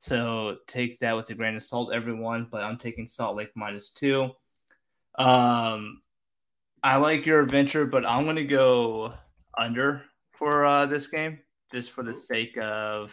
So 0.00 0.58
take 0.66 1.00
that 1.00 1.16
with 1.16 1.28
a 1.30 1.34
grain 1.34 1.56
of 1.56 1.62
salt, 1.62 1.92
everyone. 1.92 2.46
But 2.50 2.62
I'm 2.62 2.78
taking 2.78 3.06
Salt 3.08 3.36
Lake 3.36 3.50
minus 3.54 3.90
two. 3.90 4.30
Um, 5.18 6.00
I 6.82 6.96
like 6.96 7.26
your 7.26 7.40
adventure, 7.40 7.86
but 7.86 8.06
I'm 8.06 8.24
gonna 8.24 8.44
go 8.44 9.12
under 9.58 10.04
for 10.32 10.64
uh, 10.64 10.86
this 10.86 11.08
game, 11.08 11.40
just 11.72 11.90
for 11.90 12.04
the 12.04 12.14
sake 12.14 12.56
of 12.58 13.12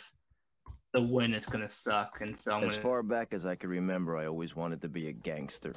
the 0.94 1.02
win. 1.02 1.34
is 1.34 1.46
gonna 1.46 1.68
suck, 1.70 2.22
and 2.22 2.38
so 2.38 2.54
I'm 2.54 2.64
As 2.64 2.72
gonna. 2.74 2.82
far 2.82 3.04
back 3.04 3.34
as 3.34 3.46
I 3.46 3.56
can 3.56 3.70
remember, 3.70 4.16
I 4.16 4.28
always 4.28 4.56
wanted 4.56 4.82
to 4.82 4.88
be 4.90 5.08
a 5.08 5.12
gangster. 5.12 5.74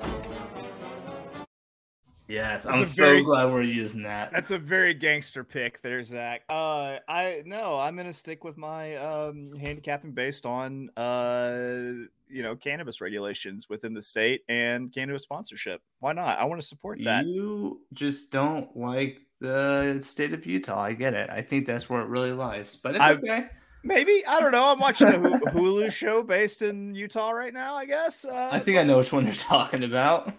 yes, 2.28 2.64
That's 2.64 2.66
I'm 2.76 2.86
so 2.86 3.02
very- 3.04 3.22
glad 3.24 3.52
we're 3.52 3.62
using 3.62 4.02
that. 4.02 4.30
That's 4.30 4.50
a 4.50 4.58
very 4.58 4.92
gangster 4.94 5.42
pick 5.42 5.80
there, 5.80 6.02
Zach. 6.02 6.42
Uh, 6.48 6.98
I 7.08 7.42
no, 7.46 7.78
I'm 7.78 7.96
gonna 7.96 8.12
stick 8.12 8.44
with 8.44 8.56
my 8.56 8.96
um 8.96 9.52
handicapping 9.56 10.12
based 10.12 10.44
on 10.46 10.90
uh 10.96 11.92
you 12.28 12.42
know 12.42 12.54
cannabis 12.56 13.00
regulations 13.00 13.68
within 13.70 13.94
the 13.94 14.02
state 14.02 14.42
and 14.48 14.92
cannabis 14.92 15.22
sponsorship. 15.22 15.80
Why 16.00 16.12
not? 16.12 16.38
I 16.38 16.44
want 16.44 16.60
to 16.60 16.66
support 16.66 16.98
that. 17.04 17.24
You 17.26 17.80
just 17.94 18.30
don't 18.30 18.76
like 18.76 19.20
the 19.40 20.00
state 20.02 20.32
of 20.34 20.44
Utah. 20.44 20.80
I 20.80 20.92
get 20.92 21.14
it. 21.14 21.30
I 21.30 21.40
think 21.42 21.66
that's 21.66 21.88
where 21.88 22.02
it 22.02 22.08
really 22.08 22.32
lies, 22.32 22.76
but 22.76 22.94
it's 22.96 23.00
I- 23.04 23.12
okay. 23.12 23.46
Maybe 23.82 24.24
I 24.26 24.40
don't 24.40 24.52
know. 24.52 24.72
I'm 24.72 24.78
watching 24.78 25.08
a 25.08 25.12
Hulu 25.12 25.92
show 25.92 26.22
based 26.22 26.62
in 26.62 26.94
Utah 26.94 27.30
right 27.30 27.54
now. 27.54 27.74
I 27.76 27.86
guess. 27.86 28.24
Uh, 28.24 28.48
I 28.50 28.58
think 28.60 28.78
I 28.78 28.82
know 28.82 28.98
which 28.98 29.12
one 29.12 29.24
you're 29.26 29.34
talking 29.34 29.84
about. 29.84 30.32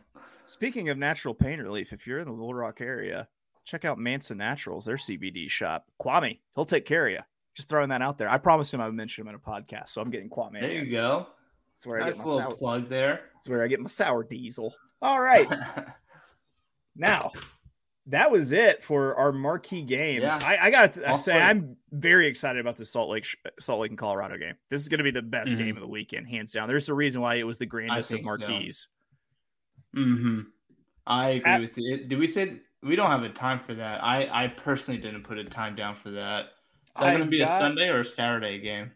Speaking 0.46 0.90
of 0.90 0.98
natural 0.98 1.34
pain 1.34 1.60
relief, 1.60 1.94
if 1.94 2.08
you're 2.08 2.20
in 2.20 2.26
the 2.26 2.34
Little 2.34 2.54
Rock 2.54 2.80
area, 2.82 3.28
check 3.66 3.84
out 3.86 3.98
Manson 3.98 4.38
Naturals, 4.38 4.86
their 4.86 4.96
CBD 4.96 5.50
shop. 5.50 5.86
Kwame, 6.02 6.40
he'll 6.56 6.66
take 6.66 6.86
care 6.86 7.06
of 7.08 7.12
you. 7.14 7.20
Just 7.54 7.70
throwing 7.70 7.90
that 7.90 8.02
out 8.02 8.18
there. 8.18 8.30
I 8.30 8.38
promised 8.38 8.74
him 8.74 8.80
I 8.82 8.86
would 8.86 8.96
mention 8.96 9.24
him 9.24 9.30
in 9.30 9.36
a 9.36 9.40
podcast, 9.40 9.90
so 9.90 10.02
I'm 10.02 10.10
getting 10.10 10.30
Kwame. 10.30 10.62
There 10.62 10.72
you 10.72 10.92
go. 10.92 11.28
That's 11.74 11.86
where 11.88 12.02
I 12.02 12.08
get 12.08 12.18
my 12.18 12.24
little 12.24 12.40
sour. 12.40 12.56
plug 12.56 12.90
there. 12.90 13.22
That's 13.34 13.50
where 13.50 13.64
I 13.64 13.68
get 13.68 13.80
my 13.80 13.88
sour 13.88 14.24
diesel. 14.24 14.74
All 15.02 15.22
right, 15.22 15.48
now 16.96 17.32
that 18.08 18.32
was 18.32 18.52
it 18.52 18.84
for 18.84 19.16
our 19.16 19.32
marquee 19.32 19.82
games. 19.84 20.24
Yeah. 20.24 20.40
I, 20.42 20.58
I 20.68 20.72
got 20.72 20.94
to 20.94 21.18
say. 21.18 21.40
I'm 21.40 21.76
very 21.92 22.28
excited 22.28 22.60
about 22.60 22.78
the 22.78 22.86
Salt 22.86 23.10
Lake, 23.10 23.28
Salt 23.60 23.82
Lake 23.82 23.92
and 23.92 23.98
Colorado 23.98 24.38
game. 24.38 24.56
This 24.70 24.82
is 24.82 24.88
going 24.90 25.00
to 25.00 25.04
be 25.04 25.12
the 25.12 25.22
best 25.22 25.56
Mhm. 25.56 25.58
game 25.58 25.76
of 25.78 25.82
the 25.82 25.88
weekend, 25.88 26.28
hands 26.28 26.52
down. 26.52 26.68
There's 26.68 26.90
a 26.90 26.94
reason 26.94 27.22
why 27.22 27.36
it 27.36 27.44
was 27.44 27.58
the 27.58 27.66
grandest 27.66 28.10
of 28.12 28.16
think 28.16 28.26
so. 28.26 28.38
marquees. 28.38 28.88
hmm 29.94 30.42
I 31.06 31.30
agree 31.32 31.52
At- 31.52 31.62
with 31.62 31.78
you. 31.78 32.06
Did 32.06 32.20
we 32.20 32.28
say 32.28 32.60
we 32.84 32.96
don't 32.96 33.10
have 33.10 33.24
a 33.24 33.30
time 33.30 33.60
for 33.60 33.74
that? 33.76 34.04
I 34.04 34.46
I 34.46 34.48
personally 34.50 35.00
didn't 35.00 35.24
put 35.24 35.38
a 35.38 35.44
time 35.44 35.76
down 35.76 35.96
for 35.96 36.12
that. 36.12 36.46
Is 36.46 37.02
that 37.02 37.12
going 37.12 37.20
to 37.20 37.26
be 37.26 37.40
got- 37.40 37.56
a 37.56 37.60
Sunday 37.60 37.90
or 37.90 38.00
a 38.02 38.06
Saturday 38.06 38.60
game? 38.60 38.92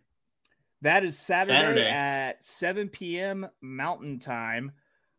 That 0.82 1.04
is 1.04 1.18
Saturday, 1.18 1.60
Saturday. 1.60 1.88
at 1.88 2.44
7 2.44 2.90
p.m. 2.90 3.48
Mountain 3.62 4.18
Time, 4.20 4.72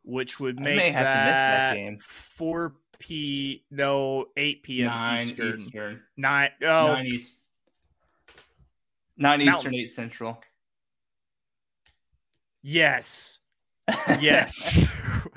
which 0.04 0.38
would 0.40 0.58
make 0.60 0.76
may 0.76 0.90
have 0.90 1.04
to 1.04 1.10
miss 1.10 1.34
that 1.34 1.70
that 1.70 1.74
game. 1.76 1.98
4 2.00 2.74
p. 2.98 3.64
No, 3.70 4.26
8 4.36 4.62
p.m. 4.62 4.86
Nine 4.86 5.20
Eastern. 5.20 5.58
Eastern. 5.60 6.00
Nine. 6.16 6.50
Oh, 6.62 6.86
Nine 6.88 7.06
East. 7.06 7.38
Nine 9.16 9.44
Mountain. 9.44 9.74
Eastern, 9.74 9.74
eight 9.74 9.86
Central. 9.86 10.40
yes, 12.62 13.38
yes. 14.20 14.86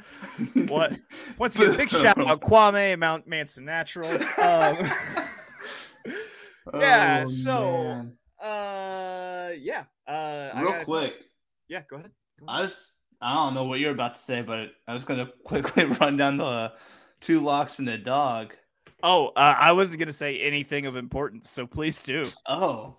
what? 0.67 0.93
Once 1.37 1.55
again, 1.55 1.75
big 1.75 1.89
shout 1.89 2.17
out 2.17 2.41
Kwame 2.41 2.97
Mount 2.97 3.27
Manson 3.27 3.65
Naturals. 3.65 4.21
Um, 4.37 4.89
Yeah, 6.81 7.23
Oh, 7.27 7.29
so- 7.29 7.83
man. 7.83 8.17
uh, 8.41 9.49
yeah. 9.59 9.83
Uh, 10.07 10.49
real 10.61 10.83
quick, 10.83 11.13
talk- 11.17 11.25
yeah, 11.67 11.81
go 11.89 11.97
ahead. 11.97 12.11
Go 12.39 12.45
I 12.47 12.53
ahead. 12.59 12.69
was 12.69 12.91
I 13.21 13.33
don't 13.33 13.53
know 13.53 13.65
what 13.65 13.79
you're 13.79 13.91
about 13.91 14.15
to 14.15 14.19
say, 14.19 14.41
but 14.41 14.71
I 14.87 14.93
was 14.93 15.03
going 15.03 15.19
to 15.25 15.31
quickly 15.43 15.85
run 15.85 16.17
down 16.17 16.37
the 16.37 16.73
two 17.21 17.41
locks 17.41 17.79
and 17.79 17.89
a 17.89 17.97
dog. 17.97 18.53
Oh, 19.03 19.27
uh, 19.35 19.55
I 19.57 19.71
wasn't 19.71 19.99
going 19.99 20.07
to 20.07 20.13
say 20.13 20.39
anything 20.39 20.85
of 20.85 20.95
importance, 20.95 21.49
so 21.49 21.67
please 21.67 22.01
do. 22.01 22.25
Oh, 22.47 22.95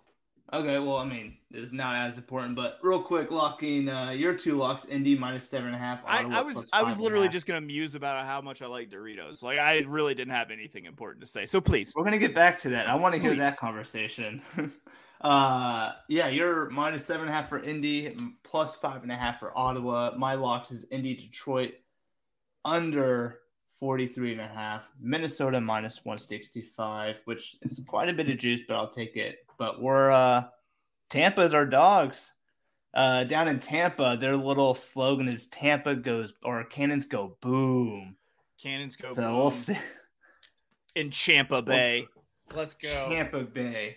okay. 0.53 0.79
Well, 0.79 0.99
I 0.99 1.05
mean, 1.05 1.37
it's 1.51 1.73
not 1.73 1.97
as 1.97 2.17
important, 2.17 2.55
but 2.55 2.79
real 2.83 3.03
quick, 3.03 3.31
locking 3.31 3.89
uh, 3.89 4.11
your 4.11 4.35
two 4.35 4.57
locks, 4.57 4.87
Indy 4.87 5.19
minus 5.19 5.49
seven 5.49 5.69
and 5.69 5.75
a 5.75 5.79
half. 5.79 6.01
I, 6.07 6.23
I 6.23 6.43
was 6.43 6.69
I 6.73 6.83
was 6.83 7.01
literally 7.01 7.29
just 7.29 7.47
going 7.47 7.61
to 7.61 7.67
muse 7.67 7.95
about 7.97 8.25
how 8.25 8.41
much 8.41 8.63
I 8.63 8.67
like 8.67 8.91
Doritos. 8.91 9.43
Like 9.43 9.59
I 9.59 9.79
really 9.81 10.15
didn't 10.15 10.35
have 10.35 10.51
anything 10.51 10.85
important 10.85 11.25
to 11.25 11.31
say. 11.31 11.47
So 11.47 11.61
please, 11.61 11.93
we're 11.97 12.05
gonna 12.05 12.19
get 12.19 12.35
back 12.35 12.61
to 12.61 12.69
that. 12.69 12.89
I 12.89 12.95
want 12.95 13.15
to 13.15 13.21
hear 13.21 13.35
that 13.35 13.57
conversation. 13.57 14.43
Uh, 15.21 15.93
yeah, 16.09 16.29
you're 16.29 16.69
minus 16.71 17.05
seven 17.05 17.23
and 17.23 17.31
a 17.31 17.33
half 17.33 17.49
for 17.49 17.59
Indy, 17.63 18.17
plus 18.43 18.77
five 18.77 19.03
and 19.03 19.11
a 19.11 19.17
half 19.17 19.41
for 19.41 19.57
Ottawa. 19.57 20.13
My 20.17 20.35
locks 20.35 20.71
is 20.71 20.85
Indy, 20.91 21.15
Detroit, 21.15 21.73
under 22.65 23.41
43 23.81 24.33
and 24.33 24.41
a 24.41 24.49
half. 24.49 24.83
Minnesota 25.01 25.61
minus 25.61 26.05
165, 26.05 27.17
which 27.25 27.57
is 27.63 27.81
quite 27.87 28.09
a 28.09 28.13
bit 28.13 28.29
of 28.29 28.39
juice, 28.39 28.63
but 28.67 28.75
I'll 28.75 28.91
take 28.91 29.17
it. 29.17 29.39
But 29.59 29.81
we're 29.81 30.11
uh 30.11 30.45
Tampa's 31.11 31.55
our 31.55 31.67
dogs. 31.67 32.33
Uh 32.95 33.25
down 33.25 33.49
in 33.49 33.61
Tampa, 33.61 34.17
their 34.21 34.37
little 34.37 34.75
slogan 34.75 35.29
is 35.29 35.47
Tampa 35.49 35.95
goes 35.95 36.35
or 36.43 36.65
cannons 36.65 37.07
go 37.07 37.37
boom. 37.41 38.17
Cannons 38.63 38.97
go 38.97 39.11
so 39.11 39.23
boom. 39.23 39.37
we'll 39.37 39.51
see. 39.51 39.79
In 40.95 41.11
Champa 41.11 41.61
Bay. 41.61 42.07
Let's 42.55 42.75
go. 42.75 43.09
Tampa 43.11 43.43
Bay. 43.43 43.97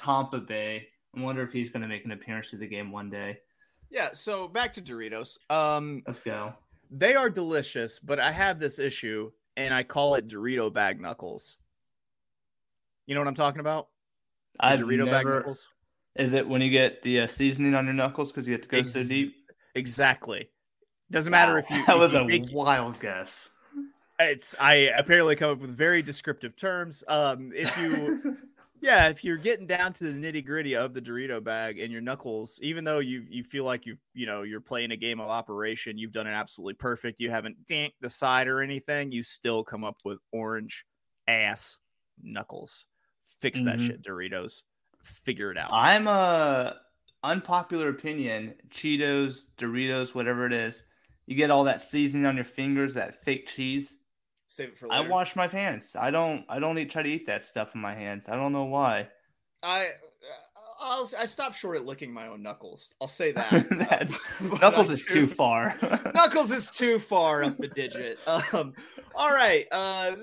Tampa 0.00 0.38
Bay. 0.38 0.88
I 1.16 1.20
wonder 1.20 1.42
if 1.42 1.52
he's 1.52 1.70
going 1.70 1.82
to 1.82 1.88
make 1.88 2.04
an 2.04 2.12
appearance 2.12 2.50
to 2.50 2.56
the 2.56 2.66
game 2.66 2.92
one 2.92 3.10
day. 3.10 3.38
Yeah. 3.90 4.10
So 4.12 4.48
back 4.48 4.72
to 4.74 4.82
Doritos. 4.82 5.38
Um, 5.50 6.02
let's 6.06 6.20
go. 6.20 6.54
They 6.90 7.14
are 7.14 7.30
delicious, 7.30 7.98
but 7.98 8.18
I 8.18 8.32
have 8.32 8.58
this 8.58 8.78
issue, 8.78 9.30
and 9.56 9.72
I 9.72 9.82
call 9.82 10.16
it 10.16 10.28
Dorito 10.28 10.72
bag 10.72 11.00
knuckles. 11.00 11.56
You 13.06 13.14
know 13.14 13.20
what 13.20 13.28
I'm 13.28 13.34
talking 13.34 13.60
about? 13.60 13.88
I 14.58 14.76
Dorito 14.76 15.04
never... 15.04 15.10
bag 15.10 15.26
knuckles. 15.26 15.68
Is 16.16 16.34
it 16.34 16.46
when 16.46 16.60
you 16.60 16.70
get 16.70 17.02
the 17.02 17.20
uh, 17.20 17.26
seasoning 17.26 17.74
on 17.74 17.84
your 17.84 17.94
knuckles 17.94 18.32
because 18.32 18.46
you 18.46 18.52
have 18.54 18.62
to 18.62 18.68
go 18.68 18.78
Ex- 18.78 18.92
so 18.92 19.04
deep? 19.04 19.34
Exactly. 19.74 20.50
Doesn't 21.10 21.32
wow. 21.32 21.38
matter 21.38 21.58
if 21.58 21.70
you. 21.70 21.76
That 21.86 21.96
if 21.96 22.00
was 22.00 22.12
you 22.12 22.20
a 22.20 22.26
think... 22.26 22.52
wild 22.52 22.98
guess. 23.00 23.50
It's 24.18 24.54
I 24.60 24.74
apparently 24.96 25.34
come 25.36 25.50
up 25.50 25.60
with 25.60 25.74
very 25.74 26.02
descriptive 26.02 26.56
terms. 26.56 27.02
Um, 27.08 27.52
if 27.54 27.74
you 27.78 28.36
yeah, 28.80 29.08
if 29.08 29.24
you're 29.24 29.36
getting 29.36 29.66
down 29.66 29.92
to 29.94 30.04
the 30.04 30.12
nitty 30.12 30.44
gritty 30.44 30.74
of 30.74 30.94
the 30.94 31.00
Dorito 31.00 31.42
bag 31.42 31.78
and 31.78 31.92
your 31.92 32.00
knuckles, 32.00 32.58
even 32.62 32.84
though 32.84 32.98
you 32.98 33.24
you 33.28 33.44
feel 33.44 33.64
like 33.64 33.86
you 33.86 33.96
you 34.14 34.26
know 34.26 34.42
you're 34.42 34.60
playing 34.60 34.90
a 34.90 34.96
game 34.96 35.20
of 35.20 35.28
operation, 35.28 35.98
you've 35.98 36.12
done 36.12 36.26
it 36.26 36.32
absolutely 36.32 36.74
perfect. 36.74 37.20
You 37.20 37.30
haven't 37.30 37.66
danked 37.66 37.96
the 38.00 38.08
side 38.08 38.48
or 38.48 38.62
anything. 38.62 39.12
You 39.12 39.22
still 39.22 39.62
come 39.62 39.84
up 39.84 39.96
with 40.04 40.18
orange 40.32 40.84
ass 41.28 41.78
knuckles. 42.22 42.86
Fix 43.40 43.62
that 43.64 43.76
mm-hmm. 43.76 43.86
shit, 43.86 44.02
Doritos. 44.02 44.62
Figure 45.02 45.50
it 45.50 45.58
out. 45.58 45.70
I'm 45.72 46.06
a 46.06 46.76
unpopular 47.22 47.88
opinion. 47.88 48.54
Cheetos, 48.70 49.44
Doritos, 49.58 50.14
whatever 50.14 50.46
it 50.46 50.52
is, 50.52 50.82
you 51.26 51.36
get 51.36 51.50
all 51.50 51.64
that 51.64 51.82
seasoning 51.82 52.26
on 52.26 52.36
your 52.36 52.44
fingers, 52.44 52.94
that 52.94 53.22
fake 53.22 53.46
cheese. 53.46 53.94
Save 54.50 54.70
it 54.70 54.78
for 54.78 54.88
later. 54.88 55.06
I 55.06 55.08
wash 55.08 55.36
my 55.36 55.46
hands. 55.46 55.94
I 55.94 56.10
don't. 56.10 56.44
I 56.48 56.58
don't 56.58 56.76
eat, 56.76 56.90
try 56.90 57.04
to 57.04 57.08
eat 57.08 57.24
that 57.28 57.44
stuff 57.44 57.76
in 57.76 57.80
my 57.80 57.94
hands. 57.94 58.28
I 58.28 58.34
don't 58.34 58.52
know 58.52 58.64
why. 58.64 59.08
I. 59.62 59.84
Uh, 59.84 59.86
I'll, 60.82 61.08
I 61.16 61.26
stop 61.26 61.54
short 61.54 61.76
at 61.76 61.84
licking 61.84 62.12
my 62.12 62.26
own 62.26 62.42
knuckles. 62.42 62.92
I'll 63.00 63.06
say 63.06 63.30
that. 63.30 64.10
knuckles 64.60 64.90
is 64.90 65.04
too, 65.04 65.12
too 65.12 65.26
far. 65.28 65.78
knuckles 66.14 66.50
is 66.50 66.68
too 66.68 66.98
far 66.98 67.44
up 67.44 67.58
the 67.58 67.68
digit. 67.68 68.18
Um, 68.26 68.72
all 69.14 69.30
right. 69.30 69.68
Uh, 69.70 70.16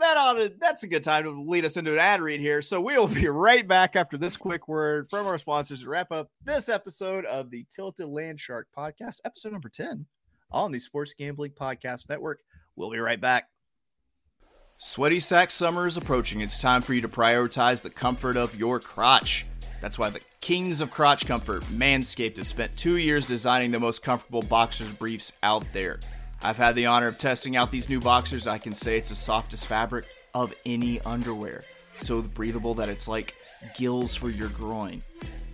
that 0.00 0.16
ought 0.16 0.32
to, 0.32 0.52
that's 0.58 0.82
a 0.82 0.88
good 0.88 1.04
time 1.04 1.22
to 1.22 1.30
lead 1.30 1.64
us 1.64 1.76
into 1.76 1.92
an 1.92 1.98
ad 2.00 2.20
read 2.20 2.40
here. 2.40 2.62
So 2.62 2.80
we 2.80 2.98
will 2.98 3.06
be 3.06 3.28
right 3.28 3.68
back 3.68 3.94
after 3.94 4.18
this 4.18 4.36
quick 4.36 4.66
word 4.66 5.08
from 5.08 5.26
our 5.26 5.38
sponsors 5.38 5.82
to 5.82 5.88
wrap 5.88 6.10
up 6.10 6.30
this 6.42 6.68
episode 6.68 7.26
of 7.26 7.50
the 7.50 7.64
Tilted 7.70 8.08
Land 8.08 8.40
Shark 8.40 8.66
podcast, 8.76 9.18
episode 9.24 9.52
number 9.52 9.68
10 9.68 10.06
on 10.50 10.72
the 10.72 10.80
Sports 10.80 11.14
Gambling 11.14 11.52
Podcast 11.52 12.08
Network. 12.08 12.40
We'll 12.76 12.90
be 12.90 12.98
right 12.98 13.20
back. 13.20 13.48
Sweaty 14.78 15.20
sack 15.20 15.50
summer 15.50 15.86
is 15.86 15.96
approaching. 15.96 16.40
It's 16.40 16.58
time 16.58 16.82
for 16.82 16.92
you 16.94 17.00
to 17.02 17.08
prioritize 17.08 17.82
the 17.82 17.90
comfort 17.90 18.36
of 18.36 18.58
your 18.58 18.80
crotch. 18.80 19.46
That's 19.80 19.98
why 19.98 20.10
the 20.10 20.20
kings 20.40 20.80
of 20.80 20.90
crotch 20.90 21.26
comfort, 21.26 21.62
Manscaped, 21.64 22.36
have 22.36 22.46
spent 22.46 22.76
two 22.76 22.96
years 22.96 23.26
designing 23.26 23.70
the 23.70 23.80
most 23.80 24.02
comfortable 24.02 24.42
boxers 24.42 24.90
briefs 24.90 25.32
out 25.42 25.64
there. 25.72 26.00
I've 26.42 26.56
had 26.56 26.74
the 26.74 26.86
honor 26.86 27.06
of 27.08 27.18
testing 27.18 27.56
out 27.56 27.70
these 27.70 27.88
new 27.88 28.00
boxers. 28.00 28.46
I 28.46 28.58
can 28.58 28.74
say 28.74 28.98
it's 28.98 29.10
the 29.10 29.14
softest 29.14 29.66
fabric 29.66 30.06
of 30.34 30.52
any 30.66 31.00
underwear. 31.02 31.64
So 31.98 32.20
breathable 32.22 32.74
that 32.74 32.88
it's 32.88 33.06
like 33.06 33.34
gills 33.76 34.16
for 34.16 34.30
your 34.30 34.48
groin. 34.48 35.02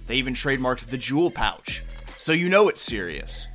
They 0.07 0.17
even 0.17 0.33
trademarked 0.33 0.87
the 0.87 0.97
jewel 0.97 1.31
pouch. 1.31 1.83
So 2.17 2.33
you 2.33 2.49
know 2.49 2.69
it's 2.69 2.81
serious. 2.81 3.49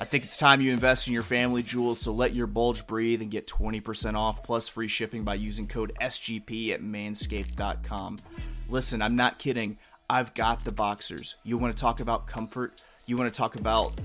I 0.00 0.04
think 0.04 0.22
it's 0.24 0.36
time 0.36 0.60
you 0.60 0.72
invest 0.72 1.08
in 1.08 1.12
your 1.12 1.24
family 1.24 1.62
jewels, 1.62 2.00
so 2.00 2.12
let 2.12 2.32
your 2.32 2.46
bulge 2.46 2.86
breathe 2.86 3.20
and 3.20 3.32
get 3.32 3.48
20% 3.48 4.14
off 4.14 4.44
plus 4.44 4.68
free 4.68 4.86
shipping 4.86 5.24
by 5.24 5.34
using 5.34 5.66
code 5.66 5.92
SGP 6.00 6.70
at 6.70 6.80
manscaped.com. 6.80 8.20
Listen, 8.68 9.02
I'm 9.02 9.16
not 9.16 9.40
kidding. 9.40 9.76
I've 10.08 10.34
got 10.34 10.64
the 10.64 10.70
boxers. 10.70 11.34
You 11.42 11.58
want 11.58 11.76
to 11.76 11.80
talk 11.80 11.98
about 11.98 12.28
comfort? 12.28 12.80
You 13.06 13.16
want 13.16 13.32
to 13.32 13.36
talk 13.36 13.56
about 13.56 14.00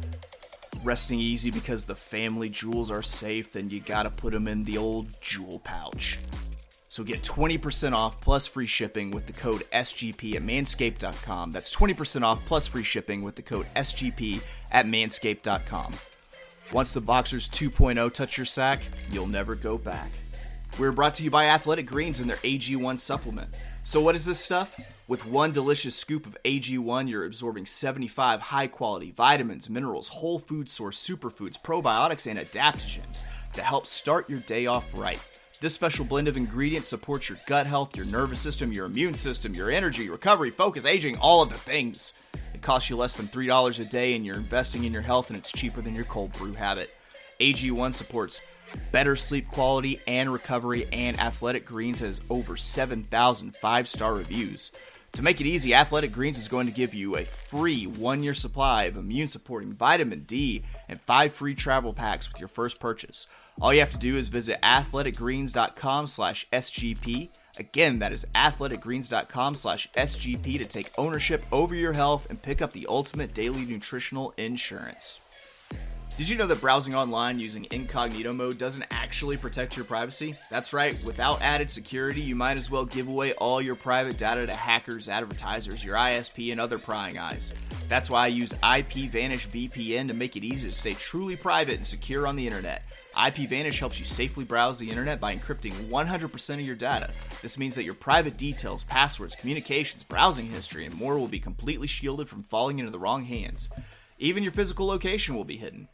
resting 0.83 1.19
easy 1.19 1.51
because 1.51 1.83
the 1.83 1.95
family 1.95 2.49
jewels 2.49 2.89
are 2.89 3.03
safe? 3.03 3.51
Then 3.51 3.69
you 3.69 3.79
got 3.79 4.03
to 4.03 4.09
put 4.09 4.33
them 4.33 4.47
in 4.47 4.63
the 4.63 4.79
old 4.79 5.07
jewel 5.21 5.59
pouch. 5.59 6.17
So 6.93 7.03
get 7.03 7.23
20% 7.23 7.93
off 7.93 8.21
plus 8.21 8.45
free 8.45 8.67
shipping 8.67 9.09
with 9.09 9.25
the 9.25 9.33
code 9.33 9.63
SGP 9.71 10.35
at 10.35 10.43
manscaped.com. 10.43 11.51
That's 11.51 11.75
20% 11.75 12.21
off 12.21 12.45
plus 12.45 12.67
free 12.67 12.83
shipping 12.83 13.23
with 13.23 13.35
the 13.35 13.41
code 13.41 13.65
SGP 13.75 14.43
at 14.71 14.85
manscaped.com. 14.85 15.95
Once 16.71 16.93
the 16.93 17.01
Boxers 17.01 17.49
2.0 17.49 18.13
touch 18.13 18.37
your 18.37 18.45
sack, 18.45 18.83
you'll 19.11 19.25
never 19.25 19.55
go 19.55 19.75
back. 19.75 20.11
We're 20.77 20.91
brought 20.91 21.15
to 21.15 21.23
you 21.23 21.31
by 21.31 21.45
Athletic 21.45 21.87
Greens 21.87 22.19
and 22.19 22.29
their 22.29 22.37
AG1 22.37 22.99
supplement. 22.99 23.49
So, 23.83 23.99
what 23.99 24.13
is 24.13 24.25
this 24.25 24.39
stuff? 24.39 24.79
With 25.07 25.25
one 25.25 25.51
delicious 25.51 25.95
scoop 25.95 26.27
of 26.27 26.37
AG1, 26.45 27.09
you're 27.09 27.25
absorbing 27.25 27.65
75 27.65 28.39
high 28.39 28.67
quality 28.67 29.09
vitamins, 29.09 29.67
minerals, 29.67 30.09
whole 30.09 30.37
food 30.37 30.69
source 30.69 31.03
superfoods, 31.03 31.59
probiotics, 31.59 32.29
and 32.29 32.37
adaptogens 32.37 33.23
to 33.53 33.63
help 33.63 33.87
start 33.87 34.29
your 34.29 34.41
day 34.41 34.67
off 34.67 34.87
right. 34.93 35.32
This 35.63 35.75
special 35.75 36.03
blend 36.03 36.27
of 36.27 36.35
ingredients 36.35 36.89
supports 36.89 37.29
your 37.29 37.39
gut 37.45 37.67
health, 37.67 37.95
your 37.95 38.05
nervous 38.07 38.41
system, 38.41 38.73
your 38.73 38.85
immune 38.85 39.13
system, 39.13 39.53
your 39.53 39.71
energy, 39.71 40.09
recovery, 40.09 40.51
focus, 40.51 40.83
aging, 40.83 41.17
all 41.19 41.41
of 41.41 41.47
the 41.47 41.55
things. 41.55 42.13
It 42.53 42.61
costs 42.61 42.89
you 42.89 42.97
less 42.97 43.15
than 43.15 43.29
$3 43.29 43.79
a 43.79 43.85
day 43.85 44.13
and 44.13 44.25
you're 44.25 44.35
investing 44.35 44.83
in 44.83 44.91
your 44.91 45.03
health 45.03 45.29
and 45.29 45.37
it's 45.39 45.53
cheaper 45.53 45.79
than 45.79 45.95
your 45.95 46.03
cold 46.03 46.33
brew 46.33 46.51
habit. 46.51 46.93
AG1 47.39 47.93
supports 47.93 48.41
better 48.91 49.15
sleep 49.15 49.47
quality 49.47 50.01
and 50.05 50.33
recovery, 50.33 50.85
and 50.91 51.17
Athletic 51.17 51.65
Greens 51.65 51.99
has 51.99 52.19
over 52.29 52.57
7,000 52.57 53.55
five 53.55 53.87
star 53.87 54.15
reviews. 54.15 54.73
To 55.13 55.21
make 55.21 55.39
it 55.39 55.45
easy, 55.45 55.75
Athletic 55.75 56.11
Greens 56.11 56.39
is 56.39 56.47
going 56.47 56.65
to 56.65 56.73
give 56.73 56.95
you 56.95 57.15
a 57.15 57.23
free 57.23 57.85
one 57.85 58.23
year 58.23 58.33
supply 58.33 58.85
of 58.85 58.97
immune 58.97 59.27
supporting 59.27 59.73
vitamin 59.73 60.23
D 60.23 60.63
and 60.89 60.99
five 60.99 61.31
free 61.33 61.53
travel 61.53 61.93
packs 61.93 62.31
with 62.31 62.39
your 62.39 62.47
first 62.47 62.79
purchase. 62.79 63.27
All 63.61 63.71
you 63.71 63.79
have 63.79 63.91
to 63.91 63.99
do 63.99 64.17
is 64.17 64.29
visit 64.29 64.59
athleticgreens.com 64.63 66.07
slash 66.07 66.47
SGP. 66.51 67.29
Again, 67.59 67.99
that 67.99 68.11
is 68.11 68.25
athleticgreens.com 68.33 69.53
slash 69.53 69.87
SGP 69.91 70.57
to 70.57 70.65
take 70.65 70.91
ownership 70.97 71.45
over 71.51 71.75
your 71.75 71.93
health 71.93 72.25
and 72.31 72.41
pick 72.41 72.63
up 72.63 72.71
the 72.71 72.87
ultimate 72.89 73.35
daily 73.35 73.65
nutritional 73.65 74.33
insurance. 74.37 75.19
Did 76.15 76.29
you 76.29 76.37
know 76.37 76.45
that 76.45 76.61
browsing 76.61 76.93
online 76.93 77.39
using 77.39 77.65
incognito 77.71 78.33
mode 78.33 78.59
doesn't 78.59 78.85
actually 78.91 79.35
protect 79.35 79.75
your 79.75 79.83
privacy? 79.83 80.35
That's 80.51 80.71
right, 80.71 81.03
without 81.03 81.41
added 81.41 81.71
security, 81.71 82.21
you 82.21 82.35
might 82.35 82.55
as 82.55 82.69
well 82.69 82.85
give 82.85 83.07
away 83.07 83.33
all 83.33 83.59
your 83.59 83.73
private 83.73 84.15
data 84.15 84.45
to 84.45 84.53
hackers, 84.53 85.09
advertisers, 85.09 85.83
your 85.83 85.95
ISP, 85.95 86.51
and 86.51 86.61
other 86.61 86.77
prying 86.77 87.17
eyes. 87.17 87.51
That's 87.89 88.11
why 88.11 88.25
I 88.25 88.27
use 88.27 88.53
IPVanish 88.53 89.47
VPN 89.47 90.07
to 90.07 90.13
make 90.13 90.35
it 90.35 90.43
easy 90.43 90.67
to 90.67 90.73
stay 90.73 90.93
truly 90.93 91.35
private 91.35 91.77
and 91.77 91.85
secure 91.85 92.27
on 92.27 92.35
the 92.35 92.45
internet. 92.45 92.83
IPVanish 93.17 93.79
helps 93.79 93.99
you 93.99 94.05
safely 94.05 94.45
browse 94.45 94.77
the 94.77 94.91
internet 94.91 95.19
by 95.19 95.35
encrypting 95.35 95.73
100% 95.89 96.53
of 96.53 96.61
your 96.61 96.75
data. 96.75 97.09
This 97.41 97.57
means 97.57 97.73
that 97.73 97.85
your 97.85 97.95
private 97.95 98.37
details, 98.37 98.83
passwords, 98.83 99.35
communications, 99.35 100.03
browsing 100.03 100.45
history, 100.45 100.85
and 100.85 100.93
more 100.93 101.17
will 101.17 101.27
be 101.27 101.39
completely 101.39 101.87
shielded 101.87 102.29
from 102.29 102.43
falling 102.43 102.77
into 102.77 102.91
the 102.91 102.99
wrong 102.99 103.25
hands. 103.25 103.67
Even 104.19 104.43
your 104.43 104.51
physical 104.51 104.85
location 104.85 105.33
will 105.33 105.43
be 105.43 105.57
hidden. 105.57 105.87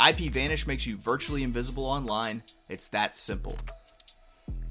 IPVanish 0.00 0.66
makes 0.66 0.86
you 0.86 0.96
virtually 0.96 1.42
invisible 1.42 1.84
online. 1.84 2.42
It's 2.70 2.88
that 2.88 3.14
simple. 3.14 3.58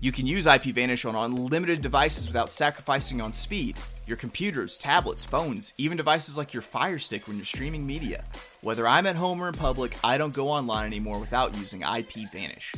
You 0.02 0.12
can 0.12 0.26
use 0.26 0.48
IP 0.48 0.64
Vanish 0.74 1.06
on 1.06 1.14
unlimited 1.16 1.82
devices 1.82 2.26
without 2.26 2.50
sacrificing 2.50 3.22
on 3.22 3.32
speed. 3.32 3.78
Your 4.08 4.18
computers, 4.18 4.76
tablets, 4.76 5.24
phones, 5.24 5.74
even 5.78 5.98
devices 5.98 6.36
like 6.36 6.52
your 6.52 6.64
Fire 6.64 6.98
Stick 6.98 7.28
when 7.28 7.38
you're 7.38 7.46
streaming 7.46 7.86
media. 7.86 8.24
Whether 8.62 8.88
I'm 8.88 9.06
at 9.06 9.18
home 9.18 9.40
or 9.40 9.50
in 9.50 9.54
public, 9.54 9.96
I 10.04 10.18
don't 10.18 10.34
go 10.34 10.50
online 10.50 10.88
anymore 10.88 11.20
without 11.20 11.56
using 11.60 11.84
IP 11.84 12.32
Vanish. 12.32 12.74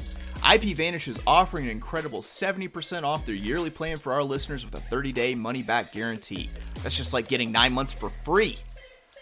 IP 0.54 0.76
Vanish 0.76 1.08
is 1.08 1.22
offering 1.26 1.68
an 1.68 1.72
incredible 1.72 2.20
70% 2.20 3.04
off 3.04 3.26
their 3.26 3.34
yearly 3.34 3.70
plan 3.70 3.96
for 3.96 4.12
our 4.12 4.24
listeners 4.24 4.66
with 4.66 4.76
a 4.76 4.82
30 4.82 5.14
day 5.14 5.36
money 5.36 5.64
back 5.64 5.94
guarantee. 5.94 6.50
That's 6.84 6.98
just 6.98 7.14
like 7.14 7.30
getting 7.30 7.50
nine 7.50 7.72
months 7.72 7.94
for 7.94 8.10
free. 8.10 8.58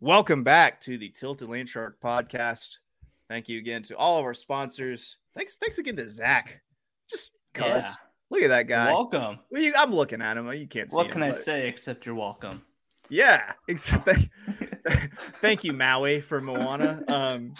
Welcome 0.00 0.44
back 0.44 0.80
to 0.82 0.96
the 0.96 1.08
Tilted 1.08 1.48
Land 1.48 1.68
Shark 1.68 2.00
podcast. 2.00 2.76
Thank 3.28 3.48
you 3.48 3.58
again 3.58 3.82
to 3.82 3.96
all 3.96 4.16
of 4.18 4.24
our 4.24 4.32
sponsors. 4.32 5.16
Thanks, 5.36 5.56
thanks 5.56 5.78
again 5.78 5.96
to 5.96 6.08
Zach. 6.08 6.62
Just 7.10 7.32
cuz. 7.52 7.64
Yeah. 7.66 7.82
Look 8.30 8.42
at 8.42 8.48
that 8.50 8.68
guy. 8.68 8.92
Welcome. 8.92 9.40
Well, 9.50 9.60
you, 9.60 9.72
I'm 9.76 9.92
looking 9.92 10.22
at 10.22 10.36
him. 10.36 10.46
You 10.52 10.68
can't 10.68 10.88
see 10.88 10.96
What 10.96 11.06
him, 11.06 11.14
can 11.14 11.22
I 11.24 11.32
say 11.32 11.66
except 11.66 12.06
you're 12.06 12.14
welcome? 12.14 12.62
Yeah, 13.08 13.54
except 13.66 14.04
thank, 14.04 14.30
thank 15.40 15.64
you, 15.64 15.72
Maui, 15.72 16.20
for 16.20 16.40
Moana. 16.40 17.02
Um, 17.08 17.54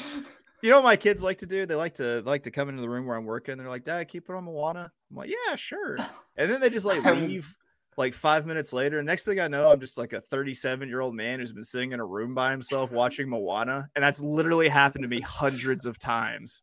you 0.62 0.70
know 0.70 0.76
what 0.76 0.84
my 0.84 0.96
kids 0.96 1.24
like 1.24 1.38
to 1.38 1.46
do? 1.46 1.66
They 1.66 1.74
like 1.74 1.94
to 1.94 2.22
like 2.24 2.44
to 2.44 2.52
come 2.52 2.68
into 2.68 2.82
the 2.82 2.88
room 2.88 3.06
where 3.06 3.16
I'm 3.16 3.24
working. 3.24 3.58
They're 3.58 3.68
like, 3.68 3.82
"Dad, 3.82 4.06
keep 4.06 4.28
it 4.28 4.34
on 4.34 4.44
Moana." 4.44 4.92
I'm 5.10 5.16
like, 5.16 5.30
"Yeah, 5.30 5.56
sure." 5.56 5.96
And 6.36 6.48
then 6.48 6.60
they 6.60 6.70
just 6.70 6.86
like 6.86 7.02
leave. 7.16 7.56
Like 7.98 8.14
five 8.14 8.46
minutes 8.46 8.72
later, 8.72 9.02
next 9.02 9.24
thing 9.24 9.40
I 9.40 9.48
know, 9.48 9.68
I'm 9.68 9.80
just 9.80 9.98
like 9.98 10.12
a 10.12 10.20
37 10.20 10.88
year 10.88 11.00
old 11.00 11.16
man 11.16 11.40
who's 11.40 11.50
been 11.50 11.64
sitting 11.64 11.90
in 11.90 11.98
a 11.98 12.06
room 12.06 12.32
by 12.32 12.52
himself 12.52 12.92
watching 12.92 13.28
Moana, 13.28 13.88
and 13.96 14.04
that's 14.04 14.20
literally 14.20 14.68
happened 14.68 15.02
to 15.02 15.08
me 15.08 15.20
hundreds 15.20 15.84
of 15.84 15.98
times. 15.98 16.62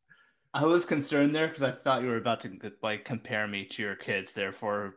I 0.53 0.65
was 0.65 0.85
concerned 0.85 1.35
there 1.35 1.49
because 1.49 1.63
I 1.63 1.71
thought 1.71 2.03
you 2.03 2.07
were 2.07 2.15
about 2.15 2.39
to 2.41 2.57
like 2.81 3.03
compare 3.03 3.49
me 3.49 3.65
to 3.65 3.83
your 3.83 3.97
kids, 3.97 4.31
therefore 4.31 4.95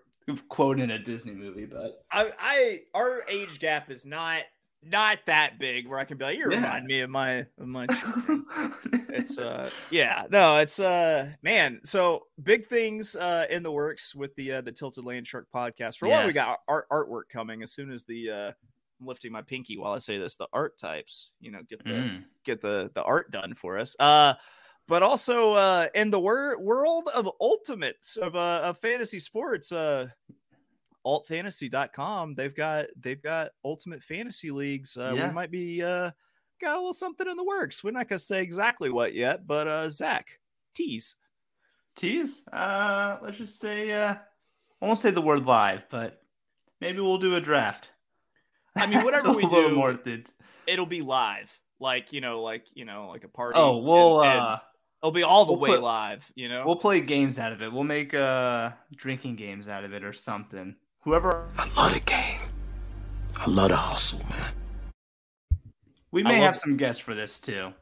quoting 0.48 0.90
a 0.92 0.98
Disney 1.00 1.32
movie. 1.32 1.66
But 1.66 2.04
I, 2.12 2.30
I 2.38 2.80
our 2.94 3.24
age 3.28 3.58
gap 3.58 3.90
is 3.90 4.06
not 4.06 4.42
not 4.82 5.18
that 5.26 5.58
big 5.58 5.88
where 5.88 5.98
I 5.98 6.04
can 6.04 6.18
be 6.18 6.24
like, 6.24 6.38
you 6.38 6.50
Yeah. 6.50 6.56
remind 6.58 6.86
me 6.86 7.00
of 7.00 7.10
my 7.10 7.46
of 7.58 7.66
my 7.66 7.86
it's 9.10 9.38
uh 9.38 9.70
yeah 9.90 10.26
no 10.30 10.56
it's 10.56 10.78
uh 10.78 11.30
man 11.42 11.80
so 11.84 12.26
big 12.42 12.66
things 12.66 13.16
uh 13.16 13.46
in 13.50 13.62
the 13.62 13.72
works 13.72 14.14
with 14.14 14.34
the 14.36 14.52
uh 14.52 14.60
the 14.60 14.72
tilted 14.72 15.04
land 15.04 15.26
shark 15.26 15.48
podcast 15.54 15.98
for 15.98 16.08
one 16.08 16.26
we 16.26 16.32
got 16.32 16.58
art 16.68 16.86
artwork 16.90 17.22
coming 17.32 17.62
as 17.62 17.72
soon 17.72 17.90
as 17.90 18.04
the 18.04 18.30
uh 18.30 18.52
i'm 19.00 19.06
lifting 19.06 19.32
my 19.32 19.42
pinky 19.42 19.78
while 19.78 19.92
i 19.94 19.98
say 19.98 20.18
this 20.18 20.36
the 20.36 20.46
art 20.52 20.76
types 20.78 21.30
you 21.40 21.50
know 21.50 21.60
get 21.68 21.82
the 21.84 21.90
Mm. 21.90 22.24
get 22.44 22.60
the 22.60 22.90
the 22.94 23.02
art 23.02 23.30
done 23.30 23.54
for 23.54 23.78
us 23.78 23.96
uh 23.98 24.34
but 24.86 25.02
also 25.02 25.54
uh 25.54 25.88
in 25.94 26.10
the 26.10 26.20
wor- 26.20 26.58
world 26.60 27.08
of 27.14 27.28
ultimates 27.40 28.16
of 28.16 28.36
uh 28.36 28.60
of 28.64 28.78
fantasy 28.78 29.18
sports 29.18 29.72
uh 29.72 30.06
altfantasy.com 31.06 32.34
they've 32.34 32.54
got 32.54 32.86
they've 33.00 33.22
got 33.22 33.50
ultimate 33.64 34.02
fantasy 34.02 34.50
leagues 34.50 34.96
uh 34.96 35.12
Yeah. 35.16 35.28
we 35.28 35.34
might 35.34 35.50
be 35.50 35.82
uh 35.82 36.10
got 36.60 36.74
a 36.74 36.78
little 36.78 36.92
something 36.92 37.28
in 37.28 37.36
the 37.36 37.44
works 37.44 37.82
we're 37.84 37.90
not 37.92 38.08
gonna 38.08 38.18
say 38.18 38.42
exactly 38.42 38.90
what 38.90 39.14
yet 39.14 39.46
but 39.46 39.66
uh 39.68 39.88
zach 39.90 40.26
tease 40.74 41.16
tease. 41.96 42.44
Uh, 42.52 43.18
let's 43.22 43.38
just 43.38 43.58
say 43.58 43.90
uh, 43.90 44.14
I 44.80 44.86
won't 44.86 45.00
say 45.00 45.10
the 45.10 45.20
word 45.20 45.44
live, 45.46 45.82
but 45.90 46.22
maybe 46.80 47.00
we'll 47.00 47.18
do 47.18 47.34
a 47.34 47.40
draft. 47.40 47.90
I 48.76 48.86
mean, 48.86 49.02
whatever 49.04 49.32
we 49.32 49.42
do- 49.48 49.74
more 49.74 49.94
than- 49.94 50.22
it'll 50.68 50.86
be 50.86 51.00
live 51.00 51.58
like 51.80 52.12
you 52.12 52.20
know 52.20 52.40
like 52.42 52.62
you 52.74 52.84
know 52.84 53.08
like 53.08 53.24
a 53.24 53.28
party 53.28 53.58
Oh, 53.58 53.78
we'll 53.78 54.20
and- 54.22 54.30
and 54.30 54.40
uh, 54.40 54.58
it'll 55.02 55.10
be 55.10 55.24
all 55.24 55.44
the 55.44 55.52
we'll 55.54 55.60
way 55.60 55.70
put- 55.70 55.82
live 55.82 56.30
you 56.36 56.48
know 56.48 56.62
we'll 56.64 56.76
play 56.76 57.00
games 57.00 57.36
out 57.40 57.50
of 57.52 57.62
it. 57.62 57.72
We'll 57.72 57.82
make 57.82 58.14
uh 58.14 58.70
drinking 58.94 59.34
games 59.34 59.66
out 59.68 59.82
of 59.82 59.92
it 59.92 60.04
or 60.04 60.12
something. 60.12 60.76
Whoever 61.08 61.48
I 61.56 61.66
love 61.74 61.94
the 61.94 62.00
game. 62.00 62.38
I 63.38 63.46
love 63.48 63.70
the 63.70 63.76
hustle, 63.76 64.18
man. 64.28 64.52
we 66.10 66.22
may 66.22 66.34
love 66.34 66.42
have 66.42 66.56
some 66.58 66.76
guests 66.76 67.00
for 67.00 67.14
this 67.14 67.40
too. 67.40 67.72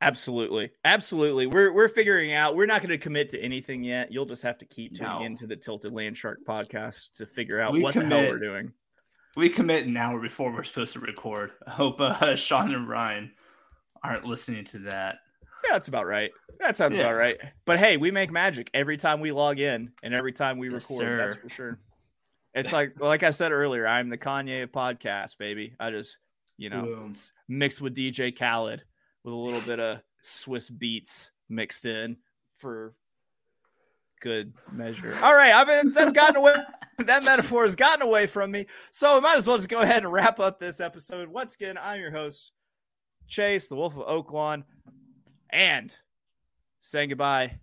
Absolutely. 0.00 0.70
Absolutely. 0.82 1.46
We're 1.46 1.74
we're 1.74 1.88
figuring 1.88 2.32
out. 2.32 2.56
We're 2.56 2.64
not 2.64 2.80
going 2.80 2.88
to 2.88 2.96
commit 2.96 3.28
to 3.30 3.38
anything 3.38 3.84
yet. 3.84 4.10
You'll 4.12 4.24
just 4.24 4.42
have 4.44 4.56
to 4.58 4.64
keep 4.64 4.94
tuning 4.94 5.12
No. 5.12 5.24
into 5.26 5.46
the 5.46 5.56
Tilted 5.56 5.92
Land 5.92 6.16
Shark 6.16 6.38
podcast 6.48 7.12
to 7.16 7.26
figure 7.26 7.60
out 7.60 7.74
We 7.74 7.82
what 7.82 7.92
the 7.92 8.06
hell 8.06 8.30
we're 8.30 8.38
doing. 8.38 8.72
We 9.36 9.50
commit 9.50 9.84
an 9.84 9.94
hour 9.98 10.18
before 10.18 10.50
we're 10.50 10.64
supposed 10.64 10.94
to 10.94 11.00
record. 11.00 11.50
I 11.66 11.70
hope 11.70 12.00
uh, 12.00 12.34
Sean 12.36 12.72
and 12.74 12.88
Ryan 12.88 13.30
aren't 14.02 14.24
listening 14.24 14.64
to 14.64 14.78
that. 14.90 15.16
Yeah, 15.66 15.72
that's 15.72 15.88
about 15.88 16.06
right. 16.06 16.30
That 16.60 16.78
sounds 16.78 16.96
Yeah. 16.96 17.02
about 17.02 17.16
right. 17.16 17.36
But 17.66 17.78
hey, 17.78 17.98
we 17.98 18.10
make 18.10 18.32
magic 18.32 18.70
every 18.72 18.96
time 18.96 19.20
we 19.20 19.32
log 19.32 19.60
in 19.60 19.92
and 20.02 20.14
every 20.14 20.32
time 20.32 20.56
we 20.56 20.70
Yes, 20.70 20.90
record. 20.90 21.18
That's 21.20 21.36
for 21.36 21.50
sure. 21.50 21.78
It's 22.54 22.72
like 22.72 23.00
like 23.00 23.22
I 23.22 23.30
said 23.30 23.52
earlier, 23.52 23.86
I'm 23.86 24.08
the 24.08 24.18
Kanye 24.18 24.62
of 24.62 24.72
podcast, 24.72 25.38
baby. 25.38 25.74
I 25.80 25.90
just, 25.90 26.18
you 26.56 26.70
know, 26.70 26.82
Boom. 26.82 27.12
mixed 27.48 27.80
with 27.80 27.96
DJ 27.96 28.36
Khaled 28.36 28.84
with 29.24 29.34
a 29.34 29.36
little 29.36 29.60
bit 29.62 29.80
of 29.80 29.98
Swizz 30.22 30.70
Beatz 30.70 31.30
mixed 31.48 31.84
in 31.84 32.16
for 32.58 32.94
good 34.20 34.54
measure. 34.72 35.16
All 35.22 35.34
right, 35.34 35.52
I 35.52 35.64
mean 35.64 35.92
that's 35.92 36.12
gotten 36.12 36.36
away. 36.36 36.54
That 36.96 37.24
metaphor 37.24 37.64
has 37.64 37.74
gotten 37.74 38.02
away 38.02 38.28
from 38.28 38.52
me, 38.52 38.66
so 38.92 39.16
we 39.16 39.20
might 39.20 39.36
as 39.36 39.48
well 39.48 39.56
just 39.56 39.68
go 39.68 39.80
ahead 39.80 40.04
and 40.04 40.12
wrap 40.12 40.38
up 40.38 40.60
this 40.60 40.80
episode. 40.80 41.28
Once 41.28 41.56
again, 41.56 41.76
I'm 41.76 42.00
your 42.00 42.12
host, 42.12 42.52
Chase, 43.26 43.66
the 43.66 43.74
Wolf 43.74 43.96
of 43.96 44.06
Oaklawn, 44.06 44.62
and 45.50 45.92
saying 46.78 47.08
goodbye. 47.08 47.58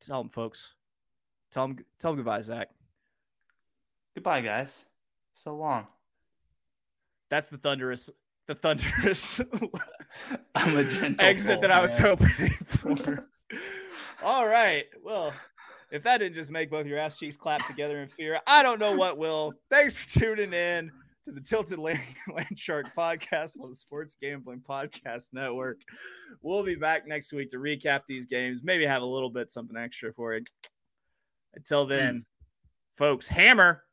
Tell 0.00 0.22
them, 0.22 0.28
folks. 0.28 0.72
Tell 1.50 1.66
them, 1.66 1.78
tell 1.98 2.12
them 2.12 2.18
goodbye, 2.18 2.42
Zach. 2.42 2.68
Goodbye, 4.14 4.40
guys. 4.40 4.84
So 5.34 5.56
long. 5.56 5.86
That's 7.30 7.48
the 7.48 7.58
thunderous, 7.58 8.10
the 8.48 8.54
thunderous 8.54 9.40
exit 10.56 11.60
that 11.60 11.70
I 11.70 11.80
was 11.80 11.98
man. 11.98 12.08
hoping 12.08 12.50
for. 12.66 13.28
All 14.22 14.46
right. 14.46 14.86
Well, 15.04 15.32
if 15.90 16.02
that 16.02 16.18
didn't 16.18 16.34
just 16.34 16.50
make 16.50 16.70
both 16.70 16.86
your 16.86 16.98
ass 16.98 17.16
cheeks 17.16 17.36
clap 17.36 17.66
together 17.66 18.00
in 18.00 18.08
fear, 18.08 18.40
I 18.46 18.62
don't 18.62 18.80
know 18.80 18.96
what 18.96 19.18
will. 19.18 19.54
Thanks 19.70 19.96
for 19.96 20.18
tuning 20.18 20.52
in 20.52 20.90
to 21.24 21.32
the 21.32 21.40
Tilted 21.40 21.78
Land, 21.78 22.00
Land 22.34 22.58
Shark 22.58 22.94
podcast 22.96 23.60
on 23.60 23.70
the 23.70 23.76
Sports 23.76 24.16
Gambling 24.20 24.62
Podcast 24.68 25.28
Network. 25.32 25.78
We'll 26.42 26.62
be 26.62 26.76
back 26.76 27.06
next 27.06 27.32
week 27.32 27.50
to 27.50 27.58
recap 27.58 28.02
these 28.08 28.26
games, 28.26 28.62
maybe 28.64 28.86
have 28.86 29.02
a 29.02 29.06
little 29.06 29.30
bit 29.30 29.50
something 29.50 29.76
extra 29.76 30.12
for 30.12 30.34
you. 30.34 30.44
Until 31.54 31.86
then, 31.86 32.14
hmm. 32.14 32.20
folks, 32.96 33.28
hammer. 33.28 33.84